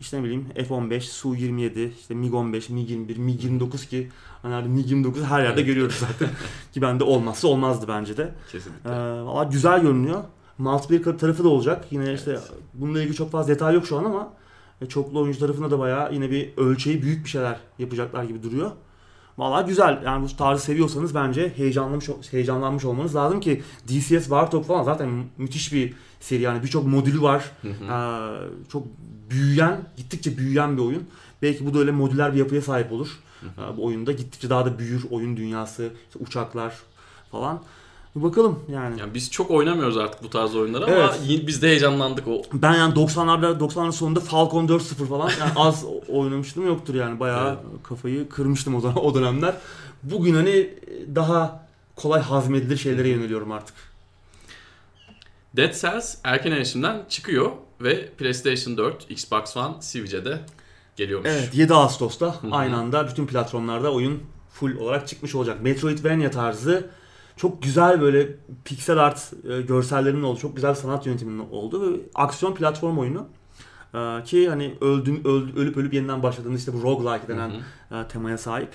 İşte 0.01 0.19
ne 0.19 0.25
bileyim 0.25 0.47
F-15, 0.55 1.01
Su-27, 1.01 1.91
işte 2.01 2.15
MiG-15, 2.15 2.73
MiG-21, 2.73 3.17
MiG-29 3.17 3.89
ki 3.89 4.11
hani 4.43 4.69
MiG-29 4.81 5.25
her 5.25 5.43
yerde 5.43 5.55
Evet. 5.61 5.67
görüyoruz 5.67 5.95
zaten. 5.95 6.29
ki 6.73 6.83
bende 6.83 7.05
olmazsa 7.05 7.49
olmazdı 7.49 7.87
bence 7.89 8.17
de. 8.17 8.35
Kesinlikle. 8.53 8.91
Ee, 8.91 9.23
valla 9.23 9.45
güzel 9.45 9.81
görünüyor. 9.83 10.25
Multiplayer 10.59 11.19
tarafı 11.19 11.45
da 11.45 11.49
olacak. 11.49 11.85
Yine 11.91 12.15
işte 12.15 12.31
Evet. 12.31 12.51
bununla 12.75 13.01
ilgili 13.01 13.15
çok 13.17 13.31
fazla 13.31 13.53
detay 13.55 13.75
yok 13.75 13.87
şu 13.87 13.99
an 13.99 14.05
ama 14.05 14.33
e, 14.83 14.87
çoklu 14.89 15.21
oyuncu 15.21 15.39
tarafında 15.39 15.71
da 15.71 15.79
bayağı 15.79 16.15
yine 16.15 16.31
bir 16.31 16.57
ölçeği 16.57 17.03
büyük 17.03 17.25
bir 17.25 17.31
şeyler 17.31 17.57
yapacaklar 17.79 18.25
gibi 18.25 18.43
duruyor. 18.43 18.71
Valla 19.39 19.63
güzel. 19.63 20.03
Yani 20.05 20.25
bu 20.25 20.37
tarzı 20.37 20.65
seviyorsanız 20.65 21.15
bence 21.15 21.53
heyecanlanmış 21.57 22.09
heyecanlanmış 22.31 22.85
olmanız 22.85 23.15
lazım 23.17 23.41
ki 23.41 23.63
DCS 23.89 24.09
Warthog 24.09 24.67
falan 24.67 24.83
zaten 24.83 25.09
mü- 25.09 25.25
müthiş 25.39 25.73
bir 25.73 25.95
seri 26.21 26.43
yani 26.43 26.63
birçok 26.63 26.87
modülü 26.87 27.23
var. 27.23 27.51
Hı 27.63 27.69
hı. 27.69 27.85
Ee, 27.85 28.69
çok 28.73 28.87
büyüyen, 29.31 29.81
gittikçe 29.97 30.39
büyüyen 30.39 30.77
bir 30.77 30.83
oyun. 30.83 31.03
Belki 31.43 31.67
bu 31.67 31.75
da 31.75 31.79
öyle 31.79 31.91
modüler 31.91 32.33
bir 32.35 32.39
yapıya 32.39 32.63
sahip 32.63 32.93
olur. 32.93 33.09
Hı 33.41 33.47
hı. 33.47 33.73
Ee, 33.73 33.77
bu 33.77 33.85
oyunda 33.85 34.13
gittikçe 34.13 34.51
daha 34.51 34.67
da 34.67 34.79
büyür 34.79 35.05
oyun 35.11 35.37
dünyası, 35.37 35.91
işte 36.09 36.19
uçaklar 36.25 36.75
falan. 37.31 37.63
Bir 38.17 38.23
bakalım 38.23 38.61
yani. 38.69 39.01
Yani 39.01 39.15
biz 39.15 39.31
çok 39.31 39.51
oynamıyoruz 39.51 39.97
artık 39.97 40.23
bu 40.23 40.31
tarz 40.31 40.55
oyunları 40.55 40.85
ama 40.85 40.95
Evet. 40.95 41.21
yine 41.27 41.47
biz 41.47 41.63
de 41.63 41.69
heyecanlandık 41.69 42.29
o. 42.29 42.43
Ben 42.53 42.75
yani 42.75 42.95
90'larda 42.95 43.59
90'ların 43.59 43.93
sonunda 43.93 44.21
Falcon 44.21 44.67
4.0 44.67 45.07
falan 45.07 45.31
yani 45.41 45.53
az 45.57 45.85
oynamıştım 46.09 46.67
yoktur 46.67 46.95
yani 46.95 47.21
bayağı 47.21 47.59
kafayı 47.83 48.29
kırmıştım 48.29 48.75
o 48.75 48.81
zaman 48.81 49.05
o 49.05 49.15
dönemler. 49.15 49.55
Bugün 50.03 50.35
hani 50.35 50.75
daha 51.15 51.67
kolay 51.97 52.21
hazmedilir 52.21 52.77
şeylere 52.77 53.09
yöneliyorum 53.09 53.53
artık. 53.53 53.75
Dead 55.57 55.75
Cells 55.75 56.17
erken 56.25 56.53
erişimden 56.53 57.05
çıkıyor 57.09 57.51
ve 57.81 58.07
PlayStation 58.09 58.77
4, 58.77 59.11
Xbox 59.11 59.57
One, 59.57 59.75
Switch'e 59.81 60.25
de 60.25 60.41
geliyormuş. 60.97 61.31
Evet 61.31 61.55
7 61.55 61.75
Ağustos'ta 61.75 62.37
aynı 62.51 62.77
anda 62.77 63.09
bütün 63.09 63.27
platformlarda 63.27 63.93
oyun 63.93 64.23
full 64.53 64.77
olarak 64.77 65.09
çıkmış 65.09 65.35
olacak. 65.35 65.63
Metroidvania 65.63 66.31
tarzı 66.31 66.91
çok 67.37 67.63
güzel 67.63 68.01
böyle 68.01 68.29
pixel 68.65 68.99
art 68.99 69.33
e, 69.51 69.61
görsellerinin 69.63 70.23
olduğu, 70.23 70.39
çok 70.41 70.57
güzel 70.57 70.75
sanat 70.75 71.07
yönetiminin 71.07 71.45
olduğu 71.51 71.93
ve 71.93 71.97
aksiyon 72.15 72.55
platform 72.55 72.99
oyunu. 72.99 73.27
Ee, 73.95 74.25
ki 74.25 74.49
hani 74.49 74.75
öldüm, 74.81 75.21
öl- 75.25 75.57
ölüp 75.57 75.77
ölüp 75.77 75.95
yeniden 75.95 76.23
başladığında 76.23 76.57
işte 76.57 76.73
bu 76.73 76.83
roguelike 76.83 77.29
denen 77.29 77.51
Hı 77.51 77.55
hı. 77.97 78.01
e, 78.01 78.09
temaya 78.09 78.39
sahip. 78.39 78.69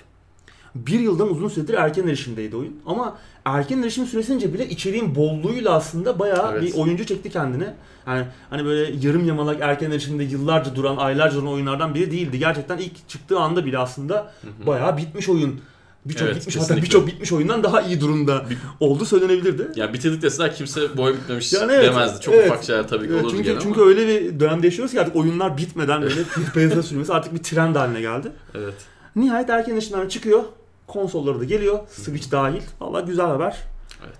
Bir 0.75 0.99
yıldan 0.99 1.29
uzun 1.31 1.47
süredir 1.47 1.73
erken 1.73 2.07
erişimdeydi 2.07 2.55
oyun. 2.55 2.75
Ama 2.85 3.17
erken 3.45 3.81
erişim 3.81 4.05
süresince 4.05 4.53
bile 4.53 4.69
içeriğin 4.69 5.15
bolluğuyla 5.15 5.71
aslında 5.73 6.19
bayağı 6.19 6.51
Evet. 6.51 6.61
bir 6.63 6.79
oyuncu 6.81 7.05
çekti 7.05 7.29
kendine. 7.29 7.73
Yani 8.07 8.25
hani 8.49 8.65
böyle 8.65 9.07
yarım 9.07 9.25
yamalak 9.27 9.57
erken 9.61 9.91
erişimde 9.91 10.23
yıllarca 10.23 10.75
duran, 10.75 10.97
aylarca 10.97 11.35
duran 11.35 11.47
oyunlardan 11.47 11.95
biri 11.95 12.11
değildi. 12.11 12.39
Gerçekten 12.39 12.77
ilk 12.77 13.09
çıktığı 13.09 13.39
anda 13.39 13.65
bile 13.65 13.77
aslında 13.77 14.15
Hı 14.15 14.47
hı. 14.63 14.67
bayağı 14.67 14.97
bitmiş 14.97 15.29
oyun. 15.29 15.61
Birçok 16.09 16.27
Evet, 16.27 16.35
bitmiş 16.35 16.57
hatta 16.57 16.77
birçok 16.77 17.07
bitmiş 17.07 17.31
oyundan 17.31 17.63
daha 17.63 17.81
iyi 17.81 18.01
durumda 18.01 18.45
oldu 18.79 19.05
söylenebilirdi. 19.05 19.71
Ya 19.75 19.93
bitirdik 19.93 20.21
deseler 20.21 20.55
kimse 20.55 20.97
bu 20.97 21.01
oyun 21.03 21.17
bitmemiş 21.17 21.53
Yani 21.53 21.71
evet, 21.71 21.85
demezdi. 21.85 22.21
Çok 22.21 22.33
evet. 22.33 22.51
ufak 22.51 22.63
şeyler 22.63 22.87
tabii 22.87 23.07
ki 23.07 23.13
Evet, 23.13 23.23
olurdu 23.23 23.37
çünkü 23.37 23.49
gene 23.49 23.59
çünkü 23.59 23.81
ama. 23.81 23.89
öyle 23.89 24.07
bir 24.07 24.39
dönemde 24.39 24.67
yaşıyoruz 24.67 24.91
ki 24.93 25.01
artık 25.01 25.15
oyunlar 25.15 25.57
bitmeden 25.57 26.01
böyle 26.01 26.23
piyasaya 26.53 26.83
sürmesi 26.83 27.13
artık 27.13 27.33
bir 27.33 27.43
trend 27.43 27.75
haline 27.75 28.01
geldi. 28.01 28.31
Evet. 28.55 28.73
Nihayet 29.15 29.49
erken 29.49 29.73
erişimden 29.73 30.07
çıkıyor. 30.07 30.43
Konsolları 30.87 31.39
da 31.39 31.43
geliyor. 31.43 31.79
Switch 31.89 32.31
dahil. 32.31 32.61
Valla 32.81 33.01
güzel 33.01 33.25
haber. 33.25 33.57
Evet. 34.05 34.19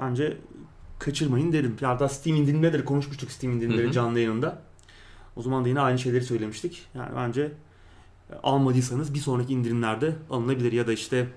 Bence 0.00 0.36
kaçırmayın 0.98 1.52
derim. 1.52 1.76
Ya 1.80 1.98
da 2.00 2.08
Steam 2.08 2.36
indirimleri 2.36 2.84
konuşmuştuk 2.84 3.30
Steam 3.30 3.52
indirimleri 3.52 3.92
canlı 3.92 4.18
yayınında. 4.18 4.58
O 5.36 5.42
zaman 5.42 5.64
da 5.64 5.68
yine 5.68 5.80
aynı 5.80 5.98
şeyleri 5.98 6.24
söylemiştik. 6.24 6.86
Yani 6.94 7.08
bence 7.16 7.52
almadıysanız 8.42 9.14
bir 9.14 9.18
sonraki 9.18 9.52
indirimlerde 9.52 10.16
alınabilir 10.30 10.72
ya 10.72 10.86
da 10.86 10.92
işte 10.92 11.28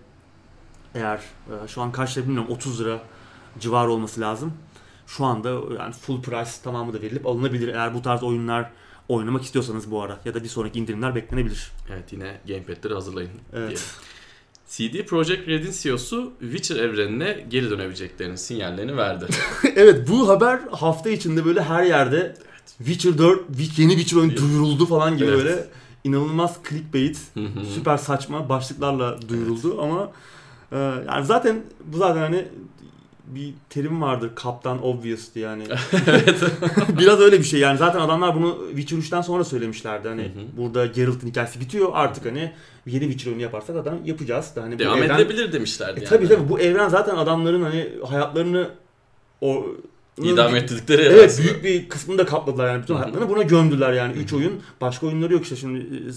eğer 0.95 1.17
e, 1.17 1.67
şu 1.67 1.81
an 1.81 1.91
kaç 1.91 2.17
lira 2.17 2.25
bilmiyorum 2.25 2.51
30 2.51 2.81
lira 2.81 3.01
civarı 3.59 3.91
olması 3.91 4.21
lazım. 4.21 4.53
Şu 5.07 5.25
anda 5.25 5.49
yani 5.79 5.93
full 5.93 6.21
price 6.21 6.51
tamamı 6.63 6.93
da 6.93 7.01
verilip 7.01 7.25
alınabilir 7.25 7.67
eğer 7.67 7.93
bu 7.93 8.01
tarz 8.01 8.23
oyunlar 8.23 8.71
oynamak 9.07 9.43
istiyorsanız 9.43 9.91
bu 9.91 10.01
ara 10.01 10.19
ya 10.25 10.33
da 10.33 10.43
bir 10.43 10.47
sonraki 10.49 10.79
indirimler 10.79 11.15
beklenebilir. 11.15 11.71
Evet 11.93 12.13
yine 12.13 12.37
gamepad'leri 12.47 12.93
hazırlayın 12.93 13.31
Evet. 13.53 13.85
CD 14.69 15.05
Projekt 15.05 15.47
Red'in 15.47 15.71
CEO'su 15.71 16.33
Witcher 16.39 16.75
evrenine 16.75 17.45
geri 17.49 17.69
dönebileceklerinin 17.69 18.35
sinyallerini 18.35 18.97
verdi. 18.97 19.25
evet 19.75 20.09
bu 20.09 20.29
haber 20.29 20.59
hafta 20.71 21.09
içinde 21.09 21.45
böyle 21.45 21.61
her 21.63 21.83
yerde 21.83 22.35
Witcher 22.77 23.17
4 23.17 23.49
Witch- 23.49 23.81
yeni 23.81 23.91
Witcher 23.97 24.21
Evet. 24.27 24.37
duyuruldu 24.37 24.85
falan 24.85 25.17
gibi 25.17 25.25
Evet. 25.29 25.37
böyle 25.37 25.67
inanılmaz 26.07 26.57
clickbait, 26.69 27.19
süper 27.75 27.97
saçma 27.97 28.49
başlıklarla 28.49 29.17
duyuruldu 29.29 29.81
ama 29.81 30.11
e, 30.71 30.77
yani 31.07 31.25
zaten 31.25 31.61
bu 31.85 31.97
zaten 31.97 32.21
hani 32.21 32.45
bir 33.27 33.53
terim 33.69 34.01
vardır 34.01 34.31
Kaptan 34.35 34.85
Obvious 34.85 35.35
diye 35.35 35.45
yani. 35.45 35.63
Biraz 36.99 37.19
öyle 37.19 37.39
bir 37.39 37.43
şey 37.43 37.59
yani. 37.59 37.77
Zaten 37.77 37.99
adamlar 37.99 38.35
bunu 38.35 38.57
Witcher 38.75 38.97
3'ten 38.97 39.21
sonra 39.21 39.43
söylemişlerdi. 39.43 40.07
Hani 40.07 40.21
Hı 40.21 40.25
hı. 40.25 40.57
burada 40.57 40.85
Geralt'ın 40.85 41.27
hikayesi 41.27 41.59
bitiyor. 41.59 41.89
Artık 41.93 42.25
hani 42.25 42.51
yeni 42.85 43.03
Witcher 43.03 43.27
oyunu 43.31 43.41
yaparsak 43.43 43.75
zaten 43.75 43.99
yapacağız 44.05 44.55
da 44.55 44.63
hani 44.63 44.79
Devam 44.79 44.97
evren- 44.99 45.15
edilebilir 45.15 45.51
demişlerdi 45.53 45.99
E, 45.99 46.03
yani. 46.03 46.09
tabii 46.09 46.27
tabii. 46.27 46.49
Bu 46.49 46.59
evren 46.59 46.89
zaten 46.89 47.15
adamların 47.15 47.61
hani 47.63 47.89
hayatlarını 48.09 48.69
o 49.41 49.65
İdam 50.21 50.55
ettirdikleri 50.55 51.01
yer 51.03 51.11
Evet 51.11 51.29
aslında. 51.31 51.47
büyük 51.47 51.63
bir 51.63 51.89
kısmını 51.89 52.17
da 52.17 52.25
kapladılar 52.25 52.67
yani 52.71 52.81
bütün 52.81 52.95
hayatlarını 52.95 53.29
buna 53.29 53.41
gömdüler 53.43 53.93
yani 53.93 54.13
3 54.13 54.31
Hı 54.31 54.35
hı. 54.35 54.39
oyun. 54.39 54.53
Başka 54.81 55.07
oyunları 55.07 55.33
yok 55.33 55.43
işte 55.43 55.55
şimdi 55.55 55.79
e, 55.79 56.11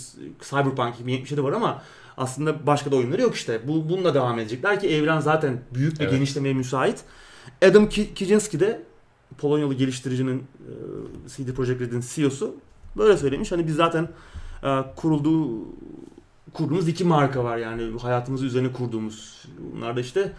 Cyberpunk 0.50 0.94
2077 0.94 1.42
var 1.44 1.52
ama 1.52 1.82
aslında 2.16 2.66
başka 2.66 2.90
da 2.92 2.96
oyunları 2.96 3.22
yok 3.22 3.34
işte. 3.34 3.60
Bu 3.68 3.88
bununla 3.88 4.14
devam 4.14 4.38
edecekler 4.38 4.80
ki 4.80 4.88
evren 4.88 5.20
zaten 5.20 5.60
büyük 5.74 5.94
bir 6.00 6.04
Evet. 6.04 6.12
genişlemeye 6.12 6.54
müsait. 6.54 6.98
Adam 7.64 7.88
Ki- 7.88 8.14
Kicinski 8.14 8.60
de 8.60 8.82
Polonyalı 9.38 9.74
geliştiricinin 9.74 10.38
e, 10.38 11.28
CD 11.28 11.52
Projekt 11.54 11.80
Red'in 11.80 12.04
CEO'su 12.14 12.54
böyle 12.96 13.16
söylemiş. 13.16 13.52
Hani 13.52 13.66
biz 13.66 13.74
zaten 13.76 14.08
e, 14.64 14.68
kurulduğu 14.96 15.48
kurduğumuz 16.54 16.88
iki 16.88 17.04
marka 17.04 17.44
var 17.44 17.56
yani 17.56 17.98
hayatımızı 18.00 18.46
üzerine 18.46 18.72
kurduğumuz. 18.72 19.44
Bunlar 19.74 19.96
da 19.96 20.00
işte 20.00 20.32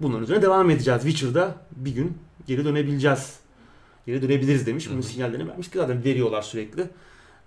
bunların 0.00 0.22
üzerine 0.22 0.42
devam 0.42 0.70
edeceğiz. 0.70 1.02
Witcher'da 1.02 1.54
bir 1.76 1.94
gün 1.94 2.18
geri 2.46 2.64
dönebileceğiz. 2.64 3.36
Geri 4.06 4.22
dönebiliriz 4.22 4.66
demiş. 4.66 4.86
Bunun 4.90 4.96
Hı 4.96 5.02
hı. 5.02 5.06
sinyallerini 5.08 5.48
vermiş 5.48 5.70
ki 5.70 5.78
zaten 5.78 6.04
veriyorlar 6.04 6.42
sürekli. 6.42 6.84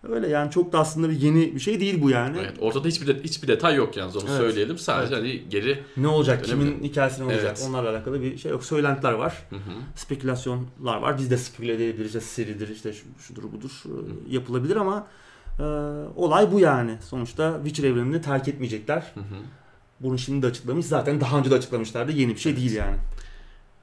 Öyle 0.10 0.28
yani 0.28 0.52
çok 0.52 0.74
da 0.74 0.80
aslında 0.80 1.10
bir 1.10 1.20
yeni 1.22 1.56
bir 1.56 1.60
şey 1.60 1.80
değil 1.80 2.02
bu 2.02 2.10
yani. 2.10 2.38
Evet, 2.40 2.54
ortada 2.60 2.88
hiçbir 2.88 3.08
de, 3.08 3.24
hiçbir 3.24 3.48
detay 3.48 3.76
yok 3.76 3.98
yalnız 3.98 4.16
onu 4.16 4.24
Evet. 4.30 4.38
söyleyelim. 4.38 4.78
Sadece 4.78 5.16
hani 5.16 5.50
geri 5.50 5.80
Ne 5.98 6.08
olacak, 6.08 6.46
Önemli. 6.50 6.66
kimin 6.70 6.84
hikayesi 6.84 7.22
ne 7.22 7.26
olacak 7.26 7.44
Evet. 7.46 7.66
onlarla 7.70 7.90
alakalı 7.90 8.22
bir 8.22 8.38
şey 8.38 8.52
yok. 8.52 8.64
Söylentiler 8.66 9.12
var, 9.14 9.44
Hı 9.50 9.56
hı. 9.56 9.60
spekülasyonlar 9.96 10.98
var. 10.98 11.18
Biz 11.18 11.32
de 11.32 11.38
speküle 11.38 11.74
edebiliriz. 11.74 12.24
Seridir, 12.24 12.70
işte 12.70 12.94
şu- 12.94 13.24
şudur 13.28 13.44
budur 13.44 13.84
e, 13.86 14.34
yapılabilir 14.34 14.76
ama 14.76 15.08
e, 15.60 15.64
olay 16.16 16.52
bu 16.52 16.60
yani. 16.60 16.98
Sonuçta 17.10 17.60
Witcher 17.64 17.90
evrenini 17.90 18.22
terk 18.22 18.48
etmeyecekler. 18.48 19.12
Hı 19.14 19.20
hı. 19.20 19.24
Bunu 20.00 20.18
şimdi 20.20 20.42
de 20.42 20.48
açıklamış. 20.48 20.86
Zaten 20.86 21.22
daha 21.22 21.40
önce 21.40 21.52
de 21.52 21.56
açıklamışlardı. 21.56 22.12
Yeni 22.12 22.36
bir 22.36 22.40
şey 22.40 22.52
Evet. 22.52 22.62
değil 22.62 22.76
yani. 22.76 22.98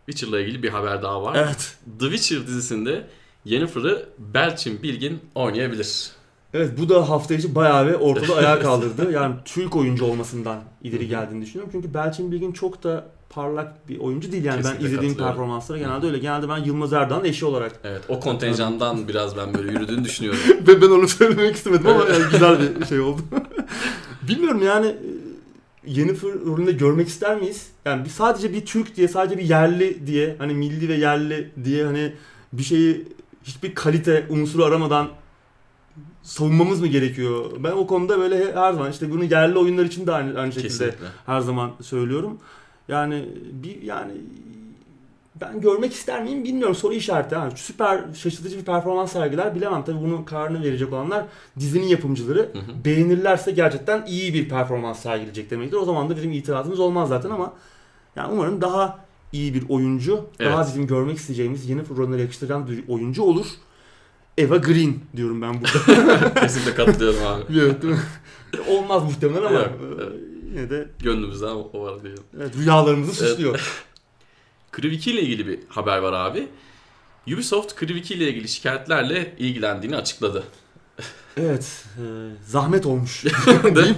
Witcher'la 0.07 0.41
ilgili 0.41 0.63
bir 0.63 0.69
haber 0.69 1.03
daha 1.03 1.23
var. 1.23 1.37
Evet. 1.37 1.77
The 1.99 2.11
Witcher 2.11 2.47
dizisinde 2.47 3.07
Yennefer'ı 3.45 4.09
Belçin 4.19 4.83
Bilgin 4.83 5.19
oynayabilir. 5.35 6.11
Evet 6.55 6.71
bu 6.79 6.89
da 6.89 7.09
hafta 7.09 7.35
içi 7.35 7.55
bayağı 7.55 7.87
bir 7.87 7.93
ortada 7.93 8.35
ayağa 8.37 8.61
kaldırdı. 8.61 9.13
Yani 9.13 9.35
Türk 9.45 9.77
oyuncu 9.77 10.05
olmasından 10.05 10.59
ileri 10.83 11.09
geldiğini 11.09 11.43
düşünüyorum. 11.43 11.73
Çünkü 11.73 11.95
Belçin 11.95 12.33
Bilgin 12.33 12.53
çok 12.53 12.85
da 12.85 13.05
parlak 13.31 13.89
bir 13.89 13.99
oyuncu 13.99 14.33
değil. 14.33 14.45
Yani 14.45 14.57
Kesinlikle 14.57 14.85
ben 14.85 14.91
izlediğim 14.91 15.17
performanslara 15.17 15.79
genelde 15.79 16.07
öyle. 16.07 16.19
Genelde 16.19 16.49
ben 16.49 16.57
Yılmaz 16.57 16.93
Erdoğan 16.93 17.25
eşi 17.25 17.47
olarak 17.47 17.73
Evet 17.85 18.03
o 18.09 18.21
kontenjandan 18.21 19.09
biraz 19.09 19.37
ben 19.37 19.55
böyle 19.55 19.73
yürüdüğünü 19.73 20.05
düşünüyorum. 20.05 20.41
Ve 20.69 20.83
ben 20.83 20.91
onu 20.91 21.09
söylemek 21.09 21.57
istemedim 21.57 21.87
ama 21.87 22.05
yani 22.05 22.25
güzel 22.33 22.81
bir 22.81 22.87
şey 22.87 23.01
oldu. 23.01 23.21
Bilmiyorum 24.29 24.63
yani 24.63 24.97
Yennefer 25.87 26.31
rolünde 26.47 26.73
görmek 26.73 27.09
ister 27.09 27.37
miyiz? 27.37 27.71
Yani 27.85 28.05
bir, 28.05 28.11
sadece 28.11 28.53
bir 28.53 28.67
Türk 28.67 28.97
diye, 28.97 29.09
sadece 29.09 29.39
bir 29.39 29.45
yerli 29.45 30.07
diye, 30.07 30.37
hani 30.39 30.55
milli 30.55 30.89
ve 30.89 30.95
yerli 30.95 31.51
diye 31.65 31.85
hani 31.85 32.13
bir 32.53 32.63
şeyi 32.63 33.05
hiçbir 33.45 33.75
kalite 33.75 34.27
unsuru 34.31 34.65
aramadan 34.65 35.09
savunmamız 36.23 36.81
mı 36.81 36.87
gerekiyor? 36.87 37.51
Ben 37.59 37.73
o 37.73 37.87
konuda 37.87 38.19
böyle 38.19 38.55
her 38.55 38.73
zaman 38.73 38.91
işte 38.91 39.11
bunu 39.11 39.25
yerli 39.25 39.59
oyunlar 39.59 39.85
için 39.85 40.07
de 40.07 40.13
aynı, 40.13 40.41
aynı 40.41 40.53
şekilde 40.53 40.69
Kesinlikle. 40.69 41.07
her 41.27 41.41
zaman 41.41 41.73
söylüyorum. 41.83 42.39
Yani 42.89 43.29
bir 43.53 43.83
yani 43.83 44.13
ben 45.41 45.61
görmek 45.61 45.93
ister 45.93 46.23
miyim 46.23 46.45
bilmiyorum 46.45 46.75
soru 46.75 46.95
işareti. 46.95 47.35
Ha. 47.35 47.51
Süper 47.57 48.05
şaşırtıcı 48.15 48.59
bir 48.59 48.65
performans 48.65 49.13
sergiler 49.13 49.55
bilemem. 49.55 49.85
Tabii 49.85 50.01
bunun 50.01 50.25
kararını 50.25 50.65
verecek 50.65 50.93
olanlar 50.93 51.25
dizinin 51.59 51.87
yapımcıları. 51.87 52.39
Hı 52.39 52.59
hı. 52.59 52.85
Beğenirlerse 52.85 53.51
gerçekten 53.51 54.07
iyi 54.07 54.35
bir 54.35 54.49
performans 54.49 55.01
sergileyecek 55.01 55.51
demektir. 55.51 55.77
O 55.77 55.85
zaman 55.85 56.11
da 56.11 56.17
bizim 56.17 56.33
itirazımız 56.33 56.81
olmaz 56.81 57.09
zaten 57.09 57.31
ama 57.31 57.53
yani 58.17 58.33
umarım 58.33 58.61
daha 58.61 58.99
iyi 59.33 59.55
bir 59.55 59.69
oyuncu, 59.69 60.27
daha 60.41 60.57
Evet. 60.59 60.67
bizim 60.69 60.87
görmek 60.87 61.17
isteyeceğimiz 61.17 61.69
yeni 61.69 61.81
rolleri 61.97 62.21
yakıştıran 62.21 62.69
bir 62.69 62.89
oyuncu 62.89 63.23
olur. 63.23 63.47
Eva 64.39 64.57
Green 64.57 64.95
diyorum 65.17 65.43
ben 65.43 65.55
burada. 65.55 66.35
Kesinlikle 66.41 66.75
katılıyorum 66.75 67.27
abi. 67.27 67.43
evet? 67.61 67.85
Olmaz 68.69 69.03
muhtemelen 69.05 69.45
ama 69.47 69.59
Yok, 69.59 69.67
e, 69.67 69.95
evet. 70.03 70.13
yine 70.51 70.71
de 70.71 70.89
Gönlümüzde 71.03 71.47
o 71.47 71.83
var 71.83 72.03
diyelim. 72.03 72.23
evet, 72.37 72.57
rüyalarımızı 72.57 73.27
Evet. 73.27 73.61
süslüyor. 74.77 74.93
Kriviki 74.93 75.11
ile 75.11 75.23
ilgili 75.23 75.47
bir 75.47 75.59
haber 75.69 75.99
var 75.99 76.13
abi. 76.13 76.49
Ubisoft 77.27 77.75
Kriviki 77.75 78.15
ile 78.15 78.29
ilgili 78.29 78.49
şikayetlerle 78.49 79.35
ilgilendiğini 79.39 79.97
açıkladı. 79.97 80.45
Evet, 81.37 81.85
e, 81.99 82.05
zahmet 82.47 82.87
olmuş. 82.87 83.25
diyeyim. 83.75 83.97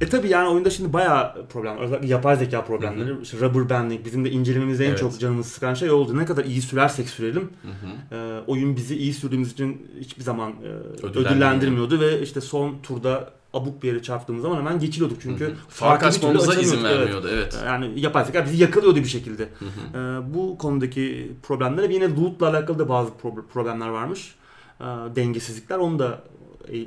E 0.00 0.08
tabi 0.08 0.28
yani 0.28 0.48
oyunda 0.48 0.70
şimdi 0.70 0.92
bayağı 0.92 1.46
problem 1.46 1.76
var. 1.76 1.82
Özellikle 1.82 2.08
yapay 2.08 2.36
zeka 2.36 2.64
problemleri. 2.64 3.14
İşte 3.22 3.40
rubber 3.40 3.70
banding 3.70 4.04
bizim 4.04 4.24
de 4.24 4.30
incelememizde 4.30 4.84
en 4.84 4.88
Evet. 4.88 4.98
çok 4.98 5.20
canımızı 5.20 5.50
sıkan 5.50 5.74
şey 5.74 5.90
oldu. 5.90 6.18
Ne 6.18 6.24
kadar 6.24 6.44
iyi 6.44 6.62
sürersek 6.62 7.08
sürelim 7.08 7.50
Hı 7.62 7.68
hı. 7.68 8.16
e, 8.16 8.40
oyun 8.46 8.76
bizi 8.76 8.96
iyi 8.96 9.14
sürdüğümüz 9.14 9.52
için 9.52 9.90
hiçbir 10.00 10.22
zaman 10.22 10.50
e, 10.50 10.54
Ödüllendirmiyor. 10.66 11.26
ödüllendirmiyordu 11.32 12.00
ve 12.00 12.20
işte 12.22 12.40
son 12.40 12.74
turda 12.82 13.30
abuk 13.54 13.82
bir 13.82 13.88
yere 13.88 14.02
çarptığımız 14.02 14.42
zaman 14.42 14.56
hemen 14.56 14.78
geçiliyorduk 14.80 15.18
çünkü 15.20 15.44
Hı 15.44 15.48
hı. 15.48 15.54
Fark 15.68 16.02
açmamıza 16.04 16.54
izin 16.54 16.60
açamıyorduk. 16.84 16.90
Evet. 16.90 17.00
vermiyordu. 17.00 17.28
Evet. 17.32 17.58
Yani 17.66 18.00
yapay 18.00 18.24
zeka 18.24 18.44
bizi 18.44 18.62
yakalıyordu 18.62 18.96
bir 18.98 19.04
şekilde. 19.04 19.42
Hı 19.58 19.64
hı. 19.64 19.98
Ee, 19.98 20.34
bu 20.34 20.58
konudaki 20.58 21.32
problemler 21.42 21.88
ve 21.88 21.94
yine 21.94 22.16
loot'la 22.16 22.48
alakalı 22.48 22.78
da 22.78 22.88
bazı 22.88 23.10
pro- 23.22 23.46
problemler 23.52 23.88
varmış. 23.88 24.34
Ee, 24.80 24.84
dengesizlikler. 25.16 25.78
Onu 25.78 25.98
da 25.98 26.06
e- 26.08 26.35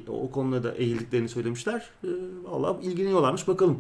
o 0.08 0.32
konuda 0.32 0.64
da 0.64 0.72
eğildiklerini 0.72 1.30
söylemişler. 1.30 1.90
Ee, 2.04 2.08
Valla 2.44 2.78
ilgileniyorlarmış 2.82 3.48
bakalım. 3.48 3.78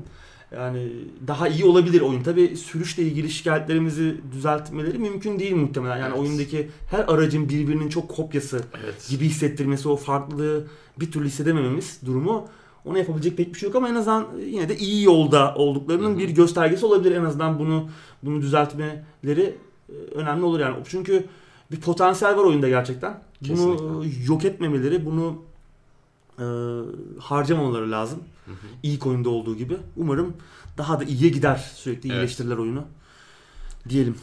Yani 0.55 0.91
daha 1.27 1.47
iyi 1.47 1.65
olabilir 1.65 2.01
oyun. 2.01 2.23
Tabi 2.23 2.57
sürüşle 2.57 3.03
ilgili 3.03 3.29
şikayetlerimizi 3.29 4.15
düzeltmeleri 4.31 4.97
mümkün 4.97 5.39
değil 5.39 5.55
muhtemelen. 5.55 5.97
Yani 5.97 6.09
Evet. 6.09 6.19
oyundaki 6.19 6.69
her 6.91 6.99
aracın 6.99 7.49
birbirinin 7.49 7.89
çok 7.89 8.09
kopyası 8.09 8.61
Evet. 8.83 9.07
gibi 9.09 9.25
hissettirmesi, 9.25 9.89
o 9.89 9.95
farklılığı 9.95 10.67
bir 10.99 11.11
türlü 11.11 11.27
hissedemememiz 11.27 11.99
durumu 12.05 12.47
ona 12.85 12.97
yapabilecek 12.97 13.37
pek 13.37 13.53
bir 13.53 13.59
şey 13.59 13.67
yok 13.67 13.75
ama 13.75 13.89
en 13.89 13.95
azından 13.95 14.27
yine 14.45 14.69
de 14.69 14.77
iyi 14.77 15.03
yolda 15.03 15.55
olduklarının 15.55 16.09
Hı 16.09 16.13
hı. 16.13 16.17
bir 16.17 16.29
göstergesi 16.29 16.85
olabilir. 16.85 17.15
En 17.15 17.25
azından 17.25 17.59
bunu 17.59 17.89
bunu 18.23 18.41
düzeltmeleri 18.41 19.55
e, 19.89 19.93
önemli 20.15 20.45
olur 20.45 20.59
yani. 20.59 20.75
Çünkü 20.87 21.25
bir 21.71 21.79
potansiyel 21.81 22.37
var 22.37 22.43
oyunda 22.43 22.69
gerçekten. 22.69 23.21
Bunu 23.41 23.47
Kesinlikle. 23.47 24.25
yok 24.25 24.45
etmemeleri, 24.45 25.05
bunu 25.05 25.41
e, 26.39 26.45
harcamamaları 27.19 27.91
lazım. 27.91 28.19
Hı 28.45 28.51
hı. 28.51 28.67
İlk 28.83 29.07
oyunda 29.07 29.29
olduğu 29.29 29.55
gibi. 29.55 29.77
Umarım 29.97 30.33
daha 30.77 30.99
da 30.99 31.03
iyiye 31.03 31.29
gider 31.29 31.71
sürekli 31.75 32.09
Evet. 32.09 32.17
iyileştirirler 32.17 32.57
oyunu. 32.57 32.83
Diyelim. 33.89 34.15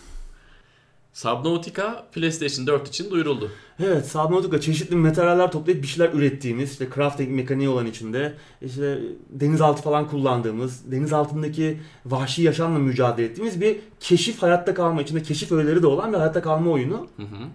Subnautica 1.16 2.06
PlayStation 2.12 2.66
4 2.66 2.88
için 2.88 3.10
duyuruldu. 3.10 3.50
Evet, 3.80 4.06
Subnautica 4.06 4.60
çeşitli 4.60 4.96
materyaller 4.96 5.52
toplayıp 5.52 5.82
bir 5.82 5.86
şeyler 5.86 6.12
ürettiğimiz, 6.12 6.72
işte 6.72 6.88
crafting 6.94 7.30
mekaniği 7.30 7.68
olan 7.68 7.86
içinde, 7.86 8.34
işte 8.62 8.98
denizaltı 9.30 9.82
falan 9.82 10.08
kullandığımız, 10.08 10.90
deniz 10.90 11.12
altındaki 11.12 11.80
vahşi 12.06 12.42
yaşamla 12.42 12.78
mücadele 12.78 13.26
ettiğimiz 13.26 13.60
bir 13.60 13.76
keşif 14.00 14.42
hayatta 14.42 14.74
kalma, 14.74 15.02
içinde 15.02 15.22
keşif 15.22 15.52
öğeleri 15.52 15.82
de 15.82 15.86
olan 15.86 16.12
bir 16.12 16.18
hayatta 16.18 16.42
kalma 16.42 16.70
oyunu. 16.70 17.08
Hı 17.16 17.22
hı. 17.22 17.48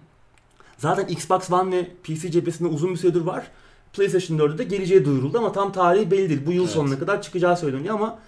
Zaten 0.78 1.08
Xbox 1.08 1.52
One 1.52 1.76
ve 1.78 1.90
PC 2.04 2.32
cephesinde 2.32 2.70
uzun 2.70 2.92
bir 2.92 2.98
süredir 2.98 3.22
var. 3.22 3.48
PlayStation 3.94 4.38
4'de 4.38 4.58
de 4.58 4.64
geleceği 4.64 5.06
duyuruldu 5.06 5.38
ama 5.38 5.52
tam 5.52 5.72
tarihi 5.72 6.12
belli 6.12 6.30
değil. 6.30 6.42
Bu 6.46 6.52
yıl 6.52 6.64
Evet. 6.64 6.74
sonuna 6.74 7.00
kadar 7.00 7.22
çıkacağı 7.22 7.58
söyleniyor 7.58 7.96
ama 7.96 8.20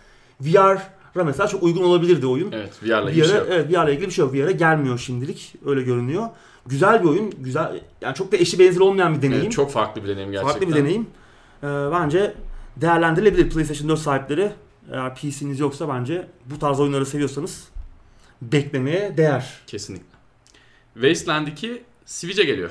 VR'a 0.41 1.23
mesela 1.23 1.47
çok 1.47 1.63
uygun 1.63 1.83
olabilirdi 1.83 2.27
oyun. 2.27 2.51
Evet, 2.51 2.73
VR'la 2.83 3.11
ilgili 3.11 3.23
bir 3.23 3.27
şey 3.27 3.37
yok. 3.37 3.47
evet, 3.51 3.71
VR'la 3.71 3.89
ilgili 3.91 4.05
bir 4.07 4.11
şey 4.11 4.25
yok. 4.25 4.33
VR'a 4.33 4.51
gelmiyor 4.51 4.97
şimdilik. 4.97 5.55
Öyle 5.65 5.81
görünüyor. 5.81 6.29
Güzel 6.65 7.03
bir 7.03 7.07
oyun. 7.09 7.33
Güzel. 7.39 7.81
Yani 8.01 8.15
çok 8.15 8.31
da 8.31 8.37
eşi 8.37 8.59
benzeri 8.59 8.83
olmayan 8.83 9.15
bir 9.15 9.21
deneyim. 9.21 9.43
Evet, 9.43 9.51
çok 9.51 9.71
farklı 9.71 10.03
bir 10.03 10.07
deneyim 10.09 10.31
gerçekten. 10.31 10.51
Farklı 10.59 10.67
bir 10.75 10.79
deneyim. 10.81 11.07
Ee, 11.63 11.67
bence 11.67 12.33
değerlendirilebilir 12.77 13.49
PlayStation 13.49 13.89
4 13.89 13.99
sahipleri. 13.99 14.51
Eğer 14.91 15.15
PC'niz 15.15 15.59
yoksa 15.59 15.89
bence 15.89 16.27
bu 16.45 16.59
tarz 16.59 16.79
oyunları 16.79 17.05
seviyorsanız 17.05 17.67
beklemeye 18.41 19.17
değer. 19.17 19.53
Kesinlikle. 19.67 20.05
Wasteland 20.93 21.47
2 21.47 21.83
Switch'e 22.05 22.43
geliyor. 22.43 22.69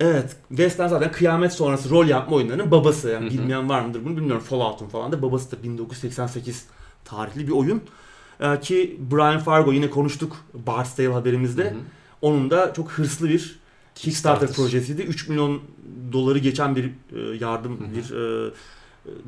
Evet, 0.00 0.36
Western 0.48 0.88
zaten 0.88 1.12
kıyamet 1.12 1.52
sonrası 1.52 1.90
rol 1.90 2.06
yapma 2.06 2.36
oyunlarının 2.36 2.70
babası. 2.70 3.08
Yani 3.08 3.30
bilmeyen 3.30 3.68
var 3.68 3.80
mıdır 3.80 4.04
bunu 4.04 4.16
bilmiyorum. 4.16 4.42
Fallout'un 4.42 4.86
falan 4.88 5.12
da 5.12 5.22
babası 5.22 5.52
da 5.52 5.62
1988 5.62 6.64
tarihli 7.04 7.46
bir 7.46 7.52
oyun. 7.52 7.82
Ee, 8.40 8.60
ki 8.60 9.00
Brian 9.12 9.38
Fargo 9.38 9.72
yine 9.72 9.90
konuştuk 9.90 10.36
Bard's 10.54 10.94
Tale 10.96 11.08
haberimizde. 11.12 11.64
Hı 11.64 11.68
hı. 11.68 11.78
Onun 12.22 12.50
da 12.50 12.72
çok 12.72 12.90
hırslı 12.90 13.28
bir 13.28 13.58
Kickstarter, 13.94 14.40
Kickstarter. 14.40 14.56
projesiydi. 14.56 15.02
3 15.02 15.28
milyon 15.28 15.60
doları 16.12 16.38
geçen 16.38 16.76
bir 16.76 16.84
e, 16.84 17.36
yardım, 17.40 17.80
Hı 17.80 17.84
hı. 17.84 17.94
bir 17.94 18.16
e, 18.48 18.50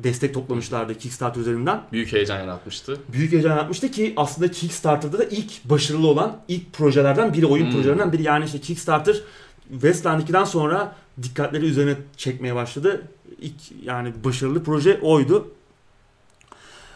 destek 0.03 0.33
toplamışlardı 0.33 0.95
Kickstarter 0.97 1.41
üzerinden. 1.41 1.81
Büyük 1.91 2.13
heyecan 2.13 2.39
yaratmıştı. 2.39 2.97
Büyük 3.13 3.31
heyecan 3.31 3.57
yapmıştı 3.57 3.91
ki 3.91 4.13
aslında 4.17 4.51
Kickstarter'da 4.51 5.19
da 5.19 5.23
ilk 5.23 5.65
başarılı 5.65 6.07
olan 6.07 6.37
ilk 6.47 6.73
projelerden 6.73 7.33
biri, 7.33 7.45
oyun 7.45 7.65
Hmm. 7.65 7.71
projelerinden 7.73 8.11
biri. 8.13 8.23
Yani 8.23 8.45
işte 8.45 8.59
Kickstarter 8.59 9.15
Westland 9.71 10.21
2'den 10.21 10.43
sonra 10.43 10.95
dikkatleri 11.23 11.65
üzerine 11.65 11.95
çekmeye 12.17 12.55
başladı. 12.55 13.07
İlk 13.41 13.53
yani 13.83 14.13
başarılı 14.23 14.63
proje 14.63 14.99
oydu. 15.01 15.47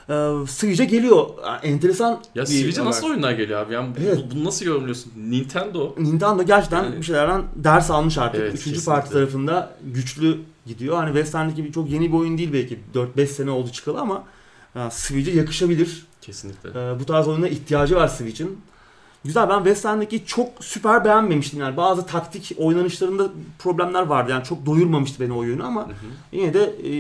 Ee, 0.10 0.34
Switch'e 0.48 0.86
geliyor. 0.86 1.26
Enteresan 1.64 2.22
Ya 2.36 2.44
haber. 2.44 2.86
nasıl 2.86 3.08
oyunlar 3.10 3.32
geliyor 3.32 3.60
abi? 3.62 3.74
Yani 3.74 3.90
Evet. 4.06 4.20
bu, 4.32 4.36
bunu 4.36 4.44
nasıl 4.46 4.66
yorumluyorsun? 4.66 5.12
Nintendo. 5.18 5.96
Nintendo 6.00 6.44
gerçekten 6.44 6.84
Yani- 6.84 6.98
bir 6.98 7.04
şeylerden 7.04 7.44
ders 7.56 7.92
almış 7.92 8.18
artık. 8.18 8.42
Evet, 8.42 8.54
Üçüncü 8.54 8.64
kesinlikle. 8.76 8.92
parti 9.02 9.14
tarafında 9.14 9.76
güçlü 9.94 10.38
gidiyor. 10.66 10.96
Hani 10.98 11.08
Westland 11.08 11.52
gibi 11.56 11.72
çok 11.72 11.90
yeni 11.90 12.12
bir 12.12 12.18
oyun 12.18 12.38
değil 12.38 12.54
belki. 12.54 12.80
4-5 12.94 13.32
sene 13.32 13.52
oldu 13.52 13.70
çıkalı 13.72 14.00
ama 14.00 14.24
e, 14.76 14.80
Switch'e 14.92 15.32
yakışabilir. 15.32 16.06
Kesinlikle. 16.22 16.70
Ee, 16.70 17.00
bu 17.00 17.06
tarz 17.06 17.28
oyuna 17.28 17.48
ihtiyacı 17.48 17.96
var 17.96 18.08
Switch'in. 18.08 18.60
Güzel 19.24 19.50
ben 19.50 19.58
West 19.58 19.86
End'deki 19.86 20.26
çok 20.26 20.50
süper 20.64 21.06
beğenmemiştim 21.06 21.60
yani 21.60 21.78
bazı 21.78 22.06
taktik 22.06 22.56
oynanışlarında 22.58 23.30
problemler 23.60 24.02
vardı 24.02 24.32
yani 24.32 24.44
çok 24.44 24.66
doyurmamıştı 24.66 25.24
beni 25.24 25.34
o 25.34 25.38
oyunu 25.38 25.66
ama 25.66 25.82
Hı 25.82 25.92
hı. 25.92 25.96
yine 26.32 26.54
de 26.54 26.64
e, 26.64 26.92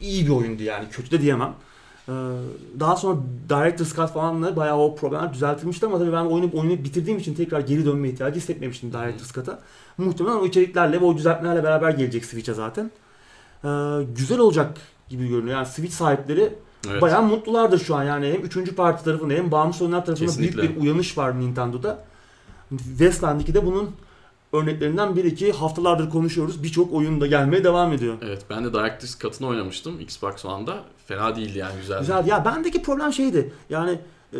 iyi 0.00 0.26
bir 0.26 0.30
oyundu 0.30 0.62
yani 0.62 0.88
kötü 0.90 1.10
de 1.10 1.20
diyemem. 1.20 1.54
Ee, 2.08 2.12
daha 2.80 2.96
sonra 2.96 3.20
Director's 3.48 3.96
Cut 3.96 4.10
falanla 4.10 4.56
bayağı 4.56 4.78
o 4.78 4.96
problemler 4.96 5.34
düzeltilmişti 5.34 5.86
ama 5.86 5.98
tabii 5.98 6.12
ben 6.12 6.24
oyunu, 6.24 6.50
oyunu 6.54 6.84
bitirdiğim 6.84 7.18
için 7.18 7.34
tekrar 7.34 7.60
geri 7.60 7.86
dönme 7.86 8.08
ihtiyacı 8.08 8.36
hissetmemiştim 8.40 8.92
Director's 8.92 9.32
Cut'a. 9.32 9.58
Muhtemelen 9.98 10.36
o 10.36 10.46
içeriklerle 10.46 11.00
ve 11.00 11.04
o 11.04 11.16
düzeltmelerle 11.16 11.64
beraber 11.64 11.90
gelecek 11.90 12.24
Switch'e 12.24 12.54
zaten. 12.54 12.90
Ee, 13.64 13.68
güzel 14.16 14.38
olacak 14.38 14.78
gibi 15.08 15.28
görünüyor. 15.28 15.56
Yani 15.56 15.66
Switch 15.66 15.94
sahipleri 15.94 16.54
Evet. 16.90 17.02
Bayağı 17.02 17.22
mutlulardır 17.22 17.78
şu 17.78 17.96
an 17.96 18.04
yani 18.04 18.32
hem 18.32 18.44
üçüncü 18.44 18.74
parti 18.74 19.04
tarafında 19.04 19.34
hem 19.34 19.50
bağımsız 19.50 19.82
oyunlar 19.82 20.06
tarafında 20.06 20.26
Kesinlikle. 20.26 20.62
büyük 20.62 20.76
bir 20.76 20.82
uyanış 20.82 21.18
var 21.18 21.40
Nintendo'da. 21.40 22.04
Westland 22.78 23.40
2'de 23.40 23.66
bunun 23.66 23.90
örneklerinden 24.52 25.16
biri 25.16 25.34
ki 25.34 25.52
haftalardır 25.52 26.10
konuşuyoruz. 26.10 26.62
Birçok 26.62 26.92
oyunda 26.92 27.26
gelmeye 27.26 27.64
devam 27.64 27.92
ediyor. 27.92 28.14
Evet 28.22 28.44
ben 28.50 28.64
de 28.64 28.72
Director's 28.72 29.18
Cut'ını 29.18 29.48
oynamıştım 29.48 30.00
Xbox 30.00 30.44
One'da. 30.44 30.82
Fena 31.06 31.36
değildi 31.36 31.58
yani 31.58 31.76
güzeldi. 31.80 32.00
Güzel. 32.00 32.26
Ya 32.26 32.44
bendeki 32.44 32.82
problem 32.82 33.12
şeydi. 33.12 33.52
Yani 33.70 33.98
e, 34.32 34.38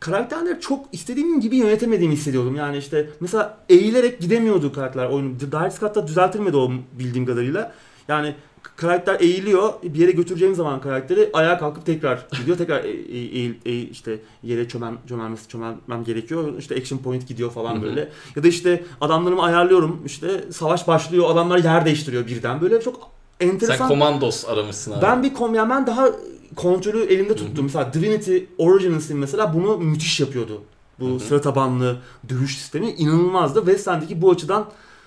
karakterleri 0.00 0.60
çok 0.60 0.86
istediğim 0.92 1.40
gibi 1.40 1.56
yönetemediğimi 1.56 2.14
hissediyordum. 2.14 2.56
Yani 2.56 2.76
işte 2.76 3.10
mesela 3.20 3.58
eğilerek 3.68 4.20
gidemiyordu 4.20 4.72
karakterler 4.72 5.08
oyunu. 5.08 5.40
Director's 5.40 5.80
Cut'ta 5.80 6.06
düzeltilmedi 6.06 6.56
o 6.56 6.70
bildiğim 6.92 7.26
kadarıyla. 7.26 7.72
Yani 8.08 8.34
karakter 8.78 9.20
eğiliyor. 9.20 9.72
Bir 9.82 9.98
yere 9.98 10.10
götüreceğim 10.10 10.54
zaman 10.54 10.80
karakteri 10.80 11.30
ayağa 11.32 11.58
kalkıp 11.58 11.86
tekrar 11.86 12.26
gidiyor. 12.40 12.56
Tekrar 12.58 12.84
e, 12.84 12.88
e, 12.88 12.92
eğil, 13.18 13.54
eğil- 13.66 13.90
işte 13.90 14.18
yere 14.42 14.68
çömem, 14.68 14.98
çömelmesi, 15.08 15.48
çömelmem 15.48 16.04
gerekiyor. 16.04 16.58
İşte 16.58 16.74
action 16.74 16.98
point 16.98 17.28
gidiyor 17.28 17.50
falan 17.50 17.82
böyle. 17.82 18.08
Ya 18.36 18.42
da 18.42 18.48
işte 18.48 18.84
adamlarımı 19.00 19.42
ayarlıyorum. 19.42 20.02
İşte 20.06 20.44
savaş 20.52 20.88
başlıyor. 20.88 21.30
Adamlar 21.30 21.58
yer 21.58 21.84
değiştiriyor 21.84 22.26
birden. 22.26 22.60
Böyle 22.60 22.80
çok 22.80 23.10
enteresan. 23.40 23.76
Sen 23.76 23.88
Commandos 23.88 24.44
aramışsın 24.48 24.92
abi. 24.92 25.02
Ben 25.02 25.22
bir 25.22 25.34
kom 25.34 25.54
yani 25.54 25.70
ben 25.70 25.86
daha 25.86 26.08
kontrolü 26.56 27.04
elimde 27.04 27.36
tuttum. 27.36 27.64
Mesela 27.64 27.92
Divinity 27.92 28.38
Origins'in 28.58 29.18
mesela 29.18 29.54
bunu 29.54 29.78
müthiş 29.78 30.20
yapıyordu. 30.20 30.62
Bu 31.00 31.20
sıra 31.20 31.40
tabanlı 31.40 31.96
dövüş 32.28 32.58
sistemi 32.58 32.90
inanılmazdı. 32.90 33.58
West 33.58 33.88
End'deki 33.88 34.22
bu 34.22 34.30
açıdan 34.30 34.66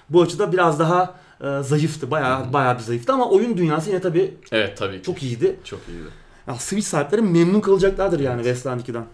bu 0.10 0.22
açıda 0.22 0.52
biraz 0.52 0.80
daha 0.80 1.21
e, 1.44 1.64
zayıftı. 1.64 2.12
Bayağı 2.12 2.54
bayağı 2.54 2.78
bir 2.78 2.84
zayıftı 2.84 3.14
ama 3.14 3.30
oyun 3.30 3.58
dünyası 3.58 3.90
yine 3.90 4.02
tabii 4.02 4.34
Evet 4.52 4.78
tabii 4.78 4.98
ki. 4.98 5.04
çok 5.04 5.24
iyiydi. 5.24 5.56
Çok 5.64 5.80
iyiydi. 5.90 6.08
Ya 6.48 6.56
Switch 6.56 6.88
sahipleri 6.88 7.22
memnun 7.22 7.62
kalacaklardır 7.62 8.20
yani 8.20 8.38
West 8.44 8.66
End 8.66 8.80
2'den. 8.82 9.06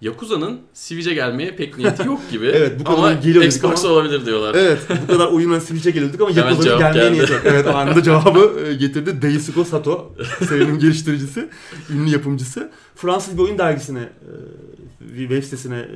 Yakuza'nın 0.00 0.60
Switch'e 0.74 1.14
gelmeye 1.14 1.56
pek 1.56 1.78
niyeti 1.78 2.06
yok 2.06 2.20
gibi. 2.30 2.46
Evet, 2.54 2.80
bu 2.80 2.84
kadar 2.84 2.98
ama 2.98 3.12
geliyor 3.12 3.44
dedik 3.44 3.56
Xbox 3.56 3.84
ama- 3.84 3.94
olabilir 3.94 4.26
diyorlar. 4.26 4.54
Evet 4.54 4.78
bu 5.02 5.12
kadar 5.12 5.26
oyunla 5.26 5.60
Switch'e 5.60 5.90
geliyorduk 5.90 6.20
ama 6.20 6.30
Hemen 6.36 6.60
cevap 6.60 6.78
gelmeye 6.78 6.98
geldi. 7.04 7.14
niyeti 7.14 7.32
yok. 7.32 7.40
Evet 7.44 7.66
anında 7.66 8.02
cevabı 8.08 8.60
e, 8.66 8.74
getirdi. 8.74 9.22
Daisuke 9.22 9.64
Sato 9.64 10.14
serinin 10.48 10.78
geliştiricisi, 10.78 11.48
ünlü 11.90 12.10
yapımcısı. 12.10 12.70
Fransız 12.96 13.38
bir 13.38 13.42
oyun 13.42 13.58
dergisine, 13.58 14.00
e, 14.00 15.10
bir 15.14 15.20
web 15.28 15.42
sitesine 15.44 15.78
e, 15.78 15.88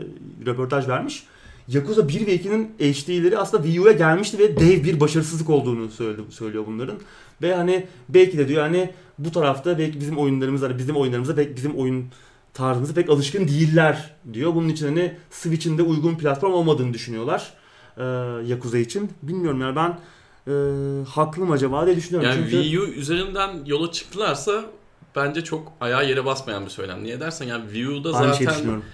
röportaj 0.47 0.89
vermiş. 0.89 1.23
Yakuza 1.69 2.09
1 2.09 2.27
ve 2.27 2.37
2'nin 2.37 2.65
HD'leri 2.79 3.39
aslında 3.39 3.63
Wii 3.63 3.81
U'ya 3.81 3.93
gelmişti 3.93 4.39
ve 4.39 4.61
dev 4.61 4.85
bir 4.85 5.01
başarısızlık 5.01 5.51
olduğunu 5.51 5.91
söylüyor 6.31 6.65
bunların. 6.67 6.97
Ve 7.43 7.55
hani 7.55 7.87
belki 8.09 8.39
de 8.39 8.49
diyor 8.49 8.63
hani 8.63 8.91
bu 9.19 9.33
tarafta 9.33 9.79
belki 9.79 10.01
bizim 10.01 10.19
oyunlarımız 10.19 10.63
hani 10.63 10.79
bizim 10.79 10.97
oyunlarımıza 10.97 11.37
belki 11.37 11.57
bizim 11.57 11.75
oyun 11.75 12.05
tarzımıza 12.55 12.95
pek 12.95 13.11
alışkın 13.11 13.49
değiller 13.49 14.15
diyor. 14.33 14.55
Bunun 14.55 14.69
için 14.69 14.87
hani 14.87 15.17
Switch'in 15.31 15.79
de 15.79 15.83
uygun 15.83 16.15
platform 16.15 16.53
olmadığını 16.53 16.95
düşünüyorlar. 16.95 17.53
E, 17.97 18.03
Yakuza 18.47 18.79
için. 18.79 19.11
Bilmiyorum 19.23 19.61
yani 19.61 19.77
ben 19.77 19.99
e, 20.49 20.55
haklı 21.09 21.45
mı 21.45 21.53
acaba 21.53 21.87
diye 21.87 21.97
düşünüyorum. 21.97 22.31
Yani 22.31 22.39
Çünkü 22.39 22.63
Wii 22.63 22.81
U 22.81 22.85
üzerinden 22.85 23.51
yola 23.67 23.93
çıktılarsa 23.93 24.65
bence 25.17 25.45
çok 25.45 25.73
ayağı 25.81 26.09
yere 26.09 26.25
basmayan 26.25 26.65
bir 26.65 26.71
söylem. 26.71 27.05
Niye 27.05 27.21
dersen 27.21 27.47
yani 27.47 27.65
Wii 27.65 27.89
U'da 27.89 28.13
aynı 28.13 28.37
şey 28.37 28.47
zaten 28.47 28.59
düşünüyorum. 28.59 28.85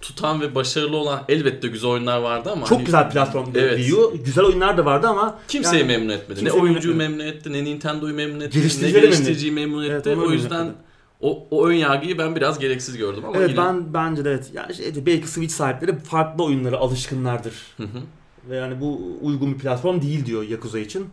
Tutan 0.00 0.40
ve 0.40 0.54
başarılı 0.54 0.96
olan 0.96 1.22
elbette 1.28 1.68
güzel 1.68 1.90
oyunlar 1.90 2.18
vardı 2.18 2.50
ama 2.52 2.66
Çok 2.66 2.78
hani 2.78 2.84
güzel 2.84 3.10
platformdu 3.10 3.58
Evet. 3.58 3.78
Wii 3.78 3.94
U. 3.94 4.14
Güzel 4.24 4.44
oyunlar 4.44 4.78
da 4.78 4.84
vardı 4.84 5.08
ama 5.08 5.38
kimseyi 5.48 5.80
Yani 5.80 5.92
memnun 5.92 6.12
etmedi. 6.12 6.44
Ne 6.44 6.52
oyuncuyu 6.52 6.96
memnun 6.96 7.24
etti, 7.24 7.52
ne 7.52 7.64
Nintendo'yu 7.64 8.14
memnun 8.14 8.40
etti, 8.40 8.58
ne 8.82 8.90
geliştiriciyi 8.90 9.52
memnun 9.52 9.82
etti. 9.82 9.92
Evet, 9.92 10.06
o 10.06 10.10
memnun 10.10 10.32
yüzden 10.32 10.72
o, 11.20 11.46
o 11.50 11.66
ön 11.66 11.74
yargıyı 11.74 12.18
ben 12.18 12.36
biraz 12.36 12.58
gereksiz 12.58 12.96
gördüm 12.96 13.24
ama 13.24 13.36
evet 13.36 13.50
yine... 13.50 13.58
ben 13.58 13.94
bence 13.94 14.24
de 14.24 14.30
evet. 14.30 14.50
Yani 14.54 14.74
şey, 14.74 15.06
belki 15.06 15.28
Switch 15.28 15.54
sahipleri 15.54 15.98
farklı 15.98 16.44
oyunlara 16.44 16.76
alışkınlardır. 16.76 17.54
Hı 17.76 17.82
hı. 17.82 17.98
Ve 18.50 18.56
yani 18.56 18.80
bu 18.80 19.18
uygun 19.22 19.54
bir 19.54 19.58
platform 19.58 20.02
değil 20.02 20.26
diyor 20.26 20.42
Yakuza 20.42 20.78
için. 20.78 21.06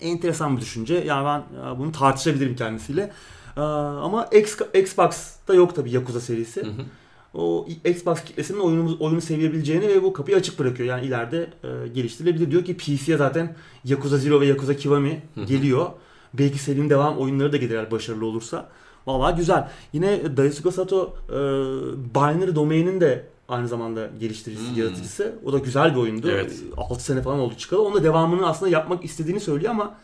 Enteresan 0.00 0.56
bir 0.56 0.62
düşünce. 0.62 0.94
Yani 0.94 1.24
ben 1.24 1.60
ya 1.60 1.78
bunu 1.78 1.92
tartışabilirim 1.92 2.56
kendisiyle. 2.56 3.12
Ee, 3.56 3.60
Ama 3.60 4.24
X, 4.24 4.58
Xbox'ta 4.74 5.54
yok 5.54 5.76
tabii 5.76 5.90
Yakuza 5.90 6.20
serisi. 6.20 6.62
Hı 6.62 6.66
hı. 6.66 6.82
O 7.34 7.66
Xbox 7.84 8.24
kitlesinin 8.24 8.58
oyunu, 8.60 8.96
oyunu 9.00 9.20
sevebileceğini 9.20 9.88
ve 9.88 10.02
bu 10.02 10.12
kapıyı 10.12 10.36
açık 10.36 10.58
bırakıyor. 10.58 10.88
Yani 10.88 11.06
ileride 11.06 11.50
e, 11.64 11.88
geliştirilebilir. 11.88 12.50
Diyor 12.50 12.64
ki 12.64 12.76
PC'ye 12.76 13.16
zaten 13.16 13.56
Yakuza 13.84 14.16
Zero 14.18 14.40
ve 14.40 14.46
Yakuza 14.46 14.76
Kiwami 14.76 15.22
geliyor. 15.46 15.86
Belki 16.34 16.58
serinin 16.58 16.90
devam 16.90 17.18
oyunları 17.18 17.52
da 17.52 17.56
gelir 17.56 17.74
eğer 17.74 17.90
başarılı 17.90 18.26
olursa. 18.26 18.68
Vallahi 19.06 19.36
güzel. 19.36 19.68
Yine 19.92 20.36
Daisuke 20.36 20.70
Sato 20.70 21.16
e, 21.28 21.34
Binary 22.14 22.54
Domain'in 22.54 23.00
de 23.00 23.24
aynı 23.48 23.68
zamanda 23.68 24.10
geliştiricisi, 24.20 24.70
Hmm. 24.70 24.78
yaratıcısı. 24.78 25.34
O 25.44 25.52
da 25.52 25.58
güzel 25.58 25.94
bir 25.94 26.00
oyundu. 26.00 26.30
Evet. 26.30 26.52
6 26.76 27.04
sene 27.04 27.22
falan 27.22 27.38
oldu 27.38 27.54
çıkalı. 27.58 27.82
Onun 27.82 27.94
da 27.96 28.04
devamını 28.04 28.48
aslında 28.48 28.70
yapmak 28.72 29.04
istediğini 29.04 29.40
söylüyor 29.40 29.70
ama 29.70 29.94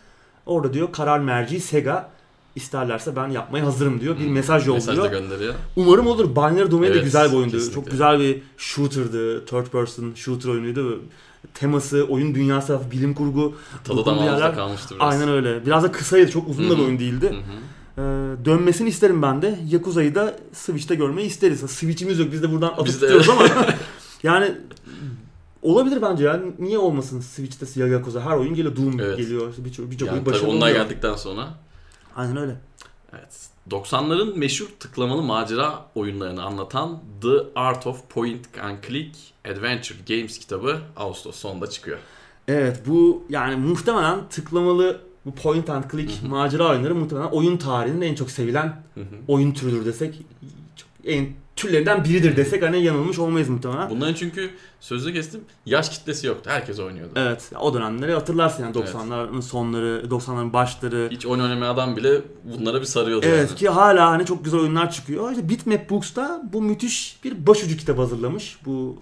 orada 0.47 0.73
diyor 0.75 0.93
karar 0.93 1.19
merci 1.19 1.61
Sega 1.61 2.11
isterlerse 2.57 3.17
ben 3.17 3.29
yapmaya 3.29 3.67
hazırım 3.67 4.01
diyor. 4.01 4.19
Bir 4.19 4.27
mesaj 4.27 4.67
yolluyor. 4.67 4.87
Mesaj 4.87 4.99
da 5.05 5.07
gönderiyor. 5.07 5.55
Umarım 5.77 6.07
olur. 6.07 6.31
Binary 6.37 6.71
Domain 6.71 6.91
de 6.91 6.95
Evet, 6.95 7.05
güzel 7.05 7.31
bir 7.33 7.37
oyundu. 7.37 7.53
kesinlikle. 7.53 7.75
Çok 7.75 7.91
güzel 7.91 8.21
bir 8.21 8.43
shooter'dı. 8.57 9.45
Third 9.47 9.67
person 9.67 10.13
shooter 10.15 10.49
oyunuydu. 10.51 11.01
Teması, 11.55 12.05
oyun 12.05 12.35
dünyası, 12.35 12.81
bilim 12.93 13.15
kurgu. 13.15 13.55
Tadı 13.85 14.07
damağımızda 14.07 14.53
kalmıştı 14.55 14.95
biraz. 14.95 15.15
Aynen 15.15 15.29
öyle. 15.29 15.67
Biraz 15.67 15.83
da 15.83 15.93
kısaydı. 15.93 16.31
Çok 16.31 16.49
uzun 16.49 16.71
da 16.71 16.79
bir 16.79 16.83
oyun 16.83 16.99
değildi. 16.99 17.35
Ee, 17.99 18.01
dönmesini 18.45 18.89
isterim 18.89 19.23
ben 19.23 19.43
de. 19.43 19.59
Yakuza'yı 19.71 20.15
da 20.15 20.37
Switch'te 20.53 20.95
görmeyi 20.95 21.29
isteriz. 21.29 21.61
Switch'imiz 21.61 22.19
yok. 22.19 22.33
Biz 22.33 22.43
de 22.43 22.53
buradan 22.53 22.69
atıp 22.69 22.87
Biz 22.87 22.95
de- 23.03 23.07
tutuyoruz 23.07 23.29
ama 23.29 23.43
yani 24.23 24.53
olabilir 25.63 26.03
bence 26.03 26.25
ya. 26.25 26.41
Niye 26.59 26.79
olmasın 26.79 27.21
Switch'te 27.21 27.87
Yakuza? 27.87 28.21
Her 28.21 28.37
oyun 28.37 28.55
geliyor. 28.55 28.77
Doom 28.77 29.01
Evet. 29.01 29.17
geliyor. 29.19 29.53
Birçok 29.59 29.91
birçok 29.91 30.07
Yani 30.09 30.15
oyun 30.15 30.25
tabii 30.25 30.35
başarılı 30.35 30.51
onlar 30.57 30.71
oluyor. 30.71 30.85
geldikten 30.85 31.15
sonra 31.17 31.49
Aynen 32.17 32.37
öyle. 32.37 32.57
Evet. 33.13 33.49
90'ların 33.71 34.39
meşhur 34.39 34.67
tıklamalı 34.81 35.23
macera 35.23 35.87
oyunlarını 35.95 36.43
anlatan 36.43 37.03
The 37.23 37.61
Art 37.61 37.87
of 37.87 38.09
Point 38.09 38.59
and 38.63 38.77
Click 38.89 39.17
Adventure 39.45 39.99
Games 40.09 40.39
kitabı 40.39 40.81
Ağustos 40.97 41.37
sonunda 41.37 41.67
çıkıyor. 41.67 41.99
Evet 42.49 42.83
bu 42.87 43.25
yani 43.29 43.57
muhtemelen 43.57 44.29
tıklamalı 44.29 45.01
bu 45.27 45.35
point 45.35 45.71
and 45.71 45.85
click 45.91 46.23
macera 46.29 46.71
oyunları 46.71 46.95
muhtemelen 46.95 47.29
oyun 47.29 47.57
tarihinin 47.57 48.01
en 48.01 48.15
çok 48.15 48.31
sevilen 48.31 48.83
oyun 49.29 49.53
türüdür 49.53 49.85
desek 49.85 50.23
en 51.07 51.27
türlerinden 51.57 52.05
biridir 52.05 52.37
desek 52.37 52.63
hani 52.63 52.83
yanılmış 52.83 53.19
olmayız 53.19 53.49
muhtemelen. 53.49 53.91
Bunların 53.91 54.15
çünkü 54.15 54.51
sözü 54.81 55.13
kestim 55.13 55.41
yaş 55.67 55.89
kitlesi 55.89 56.27
yoktu. 56.27 56.51
Herkes 56.51 56.79
oynuyordu. 56.79 57.13
Evet 57.17 57.51
o 57.61 57.75
dönemleri 57.75 58.15
hatırlarsın 58.15 58.63
yani 58.63 58.77
Evet. 58.79 58.95
90'ların 58.95 59.43
sonları 59.43 60.03
90'ların 60.11 60.53
başları. 60.53 61.09
Hiç 61.11 61.27
oyun 61.27 61.43
oynamayan 61.43 61.75
adam 61.75 61.97
bile 61.97 62.21
bunlara 62.45 62.81
bir 62.81 62.87
sarıyordu 62.87 63.27
Evet 63.29 63.49
yani. 63.49 63.59
ki 63.59 63.69
hala 63.69 64.11
hani 64.11 64.27
çok 64.27 64.45
güzel 64.45 64.61
oyunlar 64.61 64.91
çıkıyor. 64.91 65.31
İşte 65.31 65.49
Bitmap 65.49 65.91
Books 65.91 66.17
da 66.17 66.43
bu 66.53 66.63
müthiş 66.63 67.21
bir 67.25 67.47
başucu 67.47 67.77
kitap 67.77 67.99
hazırlamış. 67.99 68.59
Bu 68.67 68.99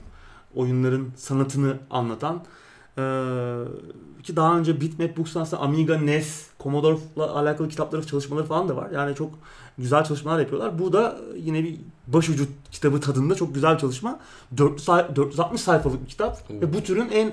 oyunların 0.54 1.08
sanatını 1.16 1.76
anlatan. 1.90 2.44
Ee, 2.98 3.02
ki 4.22 4.36
daha 4.36 4.58
önce 4.58 4.80
Bitmap 4.80 5.16
Books'tan 5.16 5.40
aslında 5.40 5.62
Amiga, 5.62 5.98
NES, 5.98 6.46
Commodore'la 6.60 7.34
alakalı 7.36 7.68
kitapları, 7.68 8.06
çalışmaları 8.06 8.46
falan 8.46 8.68
da 8.68 8.76
var. 8.76 8.90
Yani 8.90 9.14
çok 9.14 9.30
güzel 9.78 10.04
çalışmalar 10.04 10.40
yapıyorlar. 10.40 10.78
Bu 10.78 10.92
da 10.92 11.18
yine 11.36 11.64
bir 11.64 11.80
başucu 12.06 12.46
kitabı 12.70 13.00
tadında 13.00 13.34
çok 13.34 13.54
güzel 13.54 13.74
bir 13.74 13.78
çalışma. 13.80 14.20
400 14.56 14.84
say- 14.84 15.16
460 15.16 15.60
sayfalık 15.60 16.02
bir 16.02 16.08
kitap. 16.08 16.38
Oo. 16.50 16.60
Ve 16.60 16.74
bu 16.74 16.80
türün 16.80 17.08
en 17.08 17.32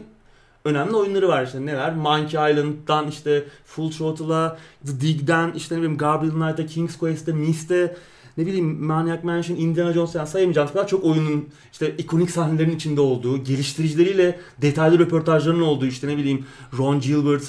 önemli 0.65 0.95
oyunları 0.95 1.27
var 1.27 1.45
işte 1.45 1.65
neler? 1.65 1.95
Monkey 1.95 2.51
Island'dan 2.51 3.07
işte 3.07 3.45
Full 3.65 3.91
Throttle'a, 3.91 4.57
The 4.85 5.01
Dig'den 5.01 5.51
işte 5.51 5.75
ne 5.75 5.79
bileyim 5.79 5.97
Gabriel 5.97 6.31
Knight'a, 6.31 6.65
King's 6.65 6.97
Quest'e, 6.97 7.31
Myth'e, 7.31 7.95
ne 8.37 8.45
bileyim 8.45 8.85
Maniac 8.85 9.23
Mansion, 9.23 9.57
Indiana 9.57 9.93
Jones 9.93 10.15
yani 10.15 10.27
sayamayacağım 10.27 10.67
kadar 10.67 10.87
çok 10.87 11.03
oyunun 11.03 11.49
işte 11.71 11.95
ikonik 11.97 12.31
sahnelerin 12.31 12.75
içinde 12.75 13.01
olduğu, 13.01 13.43
geliştiricileriyle 13.43 14.39
detaylı 14.61 14.99
röportajların 14.99 15.61
olduğu 15.61 15.85
işte 15.85 16.07
ne 16.07 16.17
bileyim 16.17 16.45
Ron 16.77 16.99
Gilbert, 16.99 17.43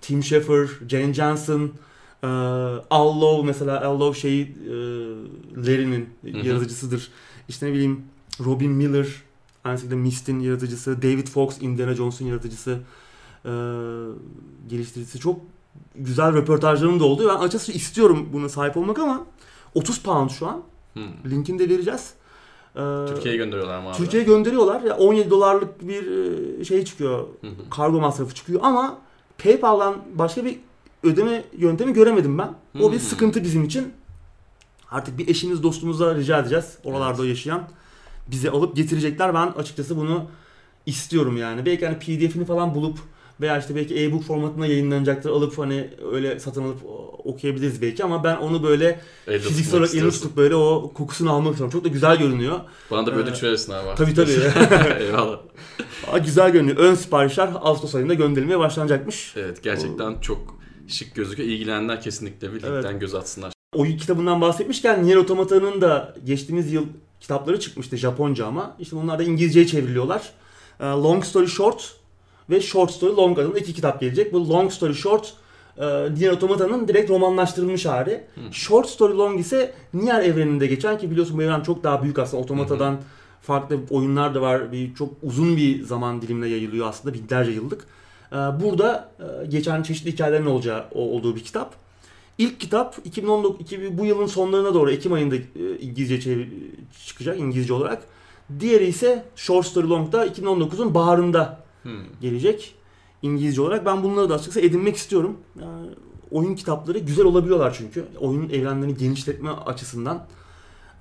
Tim 0.00 0.22
Schafer, 0.24 0.68
Jane 0.88 1.14
Jensen, 1.14 1.70
e, 2.22 2.26
Al 2.90 3.20
Lowe 3.20 3.46
mesela 3.46 3.84
Al 3.84 4.00
Lowe 4.00 4.20
şey 4.20 4.40
e, 4.40 4.46
Larry'nin 5.56 6.08
yaratıcısıdır. 6.22 7.08
İşte 7.48 7.66
ne 7.66 7.72
bileyim 7.72 8.04
Robin 8.44 8.70
Miller, 8.70 9.06
aynı 9.64 9.78
şekilde 9.78 9.94
Mist'in 9.94 10.40
yaratıcısı, 10.40 11.02
David 11.02 11.26
Fox, 11.28 11.62
Indiana 11.62 11.94
Jones'un 11.94 12.26
yaratıcısı, 12.26 12.78
e, 13.44 13.52
geliştiricisi. 14.68 15.18
Çok 15.18 15.40
güzel 15.94 16.34
röportajlarım 16.34 17.00
da 17.00 17.04
oldu. 17.04 17.28
Ben 17.28 17.34
açıkçası 17.34 17.72
istiyorum 17.72 18.28
buna 18.32 18.48
sahip 18.48 18.76
olmak 18.76 18.98
ama 18.98 19.26
30 19.74 20.02
pound 20.02 20.30
şu 20.30 20.46
an. 20.46 20.62
Hmm. 20.92 21.30
Linkini 21.30 21.58
de 21.58 21.68
vereceğiz. 21.68 22.14
Ee, 22.76 22.80
Türkiye'ye 23.08 23.38
gönderiyorlar 23.38 23.80
mı 23.80 23.88
abi? 23.88 23.96
Türkiye'ye 23.96 24.28
gönderiyorlar. 24.28 24.80
Ya 24.80 24.96
17 24.96 25.30
dolarlık 25.30 25.88
bir 25.88 26.06
e, 26.60 26.64
şey 26.64 26.84
çıkıyor. 26.84 27.18
Hı 27.18 27.46
hı. 27.46 27.70
Kargo 27.70 28.00
masrafı 28.00 28.34
çıkıyor 28.34 28.60
ama 28.62 28.98
PayPal'dan 29.38 29.96
başka 30.14 30.44
bir 30.44 30.58
ödeme 31.02 31.44
yöntemi 31.58 31.92
göremedim 31.92 32.38
ben. 32.38 32.54
O 32.80 32.92
bir 32.92 32.98
Hmm. 32.98 33.00
sıkıntı 33.06 33.44
bizim 33.44 33.64
için. 33.64 33.92
Artık 34.90 35.18
bir 35.18 35.28
eşimiz 35.28 35.62
dostumuza 35.62 36.14
rica 36.14 36.38
edeceğiz. 36.38 36.78
Oralarda 36.84 37.26
yaşayan. 37.26 37.68
Bizi 38.30 38.50
alıp 38.50 38.76
getirecekler. 38.76 39.34
Ben 39.34 39.46
açıkçası 39.46 39.96
bunu 39.96 40.24
istiyorum 40.86 41.36
yani. 41.36 41.66
Belki 41.66 41.86
hani 41.86 41.98
PDF'ini 41.98 42.44
falan 42.44 42.74
bulup 42.74 42.98
veya 43.40 43.58
işte 43.58 43.76
belki 43.76 44.02
e-book 44.04 44.22
formatında 44.24 44.66
yayınlanacaktır. 44.66 45.30
Alıp 45.30 45.58
hani 45.58 45.90
öyle 46.12 46.40
satın 46.40 46.62
alıp 46.64 46.78
okuyabiliriz 47.24 47.82
belki 47.82 48.04
ama 48.04 48.24
ben 48.24 48.36
onu 48.36 48.62
böyle 48.62 49.00
Elde 49.28 49.38
fiziksel 49.38 49.80
olarak 49.80 49.94
elini 49.94 50.10
tutup 50.10 50.36
böyle 50.36 50.54
o 50.54 50.92
kokusunu 50.94 51.32
almak 51.32 51.50
istiyorum. 51.52 51.72
Çok 51.72 51.84
da 51.84 51.88
güzel 51.88 52.16
görünüyor. 52.18 52.60
Bana 52.90 53.06
da 53.06 53.16
böyle 53.16 53.30
Ee, 53.30 53.42
verirsin 53.42 53.72
abi. 53.72 53.86
tabii, 53.96 54.14
tabii. 54.14 54.30
Eyvallah. 55.00 55.38
Aa, 56.12 56.18
güzel 56.18 56.50
görünüyor. 56.52 56.76
Ön 56.76 56.94
siparişler 56.94 57.50
Ağustos 57.60 57.94
ayında 57.94 58.14
gönderilmeye 58.14 58.58
başlanacakmış. 58.58 59.34
Evet 59.36 59.62
gerçekten 59.62 60.20
çok 60.20 60.61
şık 60.88 61.14
gözüküyor. 61.14 61.48
İlgilenenler 61.48 62.00
kesinlikle 62.00 62.52
bir 62.52 62.62
Evet. 62.62 63.00
göz 63.00 63.14
atsınlar. 63.14 63.52
oyun 63.74 63.96
kitabından 63.98 64.40
bahsetmişken 64.40 65.04
Nier 65.04 65.16
Automata'nın 65.16 65.80
da 65.80 66.14
geçtiğimiz 66.24 66.72
yıl 66.72 66.86
kitapları 67.20 67.60
çıkmıştı 67.60 67.96
Japonca 67.96 68.46
ama 68.46 68.76
işte 68.78 68.96
onlar 68.96 69.18
da 69.18 69.22
İngilizceye 69.22 69.66
çevriliyorlar. 69.66 70.32
Ee, 70.80 70.84
Long 70.84 71.24
Story 71.24 71.48
Short 71.48 71.96
ve 72.50 72.60
Short 72.60 72.90
Story 72.90 73.16
Long 73.16 73.38
adında 73.38 73.58
iki 73.58 73.74
kitap 73.74 74.00
gelecek. 74.00 74.32
Bu 74.32 74.48
Long 74.48 74.72
Story 74.72 74.94
Short 74.94 75.34
e, 75.78 75.84
Nier 76.14 76.30
Automata'nın 76.30 76.88
direkt 76.88 77.10
romanlaştırılmış 77.10 77.86
hali. 77.86 78.24
Short 78.50 78.88
Story 78.88 79.14
Long 79.16 79.40
ise 79.40 79.74
Nier 79.94 80.20
evreninde 80.22 80.66
geçen 80.66 80.98
ki 80.98 81.10
biliyorsun 81.10 81.38
bu 81.38 81.42
evren 81.42 81.60
çok 81.60 81.84
daha 81.84 82.02
büyük 82.02 82.18
aslında. 82.18 82.40
Automata'dan 82.42 83.00
farklı 83.42 83.80
oyunlar 83.90 84.34
da 84.34 84.40
var. 84.40 84.72
Bir 84.72 84.94
çok 84.94 85.12
uzun 85.22 85.56
bir 85.56 85.82
zaman 85.82 86.22
dilimine 86.22 86.48
yayılıyor 86.48 86.86
aslında 86.88 87.14
binlerce 87.14 87.50
yıllık. 87.50 87.84
Ee, 88.32 88.36
Burada 88.36 89.10
e, 89.42 89.46
geçen 89.46 89.82
çeşitli 89.82 90.12
hikayelerin 90.12 90.46
olacağı 90.46 90.84
olduğu 90.90 91.36
bir 91.36 91.44
kitap. 91.44 91.74
İlk 92.38 92.60
kitap 92.60 92.96
2019 93.04 93.60
2000 93.60 93.98
bu 93.98 94.04
yılın 94.04 94.26
sonlarına 94.26 94.74
doğru 94.74 94.90
Ekim 94.90 95.12
ayında 95.12 95.36
e, 95.36 95.78
İngilizce 95.80 96.20
çevir- 96.20 96.48
çıkacak 97.06 97.38
İngilizce 97.40 97.72
olarak. 97.72 98.02
Diğeri 98.60 98.84
ise 98.86 99.24
Short 99.36 99.66
Story 99.66 99.88
Long'da 99.88 100.26
2019'un 100.26 100.94
baharında 100.94 101.62
Hmm. 101.82 101.92
gelecek 102.20 102.74
İngilizce 103.22 103.62
olarak. 103.62 103.86
Ben 103.86 104.02
bunları 104.02 104.28
da 104.28 104.34
açıkçası 104.34 104.60
edinmek 104.60 104.96
istiyorum. 104.96 105.36
Yani 105.60 105.86
oyun 106.30 106.54
kitapları 106.54 106.98
güzel 106.98 107.24
olabiliyorlar 107.24 107.74
çünkü. 107.78 108.04
Oyun 108.20 108.48
evrenlerini 108.48 108.96
genişletme 108.96 109.50
açısından 109.50 110.26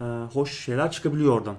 e, 0.02 0.04
hoş 0.34 0.60
şeyler 0.66 0.92
çıkabiliyor 0.92 1.34
oradan. 1.34 1.56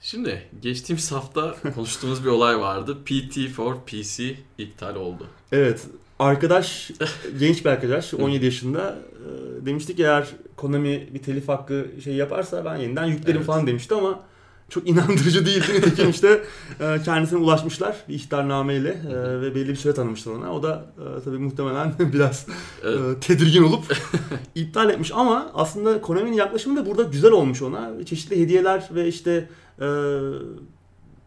Şimdi 0.00 0.42
geçtiğimiz 0.62 1.12
hafta 1.12 1.54
konuştuğumuz 1.74 2.24
bir 2.24 2.28
olay 2.30 2.60
vardı. 2.60 2.96
PT 3.04 3.48
for 3.56 3.76
PC 3.86 4.34
iptal 4.58 4.96
oldu. 4.96 5.26
Evet. 5.52 5.86
Arkadaş, 6.18 6.90
genç 7.40 7.64
bir 7.64 7.70
arkadaş, 7.70 8.14
17 8.14 8.44
yaşında 8.44 8.98
e, 9.62 9.66
demiştik 9.66 10.00
eğer 10.00 10.26
Konami 10.56 11.08
bir 11.14 11.22
telif 11.22 11.48
hakkı 11.48 11.86
şey 12.04 12.14
yaparsa 12.14 12.64
ben 12.64 12.76
yeniden 12.76 13.04
yüklerim 13.04 13.36
Evet. 13.36 13.46
falan 13.46 13.66
demişti 13.66 13.94
ama 13.94 14.20
çok 14.68 14.88
inandırıcı 14.88 15.46
değildi. 15.46 15.66
Nitekim 15.74 16.10
işte 16.10 16.42
e, 16.80 17.02
kendisine 17.04 17.38
ulaşmışlar 17.38 17.96
bir 18.08 18.14
ihtarnameyle 18.14 18.88
e, 18.88 19.40
ve 19.40 19.54
belli 19.54 19.68
bir 19.68 19.76
süre 19.76 19.94
tanımışlar 19.94 20.32
ona. 20.32 20.52
O 20.54 20.62
da 20.62 20.86
tabii 21.24 21.38
muhtemelen 21.38 21.94
biraz 22.12 22.46
Evet. 22.84 23.22
tedirgin 23.22 23.62
olup 23.62 23.84
iptal 24.54 24.90
etmiş 24.90 25.12
ama 25.14 25.50
aslında 25.54 26.00
Konami'nin 26.00 26.36
yaklaşımı 26.36 26.76
da 26.76 26.86
burada 26.86 27.02
güzel 27.02 27.32
olmuş 27.32 27.62
ona. 27.62 28.04
Çeşitli 28.04 28.40
hediyeler 28.40 28.88
ve 28.94 29.08
işte 29.08 29.48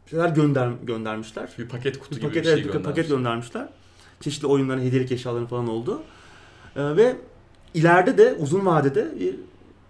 şeyler 0.10 0.30
gönder 0.30 0.72
göndermişler. 0.84 1.50
Bir 1.58 1.68
paket 1.68 2.00
kutu 2.00 2.12
Bir 2.12 2.16
gibi 2.16 2.28
paket, 2.28 2.44
bir 2.44 2.46
şey 2.46 2.54
evet, 2.54 2.64
bir 2.64 2.68
göndermiş. 2.68 2.96
paket 2.96 3.10
göndermişler. 3.10 3.70
Çeşitli 4.20 4.48
oyunların 4.48 4.82
hediyelik 4.82 5.12
eşyaların 5.12 5.48
falan 5.48 5.68
oldu. 5.68 6.02
Ee, 6.76 6.96
ve 6.96 7.16
ileride 7.74 8.18
de 8.18 8.36
uzun 8.40 8.66
vadede 8.66 9.20
bir 9.20 9.36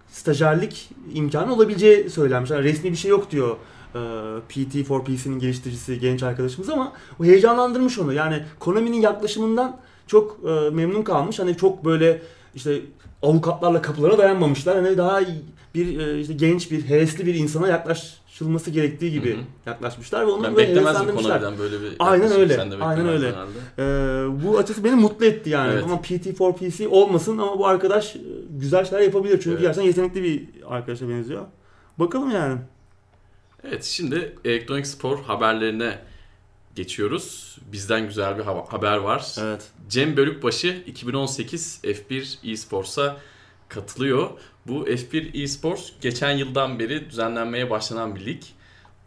stajyerlik 0.08 0.90
imkanı 1.14 1.54
olabileceği 1.54 2.10
söylenmiş. 2.10 2.50
Yani 2.50 2.64
resmi 2.64 2.90
bir 2.90 2.96
şey 2.96 3.10
yok 3.10 3.30
diyor 3.30 3.56
e, 3.94 4.00
PT 4.48 4.86
for 4.86 5.04
PC'nin 5.04 5.38
geliştiricisi 5.38 6.00
genç 6.00 6.22
arkadaşımız 6.22 6.70
ama 6.70 6.92
o 7.20 7.24
heyecanlandırmış 7.24 7.98
onu. 7.98 8.12
Yani 8.12 8.44
Konami'nin 8.58 9.00
yaklaşımından 9.00 9.76
çok 10.06 10.38
e, 10.48 10.70
memnun 10.70 11.02
kalmış. 11.02 11.38
Hani 11.38 11.56
çok 11.56 11.84
böyle 11.84 12.22
işte 12.54 12.80
avukatlarla 13.22 13.82
kapılara 13.82 14.18
dayanmamışlar. 14.18 14.76
Hani 14.84 14.96
daha 14.96 15.20
bir 15.74 15.98
e, 15.98 16.20
işte 16.20 16.32
genç 16.34 16.70
bir 16.70 16.88
hevesli 16.88 17.26
bir 17.26 17.34
insana 17.34 17.68
yaklaşılması 17.68 18.70
gerektiği 18.70 19.10
gibi 19.12 19.32
Hı 19.34 19.38
hı. 19.38 19.42
yaklaşmışlar 19.66 20.26
ve 20.26 20.30
onu 20.30 20.44
Ben 20.44 20.56
böyle 20.56 20.74
heveslendirmişler. 20.80 21.58
Böyle 21.58 21.80
bir 21.80 21.92
Aynen 21.98 22.32
öyle, 22.32 22.60
aynen 22.80 23.08
öyle. 23.08 23.26
herhalde. 23.28 23.58
Ee, 23.78 24.44
bu 24.44 24.58
açısı 24.58 24.84
beni 24.84 24.94
mutlu 24.94 25.26
etti 25.26 25.50
yani. 25.50 25.72
Evet. 25.72 25.84
Ama 25.84 25.94
PT4 25.96 26.52
PC 26.52 26.88
olmasın 26.88 27.38
ama 27.38 27.58
bu 27.58 27.66
arkadaş 27.66 28.16
e, 28.16 28.20
güzel 28.50 28.84
şeyler 28.84 29.04
yapabilir. 29.04 29.32
Çünkü 29.34 29.50
Evet. 29.50 29.60
gerçekten 29.60 29.82
yetenekli 29.86 30.22
bir 30.22 30.48
arkadaşa 30.68 31.08
benziyor. 31.08 31.42
Bakalım 31.98 32.30
yani. 32.30 32.58
Evet 33.64 33.84
şimdi 33.84 34.36
elektronik 34.44 34.86
spor 34.86 35.18
haberlerine 35.22 35.98
geçiyoruz. 36.74 37.58
Bizden 37.72 38.06
güzel 38.06 38.38
bir 38.38 38.42
ha- 38.42 38.64
haber 38.68 38.96
var. 38.96 39.34
Evet. 39.40 39.62
Cem 39.88 40.16
Bölükbaşı 40.16 40.82
2018 40.86 41.80
F1 41.84 42.52
eSports'a 42.52 43.16
katılıyor. 43.68 44.30
Bu 44.66 44.86
F1 44.88 45.42
eSports 45.42 45.90
geçen 46.00 46.30
yıldan 46.30 46.78
beri 46.78 47.10
düzenlenmeye 47.10 47.70
başlanan 47.70 48.16
bir 48.16 48.26
lig. 48.26 48.42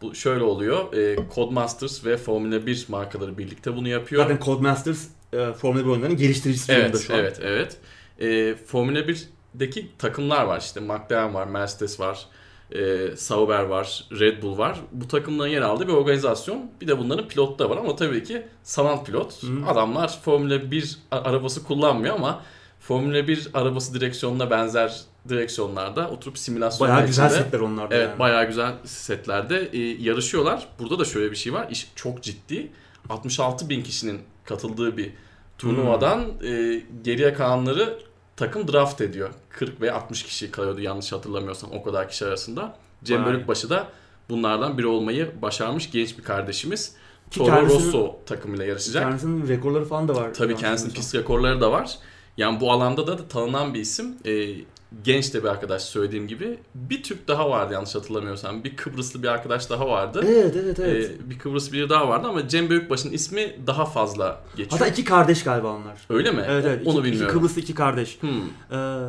Bu 0.01 0.15
şöyle 0.15 0.43
oluyor. 0.43 0.93
E, 0.93 1.15
Codemasters 1.35 2.05
ve 2.05 2.17
Formula 2.17 2.65
1 2.65 2.85
markaları 2.87 3.37
birlikte 3.37 3.75
bunu 3.75 3.87
yapıyor. 3.87 4.23
Zaten 4.23 4.45
Codemasters 4.45 5.07
e, 5.33 5.53
Formula 5.53 5.83
1 5.85 5.89
oyunlarının 5.89 6.17
geliştiricisi 6.17 6.71
Evet, 6.71 6.99
şu 7.07 7.13
an. 7.13 7.19
evet, 7.19 7.39
evet. 7.43 7.77
Ee, 8.21 8.55
Formula 8.67 8.99
1'deki 8.99 9.91
takımlar 9.97 10.43
var 10.45 10.59
işte. 10.59 10.79
McLaren 10.79 11.33
var, 11.33 11.47
Mercedes 11.47 11.99
var, 11.99 12.25
e, 12.73 13.15
Sauber 13.17 13.63
var, 13.63 14.03
Red 14.19 14.41
Bull 14.43 14.57
var. 14.57 14.79
Bu 14.91 15.07
takımların 15.07 15.49
yer 15.49 15.61
aldığı 15.61 15.87
bir 15.87 15.93
organizasyon. 15.93 16.71
Bir 16.81 16.87
de 16.87 16.99
bunların 16.99 17.27
pilot 17.27 17.59
da 17.59 17.69
var 17.69 17.77
ama 17.77 17.95
tabii 17.95 18.23
ki 18.23 18.45
sanal 18.63 19.03
pilot. 19.05 19.43
Hı. 19.43 19.47
Adamlar 19.67 20.19
Formula 20.23 20.71
1 20.71 20.97
a- 21.11 21.17
arabası 21.17 21.63
kullanmıyor 21.63 22.15
ama 22.15 22.41
Formula 22.79 23.27
1 23.27 23.47
arabası 23.53 23.93
direksiyonuna 23.93 24.49
benzer 24.49 25.01
direksiyonlarda 25.29 26.09
oturup 26.09 26.37
simülasyonlar 26.37 26.95
Bayağı 26.95 27.07
güzel 27.07 27.29
setler 27.29 27.59
onlar 27.59 27.91
da 27.91 27.95
Evet 27.95 28.09
yani. 28.09 28.19
bayağı 28.19 28.47
güzel 28.47 28.73
setlerde 28.85 29.69
e, 29.73 29.79
yarışıyorlar. 29.79 30.67
Burada 30.79 30.99
da 30.99 31.05
şöyle 31.05 31.31
bir 31.31 31.35
şey 31.35 31.53
var. 31.53 31.67
İş 31.71 31.91
çok 31.95 32.23
ciddi. 32.23 32.71
66 33.09 33.69
bin 33.69 33.83
kişinin 33.83 34.21
katıldığı 34.45 34.97
bir 34.97 35.11
turnuvadan 35.57 36.21
e, 36.45 36.81
geriye 37.03 37.33
kalanları 37.33 37.99
takım 38.35 38.67
draft 38.67 39.01
ediyor. 39.01 39.29
40 39.49 39.81
veya 39.81 39.95
60 39.95 40.23
kişi 40.23 40.51
kalıyordu 40.51 40.81
yanlış 40.81 41.11
hatırlamıyorsam 41.11 41.71
o 41.71 41.83
kadar 41.83 42.09
kişi 42.09 42.25
arasında. 42.25 42.75
Cem 43.03 43.25
Vay. 43.25 43.33
Bölükbaşı 43.33 43.69
da 43.69 43.87
bunlardan 44.29 44.77
biri 44.77 44.87
olmayı 44.87 45.31
başarmış 45.41 45.91
genç 45.91 46.17
bir 46.17 46.23
kardeşimiz. 46.23 46.95
Ki 47.31 47.39
Toro 47.39 47.65
Rosso 47.65 48.19
takımıyla 48.25 48.65
yarışacak. 48.65 49.03
Kendisinin 49.03 49.47
rekorları 49.47 49.85
falan 49.85 50.07
da 50.07 50.15
var. 50.15 50.33
Tabii 50.33 50.55
kendisinin 50.55 50.93
pist 50.93 51.15
rekorları 51.15 51.61
da 51.61 51.71
var. 51.71 51.97
Yani 52.37 52.59
bu 52.59 52.71
alanda 52.71 53.07
da, 53.07 53.17
da 53.17 53.27
tanınan 53.27 53.73
bir 53.73 53.79
isim. 53.79 54.17
Ee, 54.25 54.55
genç 55.03 55.33
de 55.33 55.43
bir 55.43 55.47
arkadaş 55.47 55.81
söylediğim 55.81 56.27
gibi. 56.27 56.57
Bir 56.75 57.03
Türk 57.03 57.27
daha 57.27 57.49
vardı 57.49 57.73
yanlış 57.73 57.95
hatırlamıyorsam. 57.95 58.63
Bir 58.63 58.75
Kıbrıslı 58.75 59.23
bir 59.23 59.27
arkadaş 59.27 59.69
daha 59.69 59.87
vardı. 59.89 60.21
Evet 60.27 60.55
evet 60.63 60.79
evet. 60.79 61.11
Ee, 61.25 61.29
bir 61.29 61.39
Kıbrıslı 61.39 61.73
biri 61.73 61.89
daha 61.89 62.09
vardı 62.09 62.27
ama 62.27 62.47
Cem 62.47 62.69
Büyükbaş'ın 62.69 63.11
ismi 63.11 63.55
daha 63.67 63.85
fazla 63.85 64.41
geçiyor. 64.57 64.79
Hatta 64.79 64.87
iki 64.91 65.03
kardeş 65.03 65.43
galiba 65.43 65.67
onlar. 65.67 65.97
Öyle 66.09 66.31
mi? 66.31 66.43
Evet 66.47 66.65
evet. 66.67 66.81
Onu 66.87 66.91
iki, 66.99 66.99
iki 66.99 67.11
bilmiyorum. 67.11 67.37
Kıbrıslı 67.39 67.61
iki 67.61 67.75
kardeş. 67.75 68.17
Hmm, 68.21 68.29
Ee, 68.71 68.99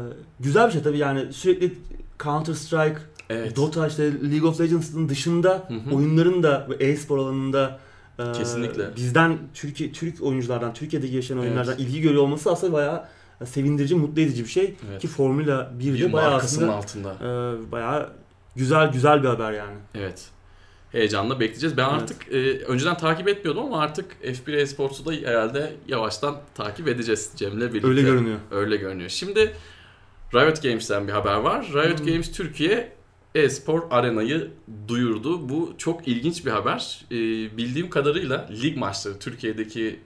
güzel 0.40 0.66
bir 0.66 0.72
şey 0.72 0.82
tabii 0.82 0.98
yani 0.98 1.32
sürekli 1.32 1.74
Counter 2.22 2.54
Strike, 2.54 2.98
Evet. 3.30 3.56
Dota 3.56 3.86
işte 3.86 4.12
League 4.30 4.48
of 4.48 4.60
Legends'ın 4.60 5.08
dışında 5.08 5.68
Hı 5.68 5.90
hı. 5.90 5.94
oyunların 5.96 6.42
da 6.42 6.68
e-spor 6.80 7.18
alanında 7.18 7.78
e, 8.18 8.32
Kesinlikle. 8.32 8.96
bizden 8.96 9.38
Türkiye 9.54 9.92
Türk 9.92 10.22
oyunculardan 10.22 10.74
Türkiye'deki 10.74 11.14
yaşayan 11.16 11.36
Evet. 11.38 11.46
oyunlardan 11.48 11.78
ilgi 11.78 12.00
görüyor 12.00 12.22
olması 12.22 12.50
aslında 12.52 12.72
bayağı 12.72 13.04
sevindirici, 13.44 13.94
mutlu 13.94 14.22
edici 14.22 14.42
bir 14.44 14.48
şey 14.48 14.74
Evet. 14.90 15.00
ki 15.02 15.08
Formula 15.08 15.72
1'de 15.80 15.94
bir 15.94 16.12
bayağı 16.12 16.34
aslında 16.34 16.74
altında. 16.74 17.12
e, 17.20 17.72
bayağı 17.72 18.12
güzel 18.56 18.92
güzel 18.92 19.22
bir 19.22 19.28
haber 19.28 19.52
yani. 19.52 19.76
Evet. 19.94 20.28
Heyecanla 20.92 21.40
bekleyeceğiz. 21.40 21.76
Ben 21.76 21.82
Evet. 21.90 21.92
artık 22.02 22.32
e, 22.32 22.58
önceden 22.58 22.96
takip 22.96 23.28
etmiyordum 23.28 23.64
ama 23.64 23.80
artık 23.80 24.06
F1 24.22 24.56
Esports'u 24.56 25.06
da 25.06 25.12
herhalde 25.28 25.72
yavaştan 25.88 26.36
takip 26.54 26.88
edeceğiz 26.88 27.30
Cem'le 27.36 27.60
birlikte. 27.60 27.88
Öyle 27.88 28.02
görünüyor. 28.02 28.38
Öyle 28.50 28.76
görünüyor. 28.76 29.10
Şimdi 29.10 29.52
Riot 30.34 30.62
Games'ten 30.62 31.08
bir 31.08 31.12
haber 31.12 31.34
var. 31.34 31.66
Riot 31.74 31.98
Hmm. 32.00 32.06
Games 32.06 32.32
Türkiye 32.32 32.92
e-spor 33.34 33.82
arenayı 33.90 34.50
duyurdu. 34.88 35.48
Bu 35.48 35.74
çok 35.78 36.08
ilginç 36.08 36.46
bir 36.46 36.50
haber. 36.50 37.00
Ee, 37.10 37.14
bildiğim 37.56 37.90
kadarıyla 37.90 38.48
lig 38.62 38.76
maçları, 38.76 39.18
Türkiye'deki 39.18 39.86
e, 39.88 39.96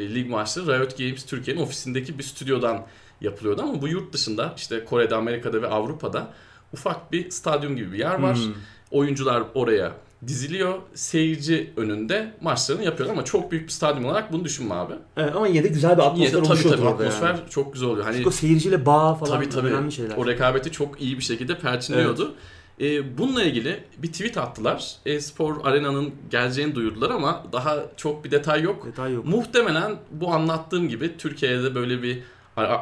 lig 0.00 0.30
maçları 0.30 0.66
Riot 0.66 0.98
Games 0.98 1.26
Türkiye'nin 1.26 1.62
ofisindeki 1.62 2.18
bir 2.18 2.22
stüdyodan 2.22 2.86
yapılıyordu 3.20 3.62
ama 3.62 3.82
bu 3.82 3.88
yurt 3.88 4.12
dışında 4.12 4.52
işte 4.56 4.84
Kore'de, 4.84 5.14
Amerika'da 5.14 5.62
ve 5.62 5.66
Avrupa'da 5.66 6.32
ufak 6.72 7.12
bir 7.12 7.30
stadyum 7.30 7.76
gibi 7.76 7.92
bir 7.92 7.98
yer 7.98 8.18
var. 8.18 8.36
Hmm. 8.36 8.52
Oyuncular 8.90 9.42
oraya 9.54 9.92
diziliyor. 10.26 10.78
Seyirci 10.94 11.72
önünde 11.76 12.34
maçlarını 12.40 12.84
yapıyor 12.84 13.10
ama 13.10 13.24
çok 13.24 13.50
büyük 13.50 13.64
bir 13.66 13.72
stadyum 13.72 14.04
olarak 14.04 14.32
bunu 14.32 14.44
düşünme 14.44 14.74
abi. 14.74 14.92
Evet, 15.16 15.36
ama 15.36 15.46
yine 15.46 15.64
de 15.64 15.68
güzel 15.68 15.96
bir 15.96 16.02
atmosfer 16.02 16.38
Yine 16.38 16.44
de 16.44 16.48
tabii 16.48 16.76
tabii 16.76 16.88
atmosfer 16.88 17.28
yani. 17.28 17.40
çok 17.50 17.72
güzel 17.72 17.88
oluyor. 17.88 18.04
Hani 18.04 18.16
Çünkü 18.16 18.28
o 18.28 18.32
seyirciyle 18.32 18.86
bağ 18.86 19.14
falan 19.14 19.32
Tabii 19.32 19.48
tabii. 19.48 19.68
önemli 19.68 19.92
şeyler. 19.92 20.16
O 20.16 20.26
rekabeti 20.26 20.72
çok 20.72 21.00
iyi 21.00 21.18
bir 21.18 21.22
şekilde 21.22 21.58
perçinliyordu. 21.58 22.34
Ee, 22.80 23.18
bununla 23.18 23.42
ilgili 23.42 23.84
bir 23.98 24.12
tweet 24.12 24.36
attılar. 24.38 24.96
E-spor 25.06 25.56
arenanın 25.64 26.14
geleceğini 26.30 26.74
duyurdular 26.74 27.10
ama 27.10 27.44
daha 27.52 27.86
çok 27.96 28.24
bir 28.24 28.30
detay 28.30 28.62
yok. 28.62 28.86
Detay 28.86 29.12
yok. 29.12 29.24
Muhtemelen 29.24 29.96
bu 30.10 30.32
anlattığım 30.32 30.88
gibi 30.88 31.16
Türkiye'de 31.18 31.74
böyle 31.74 32.02
bir 32.02 32.22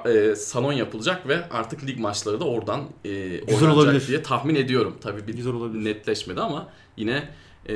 e, 0.07 0.37
salon 0.37 0.73
yapılacak 0.73 1.29
ve 1.29 1.49
artık 1.49 1.87
lig 1.87 1.99
maçları 1.99 2.41
da 2.41 2.45
oradan 2.45 2.81
e, 3.05 3.41
oynanacak 3.41 3.73
olabilir. 3.77 4.07
diye 4.09 4.23
tahmin 4.23 4.55
ediyorum. 4.55 4.97
Tabii 5.01 5.27
bir 5.27 5.35
Güzel 5.35 5.53
olabilir. 5.53 5.85
netleşmedi 5.85 6.41
ama 6.41 6.69
yine 6.97 7.29
e, 7.69 7.75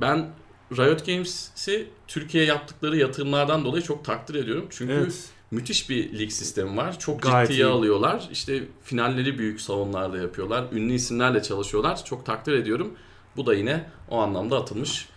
ben 0.00 0.30
Riot 0.76 1.06
Games'i 1.06 1.86
Türkiye'ye 2.08 2.48
yaptıkları 2.48 2.96
yatırımlardan 2.96 3.64
dolayı 3.64 3.82
çok 3.82 4.04
takdir 4.04 4.34
ediyorum. 4.34 4.66
Çünkü 4.70 4.92
Evet. 4.92 5.28
Müthiş 5.52 5.90
bir 5.90 6.18
lig 6.18 6.30
sistemi 6.30 6.76
var. 6.76 6.98
Çok 6.98 7.22
Gayet 7.22 7.48
ciddiye 7.50 7.66
iyi. 7.66 7.70
alıyorlar. 7.70 8.28
İşte 8.32 8.62
finalleri 8.84 9.38
büyük 9.38 9.60
salonlarda 9.60 10.18
yapıyorlar. 10.18 10.64
Ünlü 10.72 10.92
isimlerle 10.92 11.42
çalışıyorlar. 11.42 12.04
Çok 12.04 12.26
takdir 12.26 12.52
ediyorum. 12.52 12.92
Bu 13.36 13.46
da 13.46 13.54
yine 13.54 13.84
o 14.10 14.18
anlamda 14.18 14.56
atılmış 14.58 15.08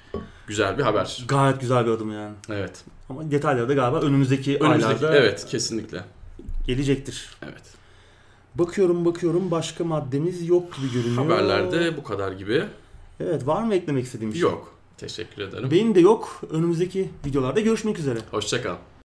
güzel 0.47 0.77
bir 0.77 0.83
haber. 0.83 1.25
Gayet 1.27 1.61
güzel 1.61 1.86
bir 1.86 1.91
adım 1.91 2.11
yani. 2.11 2.33
Evet. 2.49 2.83
Ama 3.09 3.31
detayları 3.31 3.69
da 3.69 3.73
galiba 3.73 3.99
önümüzdeki, 4.01 4.57
Önümüzdeki 4.57 4.95
aylarda 4.95 5.17
evet 5.17 5.45
kesinlikle. 5.45 6.03
gelecektir. 6.67 7.29
Evet. 7.43 7.63
Bakıyorum 8.55 9.05
bakıyorum 9.05 9.51
başka 9.51 9.83
maddemiz 9.83 10.47
yok 10.47 10.75
gibi 10.77 10.93
görünüyor. 10.93 11.23
Haberlerde 11.23 11.97
bu 11.97 12.03
kadar 12.03 12.31
gibi. 12.31 12.63
Evet 13.19 13.47
var 13.47 13.63
mı 13.63 13.75
eklemek 13.75 14.05
istediğim 14.05 14.33
bir 14.33 14.39
şey? 14.39 14.49
Yok. 14.49 14.75
Teşekkür 14.97 15.41
ederim. 15.41 15.71
Benim 15.71 15.95
de 15.95 15.99
yok. 15.99 16.41
Önümüzdeki 16.51 17.09
videolarda 17.25 17.59
görüşmek 17.59 17.99
üzere. 17.99 18.19
Hoşça 18.31 18.61
kal. 18.63 18.75